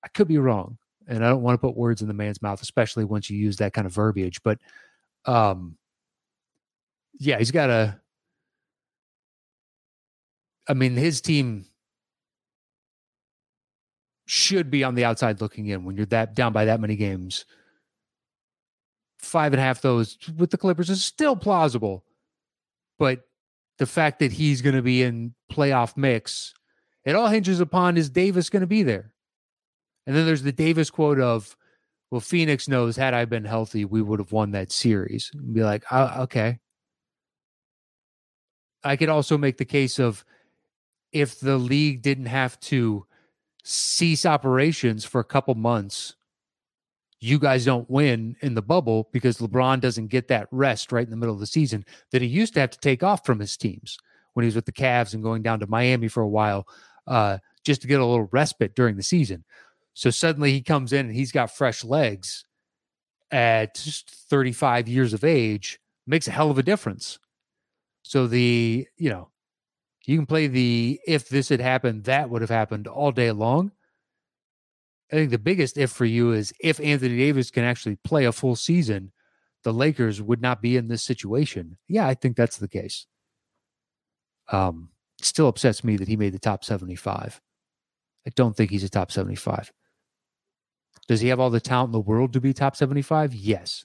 I 0.05 0.09
could 0.09 0.29
be 0.29 0.39
wrong, 0.39 0.79
and 1.07 1.25
I 1.25 1.29
don't 1.29 1.43
want 1.43 1.55
to 1.55 1.67
put 1.67 1.77
words 1.77 2.03
in 2.03 2.09
the 2.09 2.15
man's 2.15 2.43
mouth, 2.43 2.63
especially 2.63 3.05
once 3.05 3.31
you 3.31 3.39
use 3.39 3.57
that 3.57 3.73
kind 3.73 3.87
of 3.87 3.93
verbiage. 3.93 4.43
But, 4.43 4.59
um, 5.27 5.77
yeah, 7.19 7.39
he's 7.39 7.51
got 7.51 7.71
a. 7.71 8.01
I 10.69 10.75
mean, 10.75 10.97
his 10.97 11.21
team 11.21 11.67
should 14.27 14.71
be 14.71 14.83
on 14.83 14.97
the 14.97 15.05
outside 15.05 15.41
looking 15.41 15.67
in 15.67 15.85
when 15.85 15.97
you're 15.97 16.07
that 16.07 16.35
down 16.35 16.53
by 16.53 16.65
that 16.65 16.81
many 16.81 16.97
games 16.97 17.45
five 19.27 19.53
and 19.53 19.61
a 19.61 19.63
half 19.63 19.81
those 19.81 20.17
with 20.37 20.51
the 20.51 20.57
Clippers 20.57 20.89
is 20.89 21.05
still 21.05 21.37
plausible. 21.37 22.05
But 22.99 23.21
the 23.79 23.87
fact 23.87 24.21
that 24.21 24.33
he's 24.33 24.63
going 24.63 24.77
to 24.77 24.83
be 24.83 25.03
in 25.03 25.35
playoff 25.53 25.97
mix, 25.97 26.55
it 27.05 27.15
all 27.15 27.29
hinges 27.29 27.61
upon 27.61 27.97
is 27.97 28.09
Davis 28.09 28.49
going 28.49 28.63
to 28.63 28.67
be 28.67 28.83
there? 28.83 29.13
And 30.07 30.17
then 30.17 30.25
there's 30.25 30.43
the 30.43 30.53
Davis 30.53 30.89
quote 30.89 31.21
of, 31.21 31.57
well, 32.11 32.21
Phoenix 32.21 32.69
knows 32.69 32.97
had 32.97 33.15
I 33.15 33.25
been 33.25 33.45
healthy, 33.45 33.85
we 33.85 34.03
would 34.03 34.21
have 34.21 34.33
won 34.33 34.53
that 34.53 34.73
series. 34.73 35.31
And 35.35 35.55
be 35.55 35.63
like, 35.63 35.85
oh, 35.91 36.23
okay. 36.23 36.59
I 38.85 38.97
could 38.97 39.09
also 39.09 39.37
make 39.37 39.57
the 39.57 39.65
case 39.65 39.99
of 39.99 40.25
if 41.13 41.41
the 41.41 41.57
league 41.57 42.03
didn't 42.03 42.27
have 42.27 42.59
to 42.61 43.07
cease 43.65 44.25
operations 44.25 45.05
for 45.05 45.21
a 45.21 45.25
couple 45.25 45.55
months 45.57 46.15
you 47.21 47.39
guys 47.39 47.65
don't 47.65 47.89
win 47.91 48.37
in 48.41 48.55
the 48.55 48.63
bubble 48.63 49.09
because 49.13 49.39
LeBron 49.39 49.81
doesn't 49.81 50.09
get 50.09 50.29
that 50.29 50.49
rest 50.51 50.93
right 50.93 51.05
in 51.05 51.11
the 51.11 51.17
middle 51.17 51.35
of 51.35 51.41
the 51.41 51.47
season 51.47 51.85
that 52.13 52.23
he 52.23 52.29
used 52.29 52.55
to 52.55 52.61
have 52.61 52.71
to 52.71 52.79
take 52.79 53.03
off 53.03 53.25
from 53.25 53.41
his 53.41 53.57
teams 53.57 53.99
when 54.35 54.45
he 54.45 54.47
was 54.47 54.55
with 54.55 54.67
the 54.67 54.73
Cavs 54.73 55.15
and 55.15 55.23
going 55.23 55.43
down 55.43 55.61
to 55.61 55.67
Miami 55.67 56.09
for 56.09 56.23
a 56.23 56.29
while 56.29 56.67
uh, 57.07 57.39
just 57.65 57.81
to 57.83 57.89
get 57.89 58.01
a 58.01 58.05
little 58.05 58.29
respite 58.33 58.75
during 58.75 58.97
the 58.97 59.03
season. 59.03 59.45
So 59.97 60.11
suddenly 60.11 60.53
he 60.53 60.61
comes 60.61 60.93
in 60.93 61.07
and 61.07 61.15
he's 61.15 61.33
got 61.33 61.57
fresh 61.57 61.83
legs 61.83 62.45
at 63.31 63.79
35 63.79 64.89
years 64.89 65.15
of 65.15 65.25
age, 65.25 65.81
makes 66.07 66.29
a 66.29 66.33
hell 66.33 66.51
of 66.51 66.59
a 66.59 66.63
difference. 66.63 67.19
So 68.03 68.27
the, 68.27 68.87
you 68.99 69.09
know, 69.09 69.31
you 70.05 70.19
can 70.19 70.27
play 70.27 70.49
the 70.49 71.01
if 71.07 71.31
this 71.31 71.49
had 71.49 71.63
happened, 71.63 72.05
that 72.05 72.29
would 72.29 72.43
have 72.43 72.51
happened 72.51 72.87
all 72.87 73.11
day 73.11 73.33
long. 73.33 73.73
I 75.11 75.17
think 75.17 75.31
the 75.31 75.39
biggest 75.39 75.79
if 75.79 75.93
for 75.93 76.05
you 76.05 76.33
is 76.33 76.53
if 76.61 76.79
Anthony 76.79 77.17
Davis 77.17 77.51
can 77.51 77.65
actually 77.65 77.97
play 77.97 78.27
a 78.27 78.33
full 78.33 78.55
season, 78.55 79.13
the 79.65 79.73
Lakers 79.73 80.21
would 80.21 80.43
not 80.43 80.61
be 80.61 80.77
in 80.77 80.89
this 80.89 81.03
situation. 81.05 81.79
Yeah, 81.89 82.07
I 82.07 82.13
think 82.13 82.37
that's 82.37 82.59
the 82.59 82.69
case. 82.69 83.07
Um, 84.53 84.91
still 85.23 85.49
upsets 85.49 85.83
me 85.83 85.97
that 85.97 86.07
he 86.07 86.17
made 86.17 86.35
the 86.35 86.39
top 86.39 86.65
75. 86.65 87.41
I 88.27 88.31
don't 88.37 88.55
think 88.55 88.71
he's 88.71 88.85
a 88.85 88.91
top 88.91 89.11
75. 89.11 89.73
Does 91.09 91.21
he 91.21 91.29
have 91.29 91.41
all 91.41 91.51
the 91.51 91.61
talent 91.61 91.89
in 91.89 91.93
the 91.93 92.01
world 92.01 92.33
to 92.33 92.41
be 92.41 92.53
top 92.53 92.77
75? 92.77 93.35
Yes. 93.35 93.85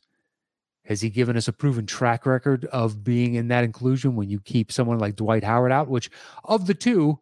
Has 0.86 1.02
he 1.02 1.10
given 1.10 1.38
us 1.38 1.48
a 1.48 1.54
proven 1.54 1.86
track 1.86 2.26
record 2.26 2.66
of 2.66 3.04
being 3.04 3.36
in 3.36 3.50
that 3.50 3.64
inclusion 3.64 4.16
when 4.16 4.30
you 4.30 4.40
keep 4.40 4.72
someone 4.72 4.98
like 4.98 5.16
Dwight 5.16 5.44
Howard 5.44 5.72
out? 5.72 5.88
Which, 5.88 6.10
of 6.44 6.66
the 6.66 6.74
two, 6.74 7.20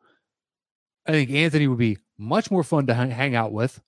I 1.06 1.12
think 1.12 1.30
Anthony 1.32 1.68
would 1.68 1.78
be 1.78 1.98
much 2.18 2.50
more 2.50 2.64
fun 2.64 2.88
to 2.88 2.94
hang 2.94 3.36
out 3.36 3.52
with 3.52 3.82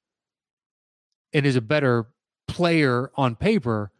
and 1.33 1.45
is 1.45 1.55
a 1.55 1.61
better 1.61 2.07
player 2.47 3.11
on 3.15 3.35
paper. 3.35 3.91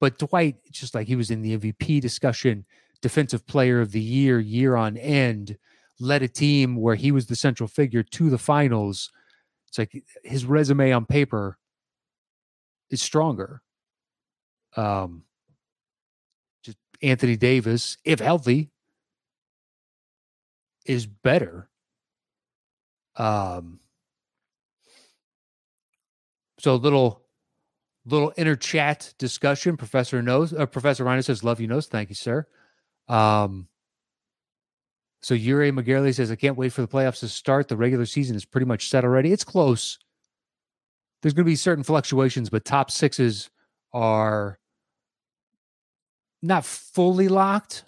But 0.00 0.18
Dwight, 0.18 0.56
just 0.70 0.94
like 0.94 1.06
he 1.06 1.16
was 1.16 1.30
in 1.30 1.42
the 1.42 1.58
MVP 1.58 2.00
discussion, 2.00 2.64
defensive 3.02 3.46
player 3.46 3.80
of 3.80 3.92
the 3.92 4.00
year, 4.00 4.38
year 4.38 4.76
on 4.76 4.96
end, 4.96 5.58
led 6.00 6.22
a 6.22 6.28
team 6.28 6.76
where 6.76 6.94
he 6.94 7.12
was 7.12 7.26
the 7.26 7.36
central 7.36 7.68
figure 7.68 8.02
to 8.02 8.30
the 8.30 8.38
finals. 8.38 9.10
It's 9.68 9.78
like 9.78 10.04
his 10.24 10.44
resume 10.44 10.92
on 10.92 11.06
paper 11.06 11.58
is 12.90 13.02
stronger. 13.02 13.62
Um, 14.76 15.24
just 16.62 16.78
Anthony 17.02 17.36
Davis, 17.36 17.98
if 18.04 18.20
healthy, 18.20 18.70
is 20.86 21.06
better. 21.06 21.68
Um, 23.16 23.80
so 26.58 26.74
a 26.74 26.76
little 26.76 27.22
little 28.06 28.32
inner 28.36 28.56
chat 28.56 29.12
discussion. 29.18 29.76
Professor 29.76 30.22
knows. 30.22 30.52
Uh, 30.52 30.66
Professor 30.66 31.04
Reiner 31.04 31.24
says, 31.24 31.44
"Love 31.44 31.60
you, 31.60 31.66
knows." 31.66 31.86
Thank 31.86 32.08
you, 32.08 32.14
sir. 32.14 32.46
Um, 33.08 33.68
so 35.20 35.34
Yuri 35.34 35.72
McGarley 35.72 36.14
says, 36.14 36.30
"I 36.30 36.36
can't 36.36 36.56
wait 36.56 36.72
for 36.72 36.80
the 36.80 36.88
playoffs 36.88 37.20
to 37.20 37.28
start. 37.28 37.68
The 37.68 37.76
regular 37.76 38.06
season 38.06 38.36
is 38.36 38.44
pretty 38.44 38.66
much 38.66 38.88
set 38.88 39.04
already. 39.04 39.32
It's 39.32 39.44
close. 39.44 39.98
There's 41.20 41.34
going 41.34 41.44
to 41.44 41.50
be 41.50 41.56
certain 41.56 41.84
fluctuations, 41.84 42.50
but 42.50 42.64
top 42.64 42.90
sixes 42.90 43.50
are 43.92 44.60
not 46.42 46.64
fully 46.64 47.28
locked. 47.28 47.84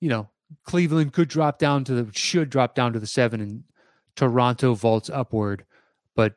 You 0.00 0.08
know, 0.08 0.28
Cleveland 0.64 1.12
could 1.12 1.28
drop 1.28 1.58
down 1.58 1.84
to 1.84 2.02
the 2.02 2.12
should 2.12 2.50
drop 2.50 2.74
down 2.74 2.92
to 2.92 2.98
the 2.98 3.06
seven, 3.06 3.40
and 3.40 3.64
Toronto 4.16 4.74
vaults 4.74 5.10
upward, 5.10 5.64
but 6.16 6.34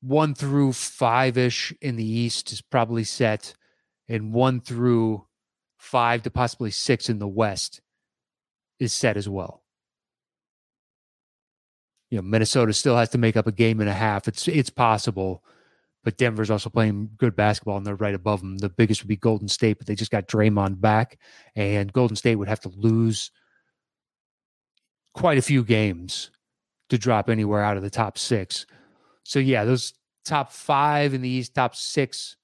one 0.00 0.34
through 0.34 0.72
five 0.72 1.36
ish 1.36 1.72
in 1.80 1.96
the 1.96 2.04
East 2.04 2.52
is 2.52 2.62
probably 2.62 3.04
set, 3.04 3.54
and 4.08 4.32
one 4.32 4.60
through 4.60 5.26
five 5.84 6.22
to 6.22 6.30
possibly 6.30 6.70
six 6.70 7.08
in 7.08 7.18
the 7.18 7.28
West 7.28 7.80
is 8.80 8.92
set 8.92 9.16
as 9.16 9.28
well. 9.28 9.62
You 12.10 12.18
know, 12.18 12.22
Minnesota 12.22 12.72
still 12.72 12.96
has 12.96 13.10
to 13.10 13.18
make 13.18 13.36
up 13.36 13.46
a 13.46 13.52
game 13.52 13.80
and 13.80 13.88
a 13.88 13.94
half. 13.94 14.26
It's 14.26 14.48
it's 14.48 14.70
possible, 14.70 15.44
but 16.02 16.16
Denver's 16.16 16.50
also 16.50 16.70
playing 16.70 17.10
good 17.16 17.36
basketball 17.36 17.76
and 17.76 17.86
they're 17.86 17.94
right 17.94 18.14
above 18.14 18.40
them. 18.40 18.58
The 18.58 18.68
biggest 18.68 19.02
would 19.02 19.08
be 19.08 19.16
Golden 19.16 19.48
State, 19.48 19.78
but 19.78 19.86
they 19.86 19.94
just 19.94 20.10
got 20.10 20.26
Draymond 20.26 20.80
back, 20.80 21.18
and 21.54 21.92
Golden 21.92 22.16
State 22.16 22.36
would 22.36 22.48
have 22.48 22.60
to 22.60 22.70
lose 22.70 23.30
quite 25.12 25.38
a 25.38 25.42
few 25.42 25.62
games 25.64 26.30
to 26.88 26.98
drop 26.98 27.28
anywhere 27.28 27.62
out 27.62 27.76
of 27.76 27.82
the 27.82 27.90
top 27.90 28.18
six. 28.18 28.66
So 29.22 29.38
yeah, 29.38 29.64
those 29.64 29.92
top 30.24 30.50
five 30.52 31.14
in 31.14 31.20
the 31.20 31.28
East, 31.28 31.54
top 31.54 31.74
six 31.74 32.36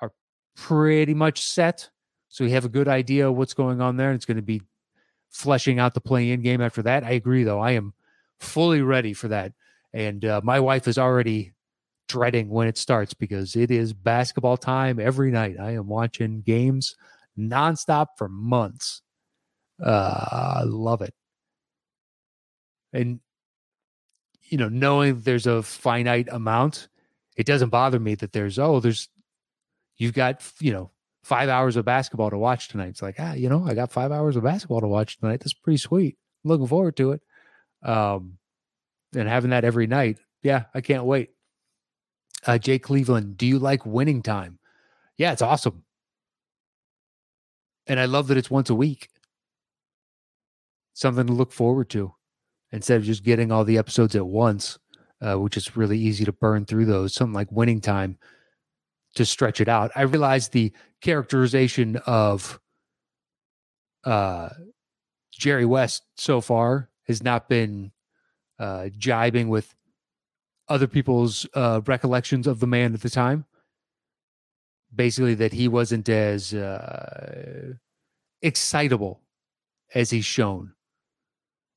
are 0.00 0.12
pretty 0.56 1.14
much 1.14 1.42
set. 1.42 1.90
So 2.30 2.44
we 2.44 2.52
have 2.52 2.64
a 2.64 2.70
good 2.70 2.88
idea 2.88 3.28
of 3.28 3.36
what's 3.36 3.52
going 3.54 3.82
on 3.82 3.98
there. 3.98 4.08
And 4.08 4.16
it's 4.16 4.24
going 4.24 4.36
to 4.36 4.42
be 4.42 4.62
fleshing 5.28 5.78
out 5.78 5.94
the 5.94 6.00
play-in 6.00 6.40
game 6.42 6.60
after 6.60 6.82
that. 6.82 7.04
I 7.04 7.10
agree, 7.10 7.44
though. 7.44 7.60
I 7.60 7.72
am 7.72 7.92
fully 8.40 8.80
ready 8.80 9.12
for 9.12 9.28
that, 9.28 9.52
and 9.92 10.24
uh, 10.24 10.40
my 10.42 10.58
wife 10.58 10.88
is 10.88 10.96
already 10.96 11.52
dreading 12.08 12.48
when 12.48 12.66
it 12.66 12.78
starts 12.78 13.14
because 13.14 13.54
it 13.54 13.70
is 13.70 13.92
basketball 13.92 14.56
time 14.56 14.98
every 14.98 15.30
night. 15.30 15.56
I 15.60 15.72
am 15.72 15.86
watching 15.86 16.40
games 16.40 16.96
nonstop 17.38 18.06
for 18.16 18.28
months. 18.28 19.02
Uh, 19.80 20.60
I 20.60 20.62
love 20.64 21.02
it. 21.02 21.14
And, 22.92 23.20
you 24.42 24.58
know, 24.58 24.68
knowing 24.68 25.20
there's 25.20 25.46
a 25.46 25.62
finite 25.62 26.28
amount, 26.32 26.88
it 27.36 27.46
doesn't 27.46 27.68
bother 27.68 28.00
me 28.00 28.16
that 28.16 28.32
there's, 28.32 28.58
oh, 28.58 28.80
there's, 28.80 29.08
you've 29.96 30.14
got, 30.14 30.42
you 30.60 30.72
know, 30.72 30.90
five 31.22 31.48
hours 31.48 31.76
of 31.76 31.84
basketball 31.84 32.30
to 32.30 32.38
watch 32.38 32.68
tonight. 32.68 32.88
It's 32.88 33.02
like, 33.02 33.16
ah, 33.18 33.34
you 33.34 33.48
know, 33.48 33.64
I 33.66 33.74
got 33.74 33.92
five 33.92 34.12
hours 34.12 34.36
of 34.36 34.44
basketball 34.44 34.80
to 34.80 34.88
watch 34.88 35.18
tonight. 35.18 35.40
That's 35.40 35.52
pretty 35.52 35.76
sweet. 35.76 36.16
Looking 36.44 36.66
forward 36.66 36.96
to 36.96 37.12
it. 37.12 37.22
Um, 37.82 38.38
and 39.14 39.28
having 39.28 39.50
that 39.50 39.64
every 39.64 39.86
night, 39.86 40.18
yeah, 40.42 40.64
I 40.74 40.80
can't 40.80 41.04
wait. 41.04 41.30
Uh, 42.46 42.58
Jay 42.58 42.78
Cleveland, 42.78 43.36
do 43.36 43.46
you 43.46 43.58
like 43.58 43.84
winning 43.84 44.22
time? 44.22 44.58
Yeah, 45.18 45.32
it's 45.32 45.42
awesome. 45.42 45.84
And 47.86 48.00
I 48.00 48.06
love 48.06 48.28
that 48.28 48.38
it's 48.38 48.50
once 48.50 48.70
a 48.70 48.74
week. 48.74 49.08
Something 50.94 51.26
to 51.26 51.32
look 51.32 51.52
forward 51.52 51.90
to 51.90 52.14
instead 52.72 52.98
of 52.98 53.04
just 53.04 53.24
getting 53.24 53.52
all 53.52 53.64
the 53.64 53.78
episodes 53.78 54.16
at 54.16 54.26
once, 54.26 54.78
uh, 55.20 55.38
which 55.38 55.56
is 55.56 55.76
really 55.76 55.98
easy 55.98 56.24
to 56.24 56.32
burn 56.32 56.64
through 56.64 56.86
those. 56.86 57.14
Something 57.14 57.34
like 57.34 57.52
winning 57.52 57.80
time 57.80 58.18
to 59.14 59.24
stretch 59.24 59.60
it 59.60 59.68
out. 59.68 59.90
I 59.94 60.02
realize 60.02 60.48
the 60.48 60.72
characterization 61.00 61.96
of 62.06 62.60
uh, 64.04 64.50
Jerry 65.32 65.64
West 65.64 66.02
so 66.16 66.40
far 66.40 66.90
has 67.06 67.22
not 67.22 67.48
been 67.48 67.92
uh, 68.58 68.88
jibing 68.96 69.48
with 69.48 69.74
other 70.68 70.86
people's 70.86 71.46
uh, 71.54 71.80
recollections 71.86 72.46
of 72.46 72.60
the 72.60 72.66
man 72.66 72.94
at 72.94 73.00
the 73.00 73.10
time. 73.10 73.44
Basically, 74.94 75.34
that 75.34 75.52
he 75.52 75.68
wasn't 75.68 76.08
as 76.08 76.52
uh, 76.52 77.74
excitable 78.42 79.20
as 79.94 80.10
he's 80.10 80.24
shown. 80.24 80.74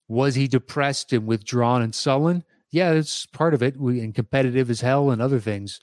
Was 0.07 0.35
he 0.35 0.47
depressed 0.47 1.13
and 1.13 1.27
withdrawn 1.27 1.81
and 1.81 1.93
sullen? 1.93 2.43
Yeah, 2.71 2.93
that's 2.93 3.27
part 3.27 3.53
of 3.53 3.61
it. 3.61 3.77
We, 3.77 3.99
and 4.01 4.15
competitive 4.15 4.69
as 4.69 4.81
hell 4.81 5.11
and 5.11 5.21
other 5.21 5.39
things 5.39 5.79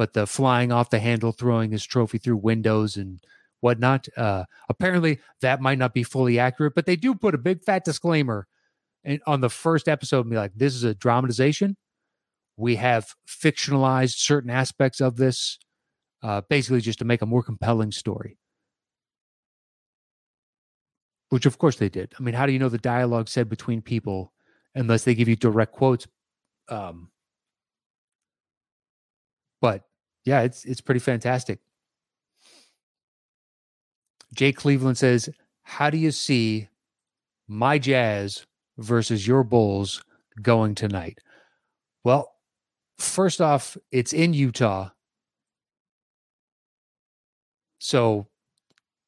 but 0.00 0.14
the 0.14 0.26
flying 0.26 0.72
off 0.72 0.88
the 0.88 0.98
handle, 0.98 1.30
throwing 1.30 1.72
his 1.72 1.84
trophy 1.84 2.16
through 2.16 2.38
windows 2.38 2.96
and 2.96 3.22
whatnot. 3.60 4.08
Uh, 4.16 4.44
apparently, 4.70 5.18
that 5.42 5.60
might 5.60 5.76
not 5.76 5.92
be 5.92 6.02
fully 6.02 6.38
accurate, 6.38 6.74
but 6.74 6.86
they 6.86 6.96
do 6.96 7.14
put 7.14 7.34
a 7.34 7.38
big 7.38 7.62
fat 7.62 7.84
disclaimer 7.84 8.46
on 9.26 9.42
the 9.42 9.50
first 9.50 9.88
episode 9.88 10.20
and 10.22 10.30
be 10.30 10.38
like, 10.38 10.52
this 10.56 10.74
is 10.74 10.84
a 10.84 10.94
dramatization. 10.94 11.76
We 12.56 12.76
have 12.76 13.14
fictionalized 13.28 14.14
certain 14.16 14.48
aspects 14.48 15.02
of 15.02 15.18
this, 15.18 15.58
uh, 16.22 16.40
basically 16.48 16.80
just 16.80 17.00
to 17.00 17.04
make 17.04 17.20
a 17.20 17.26
more 17.26 17.42
compelling 17.42 17.92
story. 17.92 18.38
Which, 21.28 21.44
of 21.44 21.58
course, 21.58 21.76
they 21.76 21.90
did. 21.90 22.14
I 22.18 22.22
mean, 22.22 22.34
how 22.34 22.46
do 22.46 22.52
you 22.52 22.58
know 22.58 22.70
the 22.70 22.78
dialogue 22.78 23.28
said 23.28 23.50
between 23.50 23.82
people 23.82 24.32
unless 24.74 25.04
they 25.04 25.14
give 25.14 25.28
you 25.28 25.36
direct 25.36 25.72
quotes? 25.72 26.06
Um, 26.70 27.10
but 29.60 29.84
yeah, 30.24 30.42
it's 30.42 30.64
it's 30.64 30.80
pretty 30.80 31.00
fantastic. 31.00 31.60
Jay 34.34 34.52
Cleveland 34.52 34.98
says, 34.98 35.30
"How 35.62 35.90
do 35.90 35.98
you 35.98 36.10
see 36.10 36.68
my 37.48 37.78
Jazz 37.78 38.46
versus 38.78 39.26
your 39.26 39.44
Bulls 39.44 40.04
going 40.42 40.74
tonight?" 40.74 41.18
Well, 42.04 42.34
first 42.98 43.40
off, 43.40 43.76
it's 43.90 44.12
in 44.12 44.34
Utah. 44.34 44.90
So 47.78 48.28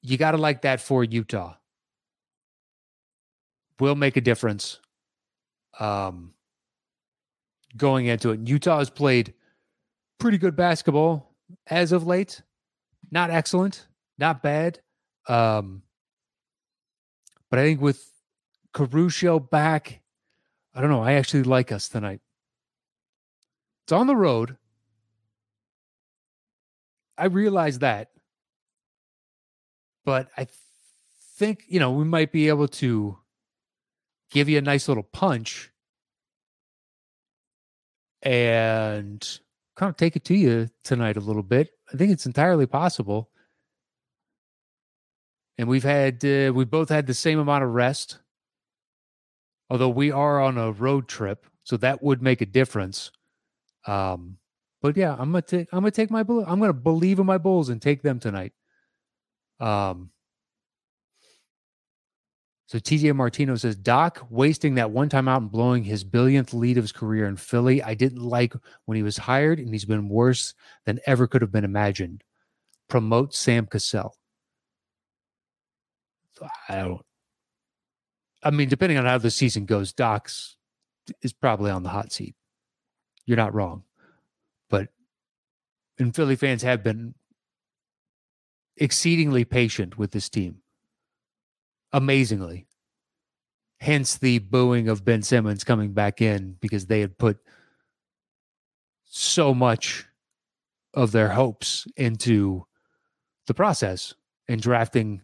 you 0.00 0.16
got 0.16 0.32
to 0.32 0.38
like 0.38 0.62
that 0.62 0.80
for 0.80 1.04
Utah. 1.04 1.54
Will 3.78 3.94
make 3.94 4.16
a 4.16 4.20
difference 4.20 4.80
um, 5.78 6.34
going 7.76 8.06
into 8.06 8.30
it. 8.30 8.40
Utah 8.46 8.78
has 8.78 8.90
played 8.90 9.34
pretty 10.22 10.38
good 10.38 10.54
basketball 10.54 11.34
as 11.66 11.90
of 11.90 12.06
late. 12.06 12.42
Not 13.10 13.30
excellent, 13.30 13.88
not 14.18 14.40
bad. 14.40 14.78
Um, 15.28 15.82
but 17.50 17.58
I 17.58 17.64
think 17.64 17.80
with 17.80 18.08
Caruso 18.72 19.40
back, 19.40 20.00
I 20.74 20.80
don't 20.80 20.90
know. 20.90 21.02
I 21.02 21.14
actually 21.14 21.42
like 21.42 21.72
us 21.72 21.88
tonight. 21.88 22.20
It's 23.84 23.92
on 23.92 24.06
the 24.06 24.14
road. 24.14 24.56
I 27.18 27.26
realize 27.26 27.80
that. 27.80 28.10
But 30.04 30.28
I 30.36 30.46
think, 31.36 31.64
you 31.66 31.80
know, 31.80 31.90
we 31.90 32.04
might 32.04 32.30
be 32.30 32.48
able 32.48 32.68
to 32.68 33.18
give 34.30 34.48
you 34.48 34.58
a 34.58 34.62
nice 34.62 34.86
little 34.86 35.02
punch 35.02 35.72
and 38.22 39.40
kind 39.83 39.91
of 39.91 39.97
take 39.97 40.14
it 40.14 40.24
to 40.24 40.37
you 40.37 40.68
tonight 40.85 41.16
a 41.16 41.20
little 41.20 41.43
bit. 41.43 41.70
I 41.93 41.97
think 41.97 42.12
it's 42.12 42.26
entirely 42.26 42.66
possible. 42.66 43.30
And 45.59 45.66
we've 45.66 45.83
had 45.83 46.24
uh, 46.24 46.53
we 46.55 46.64
both 46.64 46.89
had 46.89 47.09
the 47.09 47.14
same 47.14 47.41
amount 47.41 47.64
of 47.64 47.70
rest, 47.70 48.18
although 49.68 49.89
we 49.89 50.12
are 50.12 50.41
on 50.41 50.57
a 50.57 50.70
road 50.70 51.09
trip, 51.09 51.47
so 51.64 51.76
that 51.78 52.01
would 52.01 52.22
make 52.22 52.41
a 52.41 52.47
difference. 52.47 53.11
Um, 53.89 54.39
but 54.80 54.97
yeah, 54.97 55.16
I'm 55.18 55.33
gonna 55.33 55.43
take 55.43 55.68
I'm 55.72 55.80
gonna 55.80 55.91
take 55.91 56.12
my 56.12 56.22
bull. 56.22 56.45
I'm 56.47 56.61
gonna 56.61 56.72
believe 56.72 57.18
in 57.18 57.26
my 57.26 57.39
Bulls 57.39 57.68
and 57.68 57.83
take 57.83 58.03
them 58.03 58.20
tonight. 58.20 58.53
Um, 59.59 60.11
so 62.72 62.78
TJ 62.78 63.14
Martino 63.14 63.54
says 63.56 63.76
Doc 63.76 64.26
wasting 64.30 64.76
that 64.76 64.90
one 64.90 65.10
time 65.10 65.28
out 65.28 65.42
and 65.42 65.50
blowing 65.50 65.84
his 65.84 66.04
billionth 66.04 66.54
lead 66.54 66.78
of 66.78 66.84
his 66.84 66.92
career 66.92 67.26
in 67.26 67.36
Philly. 67.36 67.82
I 67.82 67.92
didn't 67.92 68.22
like 68.22 68.54
when 68.86 68.96
he 68.96 69.02
was 69.02 69.18
hired, 69.18 69.58
and 69.58 69.74
he's 69.74 69.84
been 69.84 70.08
worse 70.08 70.54
than 70.86 70.98
ever 71.06 71.26
could 71.26 71.42
have 71.42 71.52
been 71.52 71.66
imagined. 71.66 72.24
Promote 72.88 73.34
Sam 73.34 73.66
Cassell. 73.66 74.16
I 76.66 76.76
don't. 76.76 77.04
I 78.42 78.50
mean, 78.50 78.70
depending 78.70 78.96
on 78.96 79.04
how 79.04 79.18
the 79.18 79.30
season 79.30 79.66
goes, 79.66 79.92
Doc's 79.92 80.56
is 81.20 81.34
probably 81.34 81.70
on 81.70 81.82
the 81.82 81.90
hot 81.90 82.10
seat. 82.10 82.34
You're 83.26 83.36
not 83.36 83.52
wrong, 83.52 83.82
but 84.70 84.88
and 85.98 86.16
Philly 86.16 86.36
fans 86.36 86.62
have 86.62 86.82
been 86.82 87.16
exceedingly 88.78 89.44
patient 89.44 89.98
with 89.98 90.12
this 90.12 90.30
team 90.30 90.61
amazingly. 91.93 92.66
Hence 93.80 94.16
the 94.16 94.38
booing 94.38 94.88
of 94.88 95.05
Ben 95.05 95.22
Simmons 95.22 95.64
coming 95.64 95.93
back 95.93 96.22
in 96.22 96.57
because 96.61 96.86
they 96.86 97.01
had 97.01 97.18
put 97.18 97.38
so 99.05 99.53
much 99.53 100.07
of 100.95 101.12
their 101.12 101.30
hopes 101.30 101.86
into 101.97 102.64
the 103.47 103.55
process 103.55 104.14
and 104.49 104.61
drafting 104.61 105.22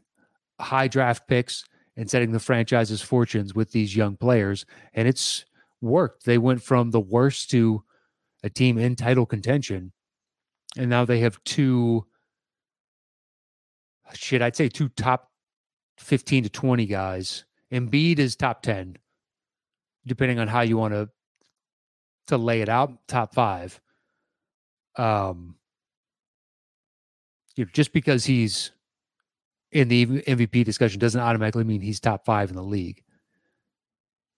high 0.61 0.89
draft 0.89 1.29
picks 1.29 1.65
and 1.97 2.11
setting 2.11 2.33
the 2.33 2.41
franchise's 2.41 3.03
fortunes 3.03 3.55
with 3.55 3.73
these 3.73 3.95
young 3.95 4.17
players. 4.17 4.67
And 4.95 5.07
it's 5.07 5.45
worked. 5.81 6.25
They 6.25 6.39
went 6.39 6.63
from 6.63 6.91
the 6.91 7.01
worst 7.01 7.51
to 7.51 7.85
a 8.43 8.51
team 8.51 8.79
in 8.79 8.97
title 8.97 9.27
contention. 9.27 9.93
And 10.77 10.91
now 10.91 11.05
they 11.05 11.21
have 11.21 11.43
two, 11.45 12.07
shit, 14.15 14.43
I'd 14.43 14.57
say 14.57 14.69
two 14.69 14.89
top 14.91 15.31
15 15.99 16.45
to 16.45 16.49
20 16.49 16.87
guys. 16.87 17.45
Embiid 17.73 18.19
is 18.19 18.37
top 18.37 18.63
10, 18.63 18.97
depending 20.07 20.39
on 20.39 20.49
how 20.49 20.63
you 20.63 20.77
want 20.77 20.95
to 20.95 21.09
to 22.29 22.37
lay 22.37 22.61
it 22.61 22.69
out, 22.69 22.93
top 23.09 23.35
five. 23.35 23.81
Um, 24.97 25.57
you 27.57 27.65
know, 27.65 27.71
just 27.73 27.93
because 27.93 28.25
he's 28.25 28.71
in 29.73 29.89
the 29.89 30.07
MVP 30.07 30.65
discussion 30.65 30.99
doesn't 31.01 31.21
automatically 31.21 31.65
mean 31.65 31.81
he's 31.81 32.01
top 32.01 32.25
five 32.25 32.51
in 32.51 32.57
the 32.57 32.63
league. 32.63 33.03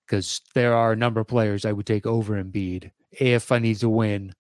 Because 0.06 0.40
there 0.54 0.74
are 0.74 0.92
a 0.92 0.96
number 0.96 1.20
of 1.20 1.28
players 1.28 1.64
I 1.64 1.72
would 1.72 1.86
take 1.86 2.06
over 2.06 2.42
Embiid 2.42 2.90
if 3.12 3.52
I 3.52 3.58
need 3.58 3.76
to 3.78 3.88
win, 3.88 4.34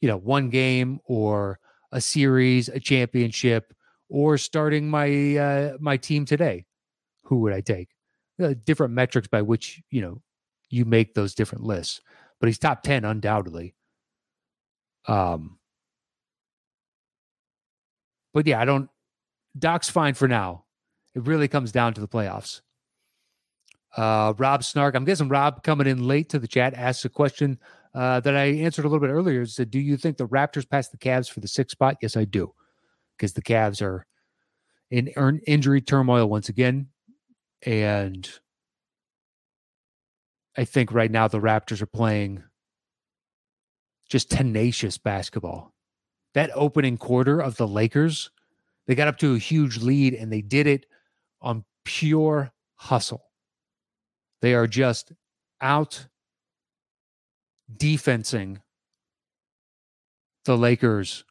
you 0.00 0.08
know, 0.08 0.16
one 0.16 0.48
game 0.48 1.00
or 1.04 1.58
a 1.92 2.00
series, 2.00 2.68
a 2.68 2.80
championship, 2.80 3.74
or 4.12 4.36
starting 4.36 4.90
my 4.90 5.36
uh, 5.36 5.76
my 5.80 5.96
team 5.96 6.26
today, 6.26 6.66
who 7.24 7.40
would 7.40 7.54
I 7.54 7.62
take? 7.62 7.88
Uh, 8.40 8.54
different 8.64 8.92
metrics 8.92 9.26
by 9.26 9.40
which 9.40 9.80
you 9.90 10.02
know 10.02 10.20
you 10.68 10.84
make 10.84 11.14
those 11.14 11.34
different 11.34 11.64
lists, 11.64 12.00
but 12.38 12.46
he's 12.46 12.58
top 12.58 12.82
ten 12.82 13.04
undoubtedly. 13.06 13.74
Um, 15.08 15.58
but 18.34 18.46
yeah, 18.46 18.60
I 18.60 18.66
don't. 18.66 18.90
Doc's 19.58 19.88
fine 19.88 20.14
for 20.14 20.28
now. 20.28 20.64
It 21.14 21.26
really 21.26 21.48
comes 21.48 21.72
down 21.72 21.94
to 21.94 22.00
the 22.00 22.08
playoffs. 22.08 22.60
Uh, 23.96 24.34
Rob 24.38 24.62
Snark, 24.64 24.94
I'm 24.94 25.04
guessing 25.04 25.28
Rob 25.28 25.62
coming 25.62 25.86
in 25.86 26.06
late 26.06 26.30
to 26.30 26.38
the 26.38 26.48
chat 26.48 26.74
asks 26.74 27.04
a 27.04 27.10
question 27.10 27.58
uh, 27.94 28.20
that 28.20 28.34
I 28.34 28.44
answered 28.44 28.84
a 28.84 28.88
little 28.88 29.06
bit 29.06 29.12
earlier. 29.12 29.46
Said, 29.46 29.70
"Do 29.70 29.78
you 29.78 29.96
think 29.96 30.18
the 30.18 30.28
Raptors 30.28 30.68
pass 30.68 30.88
the 30.88 30.98
Cavs 30.98 31.30
for 31.30 31.40
the 31.40 31.48
sixth 31.48 31.72
spot?" 31.72 31.96
Yes, 32.02 32.14
I 32.14 32.24
do, 32.24 32.52
because 33.16 33.32
the 33.32 33.42
Cavs 33.42 33.82
are 33.82 34.06
in 34.90 35.08
injury 35.46 35.80
turmoil 35.80 36.28
once 36.28 36.48
again, 36.48 36.88
and 37.64 38.28
I 40.56 40.64
think 40.64 40.92
right 40.92 41.10
now 41.10 41.28
the 41.28 41.40
Raptors 41.40 41.80
are 41.80 41.86
playing 41.86 42.42
just 44.08 44.30
tenacious 44.30 44.98
basketball. 44.98 45.72
That 46.34 46.50
opening 46.54 46.98
quarter 46.98 47.40
of 47.40 47.56
the 47.56 47.66
Lakers, 47.66 48.30
they 48.86 48.94
got 48.94 49.08
up 49.08 49.18
to 49.18 49.34
a 49.34 49.38
huge 49.38 49.78
lead 49.78 50.14
and 50.14 50.30
they 50.30 50.42
did 50.42 50.66
it 50.66 50.86
on 51.40 51.64
pure 51.84 52.52
hustle. 52.74 53.24
They 54.42 54.54
are 54.54 54.66
just 54.66 55.12
out 55.60 56.08
defensing 57.74 58.60
the 60.44 60.58
Lakers 60.58 61.24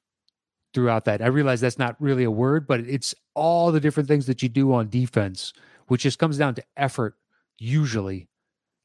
throughout 0.74 1.06
that. 1.06 1.22
I 1.22 1.28
realize 1.28 1.62
that's 1.62 1.80
not 1.80 1.96
really 2.00 2.24
a 2.24 2.32
word, 2.32 2.68
but 2.68 2.82
it's 2.82 3.14
all 3.34 3.72
the 3.72 3.80
different 3.80 4.08
things 4.08 4.26
that 4.28 4.42
you 4.42 4.50
do 4.50 4.74
on 4.74 4.90
defense, 4.90 5.54
which 5.88 6.04
just 6.04 6.20
comes 6.20 6.38
down 6.38 6.56
to 6.56 6.64
effort 6.78 7.16
usually. 7.58 8.28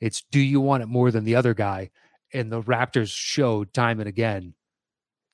It's 0.00 0.22
do 0.30 0.40
you 0.40 0.60
want 0.60 0.82
it 0.82 0.86
more 0.86 1.10
than 1.10 1.24
the 1.24 1.36
other 1.36 1.54
guy? 1.54 1.90
And 2.32 2.50
the 2.50 2.62
Raptors 2.62 3.10
showed 3.10 3.72
time 3.72 4.00
and 4.00 4.08
again, 4.08 4.54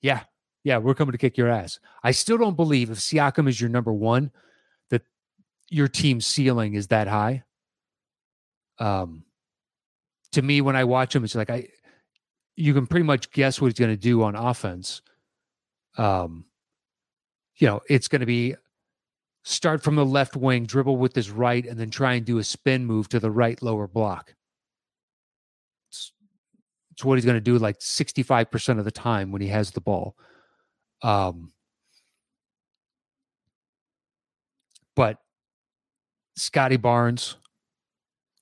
yeah, 0.00 0.22
yeah, 0.64 0.78
we're 0.78 0.94
coming 0.94 1.12
to 1.12 1.18
kick 1.18 1.36
your 1.36 1.48
ass. 1.48 1.80
I 2.02 2.12
still 2.12 2.38
don't 2.38 2.56
believe 2.56 2.90
if 2.90 2.98
Siakam 2.98 3.48
is 3.48 3.60
your 3.60 3.70
number 3.70 3.92
one, 3.92 4.30
that 4.90 5.02
your 5.68 5.88
team's 5.88 6.26
ceiling 6.26 6.74
is 6.74 6.88
that 6.88 7.08
high. 7.08 7.42
Um, 8.78 9.24
to 10.32 10.42
me, 10.42 10.60
when 10.60 10.76
I 10.76 10.84
watch 10.84 11.14
him, 11.14 11.24
it's 11.24 11.34
like 11.34 11.50
I, 11.50 11.68
you 12.56 12.74
can 12.74 12.86
pretty 12.86 13.04
much 13.04 13.30
guess 13.32 13.60
what 13.60 13.68
he's 13.68 13.78
going 13.78 13.90
to 13.90 13.96
do 13.96 14.22
on 14.22 14.34
offense. 14.34 15.02
Um, 15.96 16.46
you 17.56 17.66
know, 17.66 17.80
it's 17.88 18.08
going 18.08 18.20
to 18.20 18.26
be 18.26 18.56
start 19.44 19.82
from 19.82 19.96
the 19.96 20.04
left 20.04 20.36
wing, 20.36 20.66
dribble 20.66 20.96
with 20.96 21.14
his 21.14 21.30
right, 21.30 21.66
and 21.66 21.78
then 21.78 21.90
try 21.90 22.14
and 22.14 22.24
do 22.24 22.38
a 22.38 22.44
spin 22.44 22.86
move 22.86 23.08
to 23.08 23.20
the 23.20 23.30
right 23.30 23.60
lower 23.62 23.86
block. 23.86 24.34
It's, 25.90 26.12
it's 26.92 27.04
what 27.04 27.16
he's 27.16 27.24
going 27.24 27.36
to 27.36 27.40
do 27.40 27.58
like 27.58 27.78
65% 27.78 28.78
of 28.78 28.84
the 28.84 28.90
time 28.90 29.32
when 29.32 29.42
he 29.42 29.48
has 29.48 29.70
the 29.70 29.80
ball. 29.80 30.16
Um, 31.02 31.52
but 34.94 35.18
Scottie 36.36 36.76
Barnes, 36.76 37.36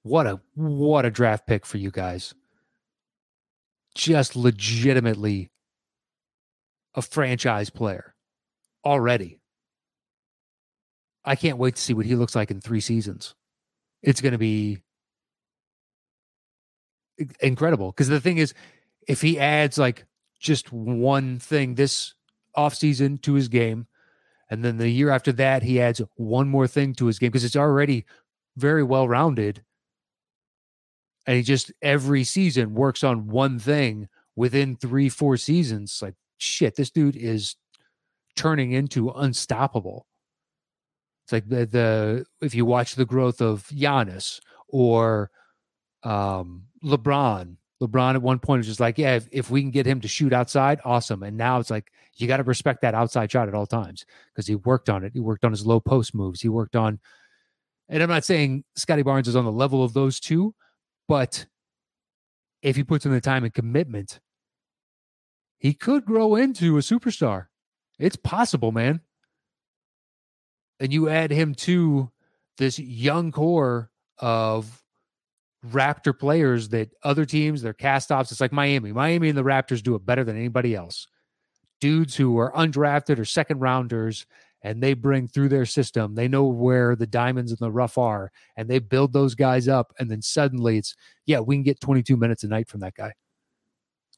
what 0.02 0.26
a 0.26 0.40
what 0.54 1.04
a 1.04 1.10
draft 1.10 1.46
pick 1.46 1.66
for 1.66 1.78
you 1.78 1.90
guys. 1.90 2.34
Just 3.94 4.36
legitimately 4.36 5.49
a 6.94 7.02
franchise 7.02 7.70
player 7.70 8.14
already. 8.84 9.38
I 11.24 11.36
can't 11.36 11.58
wait 11.58 11.76
to 11.76 11.82
see 11.82 11.94
what 11.94 12.06
he 12.06 12.14
looks 12.14 12.34
like 12.34 12.50
in 12.50 12.60
3 12.60 12.80
seasons. 12.80 13.34
It's 14.02 14.20
going 14.20 14.32
to 14.32 14.38
be 14.38 14.78
incredible 17.40 17.90
because 17.92 18.08
the 18.08 18.20
thing 18.20 18.38
is 18.38 18.54
if 19.06 19.20
he 19.20 19.38
adds 19.38 19.76
like 19.76 20.06
just 20.38 20.72
one 20.72 21.38
thing 21.38 21.74
this 21.74 22.14
offseason 22.56 23.20
to 23.20 23.34
his 23.34 23.48
game 23.48 23.86
and 24.48 24.64
then 24.64 24.78
the 24.78 24.88
year 24.88 25.10
after 25.10 25.30
that 25.30 25.62
he 25.62 25.78
adds 25.78 26.00
one 26.16 26.48
more 26.48 26.66
thing 26.66 26.94
to 26.94 27.06
his 27.06 27.18
game 27.18 27.28
because 27.28 27.44
it's 27.44 27.56
already 27.56 28.06
very 28.56 28.82
well 28.82 29.06
rounded 29.06 29.62
and 31.26 31.36
he 31.36 31.42
just 31.42 31.72
every 31.82 32.24
season 32.24 32.74
works 32.74 33.04
on 33.04 33.28
one 33.28 33.58
thing 33.58 34.08
within 34.36 34.76
three, 34.76 35.08
four 35.08 35.36
seasons. 35.36 36.00
Like, 36.02 36.14
shit, 36.40 36.76
this 36.76 36.90
dude 36.90 37.16
is 37.16 37.56
turning 38.36 38.72
into 38.72 39.10
unstoppable. 39.10 40.06
It's 41.24 41.32
like 41.32 41.48
the, 41.48 41.66
the 41.66 42.24
if 42.40 42.54
you 42.54 42.64
watch 42.64 42.94
the 42.94 43.04
growth 43.04 43.40
of 43.40 43.66
Giannis 43.68 44.40
or 44.68 45.30
um, 46.02 46.64
LeBron, 46.82 47.56
LeBron 47.82 48.14
at 48.14 48.22
one 48.22 48.38
point 48.38 48.60
was 48.60 48.66
just 48.66 48.80
like, 48.80 48.98
yeah, 48.98 49.16
if, 49.16 49.28
if 49.30 49.50
we 49.50 49.62
can 49.62 49.70
get 49.70 49.86
him 49.86 50.00
to 50.00 50.08
shoot 50.08 50.32
outside, 50.32 50.80
awesome. 50.84 51.22
And 51.22 51.36
now 51.36 51.60
it's 51.60 51.70
like 51.70 51.92
you 52.16 52.26
got 52.26 52.38
to 52.38 52.42
respect 52.42 52.82
that 52.82 52.94
outside 52.94 53.30
shot 53.30 53.48
at 53.48 53.54
all 53.54 53.66
times 53.66 54.04
because 54.34 54.46
he 54.46 54.54
worked 54.54 54.88
on 54.88 55.04
it. 55.04 55.12
He 55.14 55.20
worked 55.20 55.44
on 55.44 55.52
his 55.52 55.66
low 55.66 55.80
post 55.80 56.14
moves. 56.14 56.40
He 56.40 56.48
worked 56.48 56.76
on, 56.76 56.98
and 57.88 58.02
I'm 58.02 58.08
not 58.08 58.24
saying 58.24 58.64
Scottie 58.76 59.02
Barnes 59.02 59.28
is 59.28 59.36
on 59.36 59.44
the 59.44 59.52
level 59.52 59.84
of 59.84 59.92
those 59.92 60.20
two, 60.20 60.54
but 61.08 61.46
if 62.62 62.76
he 62.76 62.84
puts 62.84 63.06
in 63.06 63.12
the 63.12 63.20
time 63.20 63.44
and 63.44 63.54
commitment, 63.54 64.20
he 65.60 65.72
could 65.74 66.04
grow 66.04 66.34
into 66.34 66.76
a 66.76 66.80
superstar. 66.80 67.46
It's 67.98 68.16
possible, 68.16 68.72
man. 68.72 69.00
And 70.80 70.92
you 70.92 71.08
add 71.08 71.30
him 71.30 71.54
to 71.56 72.10
this 72.58 72.78
young 72.78 73.30
core 73.30 73.90
of 74.18 74.82
Raptor 75.64 76.18
players 76.18 76.70
that 76.70 76.90
other 77.04 77.26
teams, 77.26 77.60
they're 77.60 77.74
cast 77.74 78.10
offs. 78.10 78.32
It's 78.32 78.40
like 78.40 78.52
Miami. 78.52 78.92
Miami 78.92 79.28
and 79.28 79.36
the 79.36 79.44
Raptors 79.44 79.82
do 79.82 79.94
it 79.94 80.06
better 80.06 80.24
than 80.24 80.36
anybody 80.36 80.74
else. 80.74 81.06
Dudes 81.80 82.16
who 82.16 82.38
are 82.38 82.52
undrafted 82.52 83.18
or 83.18 83.26
second 83.26 83.60
rounders 83.60 84.26
and 84.62 84.82
they 84.82 84.94
bring 84.94 85.28
through 85.28 85.48
their 85.48 85.66
system. 85.66 86.14
They 86.14 86.28
know 86.28 86.44
where 86.44 86.96
the 86.96 87.06
diamonds 87.06 87.50
in 87.50 87.58
the 87.60 87.70
rough 87.70 87.96
are, 87.96 88.30
and 88.56 88.68
they 88.68 88.78
build 88.78 89.12
those 89.12 89.34
guys 89.34 89.68
up. 89.68 89.92
And 89.98 90.10
then 90.10 90.20
suddenly 90.20 90.76
it's, 90.76 90.94
yeah, 91.24 91.40
we 91.40 91.56
can 91.56 91.62
get 91.62 91.80
22 91.80 92.16
minutes 92.16 92.44
a 92.44 92.48
night 92.48 92.68
from 92.68 92.80
that 92.80 92.94
guy. 92.94 93.14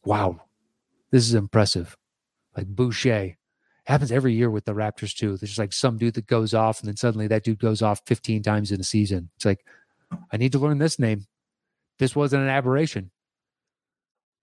Wow, 0.05 0.40
this 1.12 1.24
is 1.24 1.34
impressive. 1.34 1.96
Like 2.56 2.66
Boucher 2.66 3.36
happens 3.84 4.10
every 4.10 4.34
year 4.34 4.50
with 4.50 4.64
the 4.64 4.72
Raptors 4.72 5.14
too. 5.14 5.36
There's 5.36 5.50
just 5.50 5.58
like 5.58 5.72
some 5.72 5.98
dude 5.98 6.14
that 6.14 6.26
goes 6.26 6.54
off, 6.54 6.80
and 6.80 6.88
then 6.88 6.96
suddenly 6.96 7.28
that 7.28 7.44
dude 7.44 7.60
goes 7.60 7.82
off 7.82 8.02
15 8.06 8.42
times 8.42 8.72
in 8.72 8.80
a 8.80 8.84
season. 8.84 9.30
It's 9.36 9.44
like, 9.44 9.64
I 10.32 10.36
need 10.36 10.52
to 10.52 10.58
learn 10.58 10.78
this 10.78 10.98
name. 10.98 11.26
This 12.00 12.16
wasn't 12.16 12.42
an 12.42 12.48
aberration. 12.48 13.12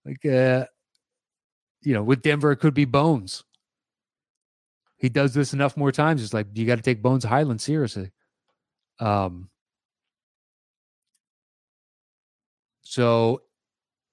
Like, 0.06 0.26
uh, 0.26 0.66
you 1.82 1.94
know, 1.94 2.04
with 2.04 2.22
Denver, 2.22 2.52
it 2.54 2.58
could 2.58 2.74
be 2.74 2.86
Bones 2.86 3.44
he 5.00 5.08
does 5.08 5.34
this 5.34 5.54
enough 5.54 5.78
more 5.78 5.92
times. 5.92 6.22
It's 6.22 6.34
like 6.34 6.48
you 6.54 6.68
got 6.68 6.76
to 6.76 6.82
take 6.82 7.02
Bones 7.02 7.24
Hyland 7.24 7.62
seriously. 7.62 8.12
Um. 9.00 9.50
So, 12.82 13.44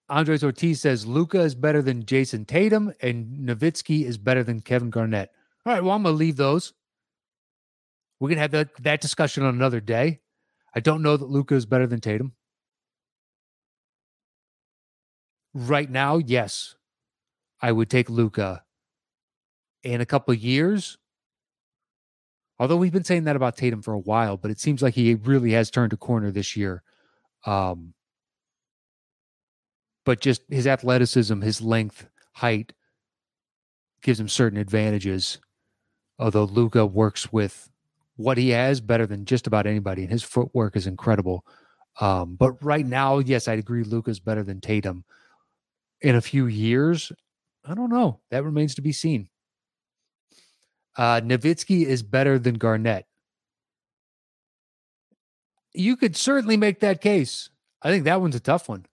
Andres 0.09 0.45
Ortiz 0.45 0.81
says 0.81 1.07
Luka 1.07 1.41
is 1.41 1.55
better 1.55 1.83
than 1.83 2.05
Jayson 2.05 2.47
Tatum, 2.47 2.93
and 3.03 3.49
Nowitzki 3.49 4.05
is 4.05 4.19
better 4.19 4.45
than 4.45 4.61
Kevin 4.61 4.91
Garnett. 4.91 5.31
All 5.65 5.73
right, 5.73 5.83
well, 5.83 5.97
I'm 5.97 6.03
gonna 6.05 6.17
leave 6.17 6.37
those. 6.37 6.73
We 8.21 8.31
can 8.31 8.39
have 8.39 8.53
that 8.53 8.75
that 8.83 9.01
discussion 9.01 9.45
on 9.45 9.55
another 9.55 9.81
day. 9.81 10.21
I 10.75 10.81
don't 10.81 11.03
know 11.03 11.17
that 11.17 11.29
Luka 11.31 11.55
is 11.55 11.67
better 11.67 11.87
than 11.87 12.01
Tatum. 12.01 12.35
Right 15.55 15.91
now, 15.91 16.19
yes, 16.19 16.77
I 17.61 17.73
would 17.73 17.91
take 17.91 18.11
Luka. 18.11 18.65
in 19.83 20.01
a 20.01 20.07
couple 20.07 20.35
years. 20.35 20.99
Although 22.59 22.77
we've 22.77 22.93
been 22.93 23.05
saying 23.05 23.25
that 23.25 23.37
about 23.37 23.57
Tatum 23.57 23.83
for 23.83 23.95
a 23.95 23.99
while, 23.99 24.37
but 24.37 24.51
it 24.51 24.59
seems 24.61 24.83
like 24.83 24.95
he 24.95 25.15
really 25.15 25.53
has 25.53 25.71
turned 25.71 25.93
a 25.93 25.97
corner 25.97 26.31
this 26.31 26.57
year. 26.57 26.83
Um, 27.45 27.95
but 30.07 30.21
just 30.21 30.43
his 30.49 30.67
athleticism, 30.67 31.43
his 31.43 31.61
length, 31.61 32.09
height 32.35 32.73
gives 34.03 34.21
him 34.21 34.29
certain 34.29 34.59
advantages. 34.59 35.39
Although 36.19 36.45
Luka 36.45 36.87
works 36.87 37.33
with 37.33 37.69
what 38.15 38.39
he 38.39 38.51
has 38.51 38.81
better 38.81 39.05
than 39.05 39.27
just 39.27 39.47
about 39.47 39.67
anybody, 39.67 40.03
and 40.03 40.11
his 40.11 40.23
footwork 40.23 40.77
is 40.77 40.87
incredible. 40.87 41.45
Um, 42.01 42.37
but 42.37 42.63
right 42.65 42.87
now, 42.87 43.19
yes, 43.19 43.49
I'd 43.49 43.59
agree 43.59 43.83
Luka's 43.83 44.21
better 44.21 44.43
than 44.43 44.61
Tatum. 44.61 45.05
In 46.01 46.15
a 46.15 46.21
few 46.23 46.47
years, 46.47 47.11
I 47.65 47.75
don't 47.75 47.91
know. 47.91 48.21
That 48.31 48.45
remains 48.45 48.75
to 48.77 48.83
be 48.83 48.93
seen. 48.93 49.29
Uh, 50.97 51.21
Nowitzki 51.21 51.85
is 51.85 52.03
better 52.03 52.39
than 52.39 52.55
Garnett. 52.55 53.07
You 55.75 55.97
could 55.97 56.17
certainly 56.17 56.57
make 56.57 56.81
that 56.81 57.03
case. 57.03 57.51
I 57.83 57.91
think 57.91 58.05
that 58.05 58.21
one's 58.21 58.37
a 58.37 58.41
tough 58.41 58.69
one. 58.69 58.87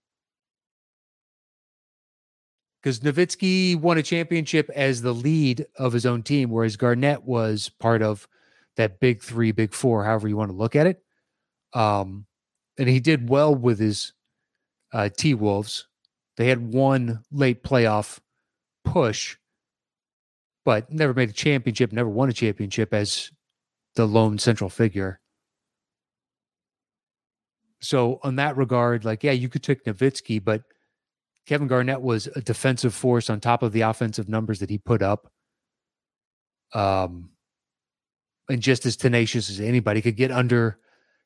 Because 2.83 2.99
Nowitzki 2.99 3.79
won 3.79 3.97
a 3.97 4.03
championship 4.03 4.69
as 4.75 5.01
the 5.01 5.13
lead 5.13 5.65
of 5.77 5.93
his 5.93 6.05
own 6.05 6.21
team, 6.21 6.49
whereas 6.49 6.75
Garnett 6.75 7.23
was 7.23 7.69
part 7.69 8.01
of 8.01 8.27
that 8.75 8.99
big 8.99 9.21
three, 9.21 9.53
big 9.53 9.73
four, 9.73 10.03
however 10.03 10.27
you 10.27 10.35
want 10.35 10.51
to 10.51 10.57
look 10.57 10.75
at 10.75 10.87
it. 10.87 11.01
Um, 11.73 12.25
and 12.77 12.89
he 12.89 12.99
did 12.99 13.29
well 13.29 13.55
with 13.55 13.79
his 13.79 14.11
uh, 14.91 15.09
T 15.15 15.33
Wolves. 15.33 15.87
They 16.35 16.49
had 16.49 16.73
one 16.73 17.23
late 17.31 17.63
playoff 17.63 18.19
push 18.83 19.37
but 20.65 20.91
never 20.91 21.13
made 21.13 21.29
a 21.29 21.33
championship, 21.33 21.91
never 21.91 22.09
won 22.09 22.29
a 22.29 22.33
championship 22.33 22.93
as 22.93 23.31
the 23.95 24.05
lone 24.05 24.37
central 24.37 24.69
figure. 24.69 25.19
So 27.81 28.19
on 28.23 28.37
that 28.37 28.55
regard, 28.55 29.03
like, 29.03 29.23
yeah, 29.23 29.33
you 29.33 29.49
could 29.49 29.63
take 29.63 29.83
Nowitzki, 29.83 30.43
but 30.43 30.63
Kevin 31.45 31.67
Garnett 31.67 32.01
was 32.01 32.27
a 32.27 32.41
defensive 32.41 32.93
force 32.93 33.29
on 33.29 33.39
top 33.39 33.63
of 33.63 33.73
the 33.73 33.81
offensive 33.81 34.29
numbers 34.29 34.59
that 34.59 34.69
he 34.69 34.77
put 34.77 35.01
up. 35.01 35.31
Um, 36.73 37.31
and 38.49 38.61
just 38.61 38.85
as 38.85 38.95
tenacious 38.95 39.49
as 39.49 39.59
anybody 39.59 40.01
could 40.01 40.15
get 40.15 40.31
under 40.31 40.79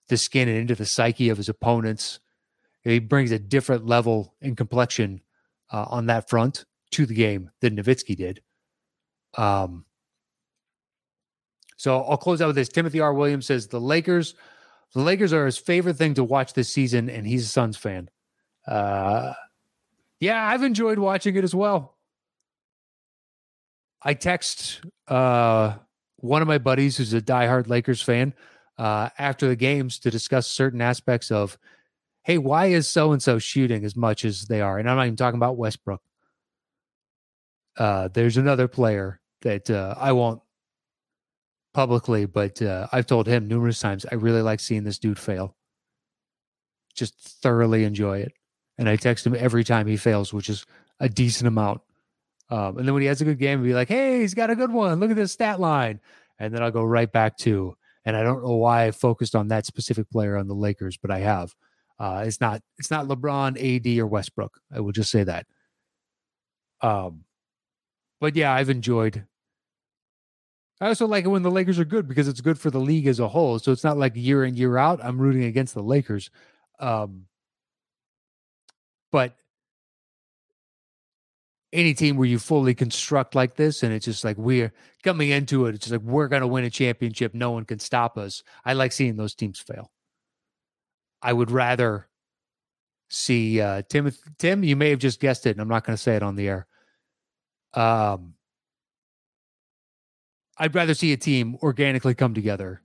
the 0.10 0.18
skin 0.18 0.48
and 0.48 0.58
into 0.58 0.76
the 0.76 0.86
psyche 0.86 1.30
of 1.30 1.38
his 1.38 1.50
opponents. 1.50 2.20
He 2.84 3.00
brings 3.00 3.32
a 3.32 3.40
different 3.40 3.86
level 3.86 4.36
and 4.42 4.56
complexion 4.56 5.22
uh, 5.72 5.86
on 5.90 6.06
that 6.08 6.30
front 6.30 6.66
to 6.92 7.06
the 7.06 7.14
game 7.14 7.52
than 7.60 7.76
Nowitzki 7.76 8.16
did. 8.16 8.42
Um, 9.36 9.86
so 11.76 12.02
I'll 12.02 12.18
close 12.18 12.42
out 12.42 12.48
with 12.48 12.56
this. 12.56 12.70
Timothy 12.70 13.00
R. 13.00 13.14
Williams 13.14 13.46
says 13.46 13.68
the 13.68 13.82
Lakers, 13.82 14.36
the 14.94 15.02
Lakers 15.02 15.34
are 15.34 15.46
his 15.46 15.58
favorite 15.58 15.98
thing 15.98 16.14
to 16.14 16.24
watch 16.24 16.54
this 16.54 16.70
season, 16.70 17.10
and 17.10 17.28
he's 17.28 17.44
a 17.44 17.48
Suns 17.48 17.78
fan. 17.78 18.10
Uh, 18.66 19.34
yeah, 20.20 20.48
I've 20.48 20.64
enjoyed 20.64 21.00
watching 21.00 21.36
it 21.36 21.44
as 21.44 21.54
well. 21.54 21.96
I 24.02 24.14
text 24.14 24.82
uh, 25.08 25.76
one 26.18 26.42
of 26.42 26.48
my 26.48 26.58
buddies 26.58 26.98
who's 26.98 27.14
a 27.14 27.22
diehard 27.22 27.68
Lakers 27.68 28.02
fan 28.02 28.34
uh, 28.78 29.10
after 29.18 29.48
the 29.48 29.56
games 29.56 30.00
to 30.00 30.12
discuss 30.12 30.48
certain 30.48 30.82
aspects 30.82 31.32
of, 31.32 31.58
hey, 32.24 32.38
why 32.38 32.68
is 32.68 32.88
so 32.88 33.12
and 33.12 33.22
so 33.22 33.40
shooting 33.40 33.84
as 33.84 33.96
much 33.96 34.24
as 34.26 34.44
they 34.46 34.62
are? 34.62 34.78
And 34.78 34.90
I'm 34.90 34.98
not 34.98 35.06
even 35.06 35.16
talking 35.16 35.38
about 35.38 35.58
Westbrook. 35.58 36.02
Uh, 37.78 38.08
there's 38.10 38.38
another 38.38 38.68
player 38.68 39.20
that 39.42 39.70
uh, 39.70 39.94
I 39.98 40.12
won't 40.12 40.42
publicly, 41.74 42.26
but 42.26 42.62
uh, 42.62 42.88
I've 42.92 43.06
told 43.06 43.28
him 43.28 43.48
numerous 43.48 43.80
times 43.80 44.06
I 44.12 44.16
really 44.16 44.42
like 44.42 44.60
seeing 44.60 44.84
this 44.84 44.98
dude 44.98 45.20
fail. 45.20 45.56
Just 46.96 47.20
thoroughly 47.20 47.84
enjoy 47.84 48.20
it. 48.20 48.34
And 48.78 48.88
I 48.88 48.96
text 48.96 49.26
him 49.26 49.36
every 49.36 49.64
time 49.64 49.88
he 49.88 49.98
fails, 49.98 50.34
which 50.34 50.50
is 50.50 50.66
a 51.00 51.10
decent 51.10 51.48
amount. 51.48 51.82
Um, 52.50 52.78
and 52.78 52.88
then 52.88 52.94
when 52.94 53.02
he 53.02 53.08
has 53.08 53.22
a 53.22 53.26
good 53.26 53.40
game, 53.40 53.60
I'll 53.60 53.66
be 53.66 53.74
like, 53.74 53.88
hey, 53.90 54.22
he's 54.22 54.34
got 54.34 54.50
a 54.50 54.56
good 54.56 54.72
one. 54.72 55.00
Look 55.00 55.10
at 55.10 55.16
this 55.16 55.32
stat 55.32 55.60
line. 55.60 56.00
And 56.40 56.54
then 56.54 56.62
I'll 56.62 56.72
go 56.72 56.84
right 56.84 57.12
back 57.12 57.38
to, 57.40 57.76
and 58.06 58.16
I 58.16 58.24
don't 58.24 58.44
know 58.44 58.56
why 58.56 58.86
I 58.86 58.92
focused 58.92 59.36
on 59.36 59.48
that 59.48 59.66
specific 59.66 60.10
player 60.10 60.38
on 60.38 60.48
the 60.48 60.54
Lakers, 60.54 60.98
but 60.98 61.12
I 61.12 61.20
have. 61.20 61.56
Uh, 62.00 62.24
it's 62.28 62.40
not 62.40 62.62
it's 62.78 62.92
not 62.92 63.08
LeBron, 63.08 63.58
AD, 63.58 64.00
or 64.00 64.06
Westbrook. 64.06 64.62
I 64.72 64.80
will 64.82 64.92
just 64.92 65.10
say 65.10 65.24
that. 65.24 65.48
Um, 66.82 67.24
but 68.20 68.36
yeah, 68.36 68.54
I've 68.54 68.70
enjoyed. 68.70 69.26
I 70.80 70.88
also 70.90 71.08
like 71.08 71.26
it 71.26 71.30
when 71.30 71.42
the 71.42 71.50
Lakers 71.50 71.80
are 71.80 71.86
good 71.86 72.08
because 72.08 72.28
it's 72.28 72.42
good 72.42 72.60
for 72.60 72.70
the 72.70 72.80
league 72.80 73.08
as 73.08 73.20
a 73.20 73.28
whole. 73.28 73.58
So 73.58 73.72
it's 73.72 73.84
not 73.84 73.98
like 73.98 74.16
year 74.16 74.46
in 74.46 74.56
year 74.56 74.78
out 74.78 75.04
I'm 75.04 75.20
rooting 75.20 75.46
against 75.46 75.74
the 75.74 75.82
Lakers. 75.82 76.30
Um, 76.80 77.26
but 79.18 79.34
any 81.74 81.96
team 81.96 82.18
where 82.18 82.28
you 82.28 82.38
fully 82.38 82.76
construct 82.76 83.34
like 83.34 83.56
this 83.56 83.82
and 83.82 83.92
it's 83.92 84.06
just 84.06 84.24
like 84.24 84.38
we're 84.38 84.72
coming 85.02 85.32
into 85.32 85.66
it, 85.66 85.74
it's 85.74 85.90
like 85.90 86.02
we're 86.02 86.28
going 86.28 86.44
to 86.44 86.48
win 86.48 86.66
a 86.66 86.70
championship. 86.70 87.34
No 87.34 87.50
one 87.50 87.66
can 87.66 87.80
stop 87.80 88.16
us. 88.16 88.44
I 88.64 88.74
like 88.74 88.92
seeing 88.92 89.16
those 89.16 89.34
teams 89.34 89.58
fail. 89.58 89.90
I 91.20 91.34
would 91.34 91.50
rather 91.50 92.10
see 93.10 93.60
uh, 93.60 93.82
Tim. 93.90 94.14
Tim, 94.38 94.64
you 94.64 94.76
may 94.76 94.92
have 94.92 95.00
just 95.00 95.20
guessed 95.20 95.48
it, 95.48 95.50
and 95.50 95.62
I'm 95.62 95.68
not 95.68 95.84
going 95.84 95.98
to 95.98 96.02
say 96.02 96.16
it 96.16 96.22
on 96.22 96.36
the 96.36 96.48
air. 96.48 96.68
Um, 97.74 98.36
I'd 100.60 100.76
rather 100.76 100.94
see 100.94 101.12
a 101.12 101.18
team 101.18 101.58
organically 101.64 102.14
come 102.14 102.36
together 102.36 102.84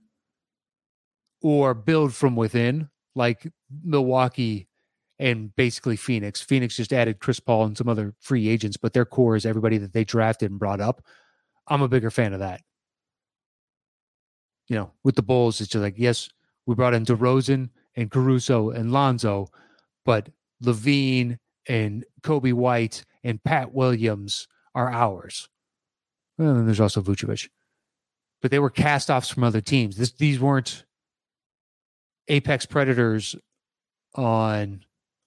or 1.43 1.75
build 1.75 2.15
from 2.15 2.35
within, 2.35 2.89
like 3.13 3.45
Milwaukee 3.83 4.67
and 5.23 5.55
basically 5.55 5.95
Phoenix. 5.95 6.41
Phoenix 6.41 6.75
just 6.75 6.91
added 6.91 7.21
Chris 7.21 7.39
Paul 7.39 7.63
and 7.63 7.77
some 7.77 7.87
other 7.87 8.13
free 8.19 8.49
agents, 8.49 8.75
but 8.75 8.91
their 8.91 9.05
core 9.05 9.37
is 9.37 9.45
everybody 9.45 9.77
that 9.77 9.93
they 9.93 10.03
drafted 10.03 10.51
and 10.51 10.59
brought 10.59 10.81
up. 10.81 11.01
I'm 11.67 11.81
a 11.81 11.87
bigger 11.87 12.11
fan 12.11 12.33
of 12.33 12.41
that. 12.41 12.59
You 14.67 14.75
know, 14.75 14.91
with 15.05 15.15
the 15.15 15.21
Bulls, 15.21 15.61
it's 15.61 15.69
just 15.71 15.81
like, 15.81 15.95
yes, 15.97 16.29
we 16.65 16.75
brought 16.75 16.93
in 16.93 17.05
DeRozan 17.05 17.69
and 17.95 18.11
Caruso 18.11 18.71
and 18.71 18.91
Lonzo, 18.91 19.47
but 20.03 20.27
LaVine 20.61 21.37
and 21.69 22.03
Coby 22.21 22.51
White 22.51 23.05
and 23.23 23.41
Pat 23.41 23.73
Williams 23.73 24.49
are 24.75 24.91
ours. 24.91 25.47
Well, 26.37 26.49
and 26.49 26.57
then 26.57 26.65
there's 26.65 26.81
also 26.81 27.01
Vucevic. 27.01 27.47
But 28.41 28.51
they 28.51 28.59
were 28.59 28.69
cast 28.69 29.09
offs 29.09 29.29
from 29.29 29.45
other 29.45 29.61
teams. 29.61 29.95
This, 29.95 30.11
these 30.11 30.41
weren't 30.41 30.83
apex 32.27 32.65
predators 32.65 33.37
on 34.15 34.83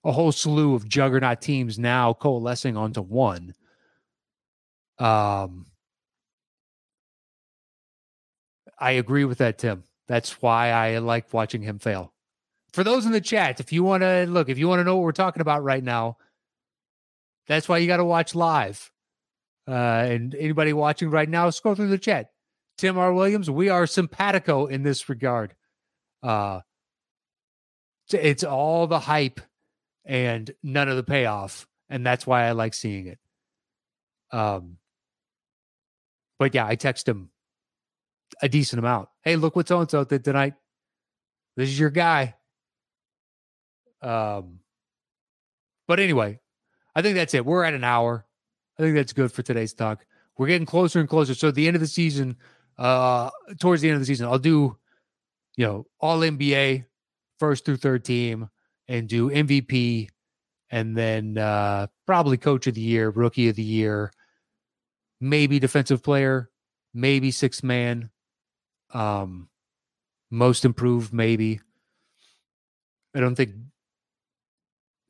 a 0.07 0.12
whole 0.12 0.30
slew 0.30 0.74
of 0.74 0.88
juggernaut 0.88 1.42
teams 1.42 1.80
now 1.80 2.12
coalescing 2.12 2.76
onto 2.76 3.02
one. 3.02 3.52
Um, 5.00 5.66
I 8.78 8.92
agree 8.92 9.24
with 9.24 9.38
that, 9.38 9.59
Tim. 9.59 9.82
That's 10.07 10.40
why 10.40 10.70
I 10.70 10.98
like 10.98 11.34
watching 11.34 11.61
him 11.61 11.80
fail. 11.80 12.12
For 12.72 12.84
those 12.84 13.04
in 13.04 13.11
the 13.11 13.20
chat, 13.20 13.59
if 13.59 13.72
you 13.72 13.82
want 13.82 14.02
to 14.02 14.26
look, 14.28 14.48
if 14.48 14.59
you 14.59 14.68
want 14.68 14.78
to 14.78 14.84
know 14.84 14.94
what 14.94 15.02
we're 15.02 15.12
talking 15.12 15.40
about 15.40 15.64
right 15.64 15.82
now, 15.82 16.18
that's 17.48 17.68
why 17.68 17.78
you 17.78 17.88
got 17.88 17.96
to 17.96 18.04
watch 18.04 18.36
live. 18.36 18.92
Uh, 19.66 19.72
and 19.72 20.36
anybody 20.36 20.72
watching 20.72 21.11
right 21.11 21.28
now, 21.28 21.50
scroll 21.50 21.74
through 21.74 21.88
the 21.88 21.98
chat. 21.98 22.30
Tim 22.78 22.96
R. 22.96 23.12
Williams, 23.12 23.50
we 23.50 23.70
are 23.70 23.88
simpatico 23.88 24.66
in 24.66 24.84
this 24.84 25.09
regard. 25.09 25.57
Uh, 26.22 26.61
it's 28.12 28.44
all 28.44 28.86
the 28.86 29.00
hype 29.00 29.40
and 30.07 30.50
none 30.62 30.88
of 30.88 30.96
the 30.96 31.02
payoff. 31.02 31.66
And 31.90 32.07
that's 32.07 32.26
why 32.26 32.44
I 32.44 32.52
like 32.52 32.74
seeing 32.74 33.07
it. 33.07 33.18
Um, 34.32 34.78
but 36.38 36.54
yeah, 36.54 36.66
I 36.66 36.76
text 36.76 37.09
him 37.09 37.30
a 38.40 38.48
decent 38.48 38.78
amount. 38.78 39.09
Hey, 39.22 39.36
look 39.36 39.57
what 39.57 39.68
so 39.68 39.80
and 39.80 39.90
so 39.90 40.04
did 40.04 40.24
tonight. 40.24 40.54
This 41.57 41.68
is 41.68 41.78
your 41.78 41.90
guy. 41.90 42.34
Um, 44.02 44.61
but 45.88 46.00
anyway, 46.00 46.40
I 46.94 47.02
think 47.02 47.16
that's 47.16 47.34
it. 47.34 47.44
We're 47.44 47.64
at 47.64 47.74
an 47.74 47.84
hour. 47.84 48.26
I 48.78 48.82
think 48.82 48.94
that's 48.94 49.12
good 49.12 49.32
for 49.32 49.42
today's 49.42 49.72
talk. 49.72 50.04
We're 50.36 50.48
getting 50.48 50.66
closer 50.66 51.00
and 51.00 51.09
closer. 51.09 51.34
So 51.34 51.48
at 51.48 51.54
the 51.54 51.66
end 51.66 51.76
of 51.76 51.80
the 51.80 51.86
season, 51.86 52.36
uh, 52.78 53.30
towards 53.59 53.80
the 53.80 53.88
end 53.88 53.94
of 53.94 54.00
the 54.00 54.07
season, 54.07 54.26
I'll 54.26 54.38
do, 54.38 54.76
you 55.57 55.66
know, 55.66 55.86
all 55.98 56.20
NBA, 56.20 56.84
first 57.38 57.64
through 57.64 57.78
third 57.78 58.04
team, 58.04 58.50
and 58.89 59.09
do 59.09 59.30
MVP 59.30 60.09
and 60.70 60.97
then 60.97 61.39
uh, 61.39 61.87
probably 62.07 62.37
coach 62.37 62.66
of 62.66 62.74
the 62.74 62.80
year, 62.80 63.11
rookie 63.11 63.49
of 63.49 63.57
the 63.57 63.62
year, 63.62 64.12
maybe 65.20 65.59
defensive 65.59 66.03
player, 66.03 66.51
maybe 66.93 67.30
six 67.30 67.62
man, 67.62 68.11
um, 68.93 69.49
most 70.30 70.64
improved, 70.64 71.12
maybe. 71.12 71.61
I 73.14 73.20
don't 73.20 73.34
think 73.34 73.53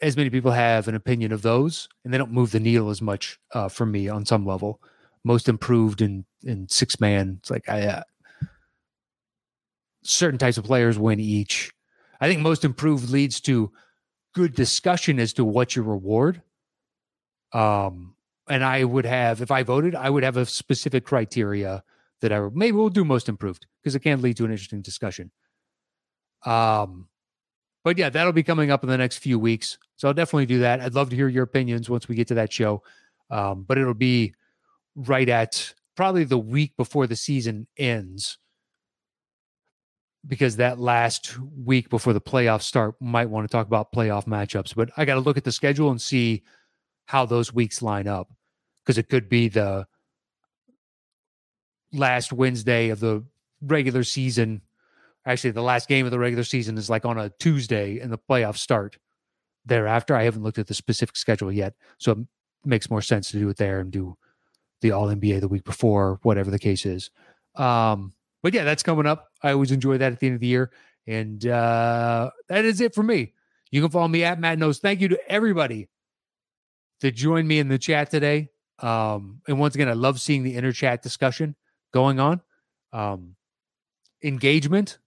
as 0.00 0.16
many 0.16 0.30
people 0.30 0.52
have 0.52 0.88
an 0.88 0.94
opinion 0.94 1.32
of 1.32 1.42
those, 1.42 1.88
and 2.04 2.12
they 2.12 2.18
don't 2.18 2.32
move 2.32 2.52
the 2.52 2.60
needle 2.60 2.90
as 2.90 3.00
much 3.00 3.38
uh, 3.52 3.68
for 3.68 3.86
me 3.86 4.08
on 4.08 4.26
some 4.26 4.44
level. 4.44 4.80
Most 5.24 5.48
improved 5.48 6.02
in 6.02 6.24
in 6.42 6.68
six 6.68 7.00
man, 7.00 7.38
it's 7.40 7.50
like 7.50 7.68
I 7.68 7.86
uh, 7.86 8.02
certain 10.04 10.38
types 10.38 10.58
of 10.58 10.64
players 10.64 10.98
win 10.98 11.18
each. 11.18 11.72
I 12.20 12.28
think 12.28 12.40
most 12.40 12.64
improved 12.64 13.10
leads 13.10 13.40
to 13.42 13.72
good 14.34 14.54
discussion 14.54 15.18
as 15.18 15.32
to 15.34 15.44
what 15.44 15.76
your 15.76 15.84
reward. 15.84 16.42
Um, 17.52 18.14
and 18.48 18.64
I 18.64 18.84
would 18.84 19.06
have, 19.06 19.40
if 19.40 19.50
I 19.50 19.62
voted, 19.62 19.94
I 19.94 20.10
would 20.10 20.22
have 20.22 20.36
a 20.36 20.46
specific 20.46 21.04
criteria 21.04 21.82
that 22.20 22.32
I 22.32 22.48
maybe 22.52 22.76
we'll 22.76 22.88
do 22.88 23.04
most 23.04 23.28
improved 23.28 23.66
because 23.82 23.94
it 23.94 24.00
can 24.00 24.22
lead 24.22 24.36
to 24.38 24.44
an 24.44 24.50
interesting 24.50 24.82
discussion. 24.82 25.30
Um, 26.44 27.08
but 27.84 27.98
yeah, 27.98 28.08
that'll 28.08 28.32
be 28.32 28.42
coming 28.42 28.70
up 28.70 28.82
in 28.82 28.88
the 28.88 28.98
next 28.98 29.18
few 29.18 29.38
weeks. 29.38 29.78
So 29.96 30.08
I'll 30.08 30.14
definitely 30.14 30.46
do 30.46 30.60
that. 30.60 30.80
I'd 30.80 30.94
love 30.94 31.10
to 31.10 31.16
hear 31.16 31.28
your 31.28 31.44
opinions 31.44 31.88
once 31.88 32.08
we 32.08 32.14
get 32.14 32.28
to 32.28 32.34
that 32.34 32.52
show. 32.52 32.82
Um, 33.30 33.64
but 33.66 33.78
it'll 33.78 33.94
be 33.94 34.34
right 34.94 35.28
at 35.28 35.74
probably 35.96 36.24
the 36.24 36.38
week 36.38 36.76
before 36.76 37.06
the 37.06 37.16
season 37.16 37.66
ends 37.76 38.38
because 40.26 40.56
that 40.56 40.78
last 40.78 41.38
week 41.64 41.88
before 41.88 42.12
the 42.12 42.20
playoffs 42.20 42.62
start 42.62 42.94
might 43.00 43.30
want 43.30 43.48
to 43.48 43.52
talk 43.52 43.66
about 43.66 43.92
playoff 43.92 44.26
matchups 44.26 44.74
but 44.74 44.90
i 44.96 45.04
got 45.04 45.14
to 45.14 45.20
look 45.20 45.36
at 45.36 45.44
the 45.44 45.52
schedule 45.52 45.90
and 45.90 46.00
see 46.00 46.42
how 47.06 47.24
those 47.24 47.52
weeks 47.52 47.82
line 47.82 48.08
up 48.08 48.32
because 48.82 48.98
it 48.98 49.08
could 49.08 49.28
be 49.28 49.48
the 49.48 49.86
last 51.92 52.32
wednesday 52.32 52.88
of 52.88 53.00
the 53.00 53.24
regular 53.60 54.04
season. 54.04 54.62
Actually 55.24 55.50
the 55.50 55.62
last 55.62 55.88
game 55.88 56.04
of 56.04 56.12
the 56.12 56.18
regular 56.18 56.44
season 56.44 56.78
is 56.78 56.90
like 56.90 57.04
on 57.04 57.18
a 57.18 57.30
tuesday 57.40 57.98
and 57.98 58.12
the 58.12 58.18
playoffs 58.18 58.58
start 58.58 58.96
thereafter. 59.64 60.14
I 60.14 60.22
haven't 60.22 60.42
looked 60.42 60.58
at 60.58 60.68
the 60.68 60.74
specific 60.74 61.16
schedule 61.16 61.50
yet 61.50 61.74
so 61.98 62.12
it 62.12 62.18
makes 62.64 62.90
more 62.90 63.02
sense 63.02 63.30
to 63.30 63.38
do 63.38 63.48
it 63.48 63.56
there 63.56 63.80
and 63.80 63.90
do 63.90 64.16
the 64.82 64.92
all 64.92 65.08
nba 65.08 65.40
the 65.40 65.48
week 65.48 65.64
before 65.64 66.20
whatever 66.22 66.50
the 66.50 66.58
case 66.58 66.86
is. 66.86 67.10
Um 67.56 68.12
but 68.46 68.54
yeah, 68.54 68.62
that's 68.62 68.84
coming 68.84 69.06
up. 69.06 69.32
I 69.42 69.50
always 69.50 69.72
enjoy 69.72 69.98
that 69.98 70.12
at 70.12 70.20
the 70.20 70.28
end 70.28 70.34
of 70.36 70.40
the 70.40 70.46
year. 70.46 70.70
And 71.04 71.44
uh, 71.44 72.30
that 72.46 72.64
is 72.64 72.80
it 72.80 72.94
for 72.94 73.02
me. 73.02 73.32
You 73.72 73.82
can 73.82 73.90
follow 73.90 74.06
me 74.06 74.22
at 74.22 74.38
Matt 74.38 74.56
Knows. 74.56 74.78
Thank 74.78 75.00
you 75.00 75.08
to 75.08 75.18
everybody 75.28 75.88
to 77.00 77.10
join 77.10 77.48
me 77.48 77.58
in 77.58 77.66
the 77.66 77.76
chat 77.76 78.08
today. 78.08 78.50
Um, 78.78 79.42
and 79.48 79.58
once 79.58 79.74
again, 79.74 79.88
I 79.88 79.94
love 79.94 80.20
seeing 80.20 80.44
the 80.44 80.54
inner 80.54 80.70
chat 80.70 81.02
discussion 81.02 81.56
going 81.92 82.20
on. 82.20 82.40
Um, 82.92 83.34
engagement, 84.22 84.98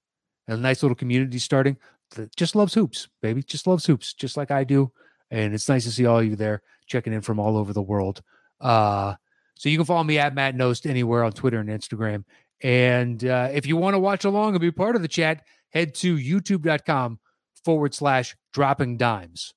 and 0.49 0.59
a 0.59 0.61
nice 0.61 0.83
little 0.83 0.93
community 0.93 1.39
starting. 1.39 1.77
That 2.17 2.35
just 2.35 2.57
loves 2.57 2.73
hoops, 2.73 3.07
baby. 3.21 3.41
Just 3.41 3.67
loves 3.67 3.85
hoops, 3.85 4.13
just 4.13 4.35
like 4.35 4.51
I 4.51 4.65
do. 4.65 4.91
And 5.31 5.53
it's 5.53 5.69
nice 5.69 5.85
to 5.85 5.91
see 5.91 6.05
all 6.05 6.19
of 6.19 6.25
you 6.25 6.35
there 6.35 6.61
checking 6.87 7.13
in 7.13 7.21
from 7.21 7.39
all 7.39 7.55
over 7.55 7.71
the 7.71 7.81
world. 7.81 8.21
Uh, 8.59 9.13
so 9.55 9.69
you 9.69 9.77
can 9.77 9.85
follow 9.85 10.03
me 10.03 10.19
at 10.19 10.35
Matt 10.35 10.55
Nost 10.55 10.89
anywhere 10.89 11.23
on 11.23 11.31
Twitter 11.31 11.59
and 11.59 11.69
Instagram. 11.69 12.25
And 12.61 13.23
uh, 13.23 13.49
if 13.53 13.65
you 13.65 13.77
want 13.77 13.93
to 13.93 13.99
watch 13.99 14.25
along 14.25 14.51
and 14.51 14.61
be 14.61 14.71
part 14.71 14.95
of 14.95 15.01
the 15.01 15.07
chat, 15.07 15.45
head 15.69 15.93
to 15.95 16.17
youtube.com 16.17 17.19
forward 17.63 17.93
slash 17.93 18.35
dropping 18.53 18.97
dimes. 18.97 19.53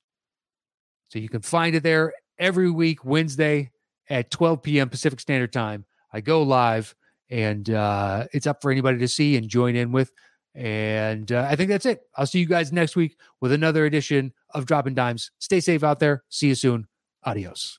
So 1.09 1.19
you 1.19 1.29
can 1.29 1.43
find 1.43 1.75
it 1.75 1.83
there 1.83 2.13
every 2.39 2.71
week, 2.71 3.05
Wednesday 3.05 3.71
at 4.09 4.31
12 4.31 4.63
p.m. 4.63 4.89
Pacific 4.89 5.21
Standard 5.21 5.53
Time. 5.53 5.85
I 6.13 6.21
go 6.21 6.43
live 6.43 6.95
and 7.31 7.69
uh, 7.71 8.27
it's 8.33 8.47
up 8.47 8.61
for 8.61 8.71
anybody 8.71 8.99
to 8.99 9.09
see 9.09 9.37
and 9.37 9.49
join 9.49 9.75
in 9.75 9.93
with. 9.93 10.13
And 10.55 11.33
uh, 11.33 11.47
I 11.49 11.57
think 11.57 11.71
that's 11.71 11.87
it. 11.87 12.03
I'll 12.17 12.27
see 12.27 12.41
you 12.41 12.47
guys 12.47 12.73
next 12.73 12.95
week 12.95 13.17
with 13.41 13.53
another 13.53 13.87
edition 13.87 14.35
of 14.51 14.67
Dropping 14.67 14.95
Dimes. 14.95 15.31
Stay 15.39 15.61
safe 15.61 15.83
out 15.83 15.99
there. 15.99 16.25
See 16.29 16.49
you 16.49 16.55
soon. 16.55 16.89
Adios. 17.25 17.79